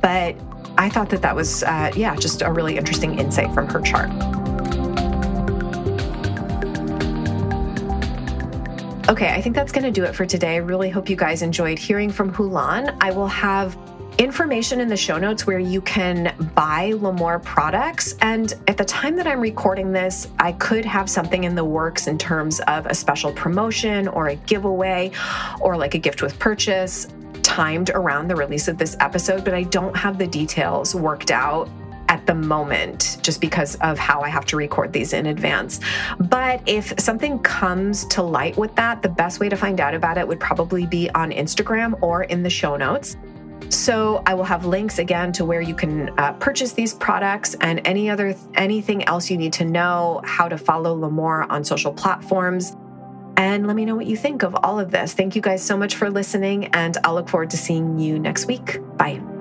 But 0.00 0.36
I 0.78 0.88
thought 0.88 1.10
that 1.10 1.20
that 1.20 1.36
was, 1.36 1.62
uh, 1.64 1.92
yeah, 1.94 2.16
just 2.16 2.40
a 2.40 2.50
really 2.50 2.78
interesting 2.78 3.18
insight 3.18 3.52
from 3.52 3.66
her 3.68 3.82
chart. 3.82 4.10
Okay, 9.08 9.32
I 9.32 9.40
think 9.40 9.54
that's 9.56 9.72
going 9.72 9.84
to 9.84 9.90
do 9.90 10.04
it 10.04 10.14
for 10.14 10.26
today. 10.26 10.56
I 10.56 10.58
really 10.58 10.90
hope 10.90 11.08
you 11.08 11.16
guys 11.16 11.40
enjoyed 11.40 11.78
hearing 11.78 12.10
from 12.10 12.30
Khulan. 12.30 12.94
I 13.00 13.10
will 13.10 13.26
have 13.28 13.74
information 14.18 14.80
in 14.82 14.88
the 14.88 14.98
show 14.98 15.16
notes 15.16 15.46
where 15.46 15.58
you 15.58 15.80
can 15.80 16.34
buy 16.54 16.92
Lhamour 16.92 17.42
products. 17.42 18.16
And 18.20 18.52
at 18.66 18.76
the 18.76 18.84
time 18.84 19.16
that 19.16 19.26
I'm 19.26 19.40
recording 19.40 19.92
this, 19.92 20.28
I 20.38 20.52
could 20.52 20.84
have 20.84 21.08
something 21.08 21.44
in 21.44 21.54
the 21.54 21.64
works 21.64 22.06
in 22.06 22.18
terms 22.18 22.60
of 22.68 22.84
a 22.84 22.94
special 22.94 23.32
promotion 23.32 24.08
or 24.08 24.28
a 24.28 24.34
giveaway 24.34 25.10
or 25.58 25.78
like 25.78 25.94
a 25.94 25.98
gift 25.98 26.20
with 26.20 26.38
purchase 26.38 27.08
timed 27.42 27.88
around 27.88 28.28
the 28.28 28.36
release 28.36 28.68
of 28.68 28.76
this 28.76 28.94
episode, 29.00 29.42
but 29.42 29.54
I 29.54 29.62
don't 29.62 29.96
have 29.96 30.18
the 30.18 30.26
details 30.26 30.94
worked 30.94 31.30
out 31.30 31.70
at 32.08 32.26
the 32.26 32.34
moment 32.34 33.18
just 33.22 33.40
because 33.40 33.76
of 33.76 33.98
how 33.98 34.20
I 34.20 34.28
have 34.28 34.44
to 34.46 34.56
record 34.56 34.92
these 34.92 35.12
in 35.12 35.26
advance. 35.26 35.80
But 36.18 36.62
if 36.66 36.98
something 36.98 37.38
comes 37.40 38.04
to 38.06 38.22
light 38.22 38.56
with 38.56 38.74
that, 38.76 39.02
the 39.02 39.08
best 39.08 39.40
way 39.40 39.48
to 39.48 39.56
find 39.56 39.80
out 39.80 39.94
about 39.94 40.18
it 40.18 40.26
would 40.26 40.40
probably 40.40 40.86
be 40.86 41.10
on 41.10 41.30
Instagram 41.30 42.00
or 42.02 42.24
in 42.24 42.42
the 42.42 42.50
show 42.50 42.76
notes. 42.76 43.16
So 43.70 44.22
I 44.24 44.34
will 44.34 44.44
have 44.44 44.64
links 44.64 44.98
again 44.98 45.32
to 45.32 45.44
where 45.44 45.60
you 45.60 45.74
can 45.74 46.10
uh, 46.18 46.32
purchase 46.34 46.72
these 46.72 46.94
products 46.94 47.54
and 47.60 47.80
any 47.86 48.08
other 48.08 48.34
anything 48.54 49.04
else 49.04 49.30
you 49.30 49.36
need 49.36 49.52
to 49.54 49.64
know, 49.64 50.22
how 50.24 50.48
to 50.48 50.56
follow 50.56 50.96
Lhamour 50.96 51.50
on 51.50 51.64
social 51.64 51.92
platforms. 51.92 52.76
And 53.36 53.66
let 53.66 53.76
me 53.76 53.84
know 53.84 53.94
what 53.94 54.06
you 54.06 54.16
think 54.16 54.42
of 54.42 54.56
all 54.64 54.80
of 54.80 54.90
this. 54.90 55.12
Thank 55.12 55.36
you 55.36 55.42
guys 55.42 55.62
so 55.62 55.76
much 55.76 55.94
for 55.94 56.10
listening, 56.10 56.66
and 56.66 56.96
I'll 57.04 57.14
look 57.14 57.28
forward 57.28 57.50
to 57.50 57.56
seeing 57.56 57.98
you 57.98 58.18
next 58.18 58.46
week. 58.46 58.78
Bye. 58.96 59.37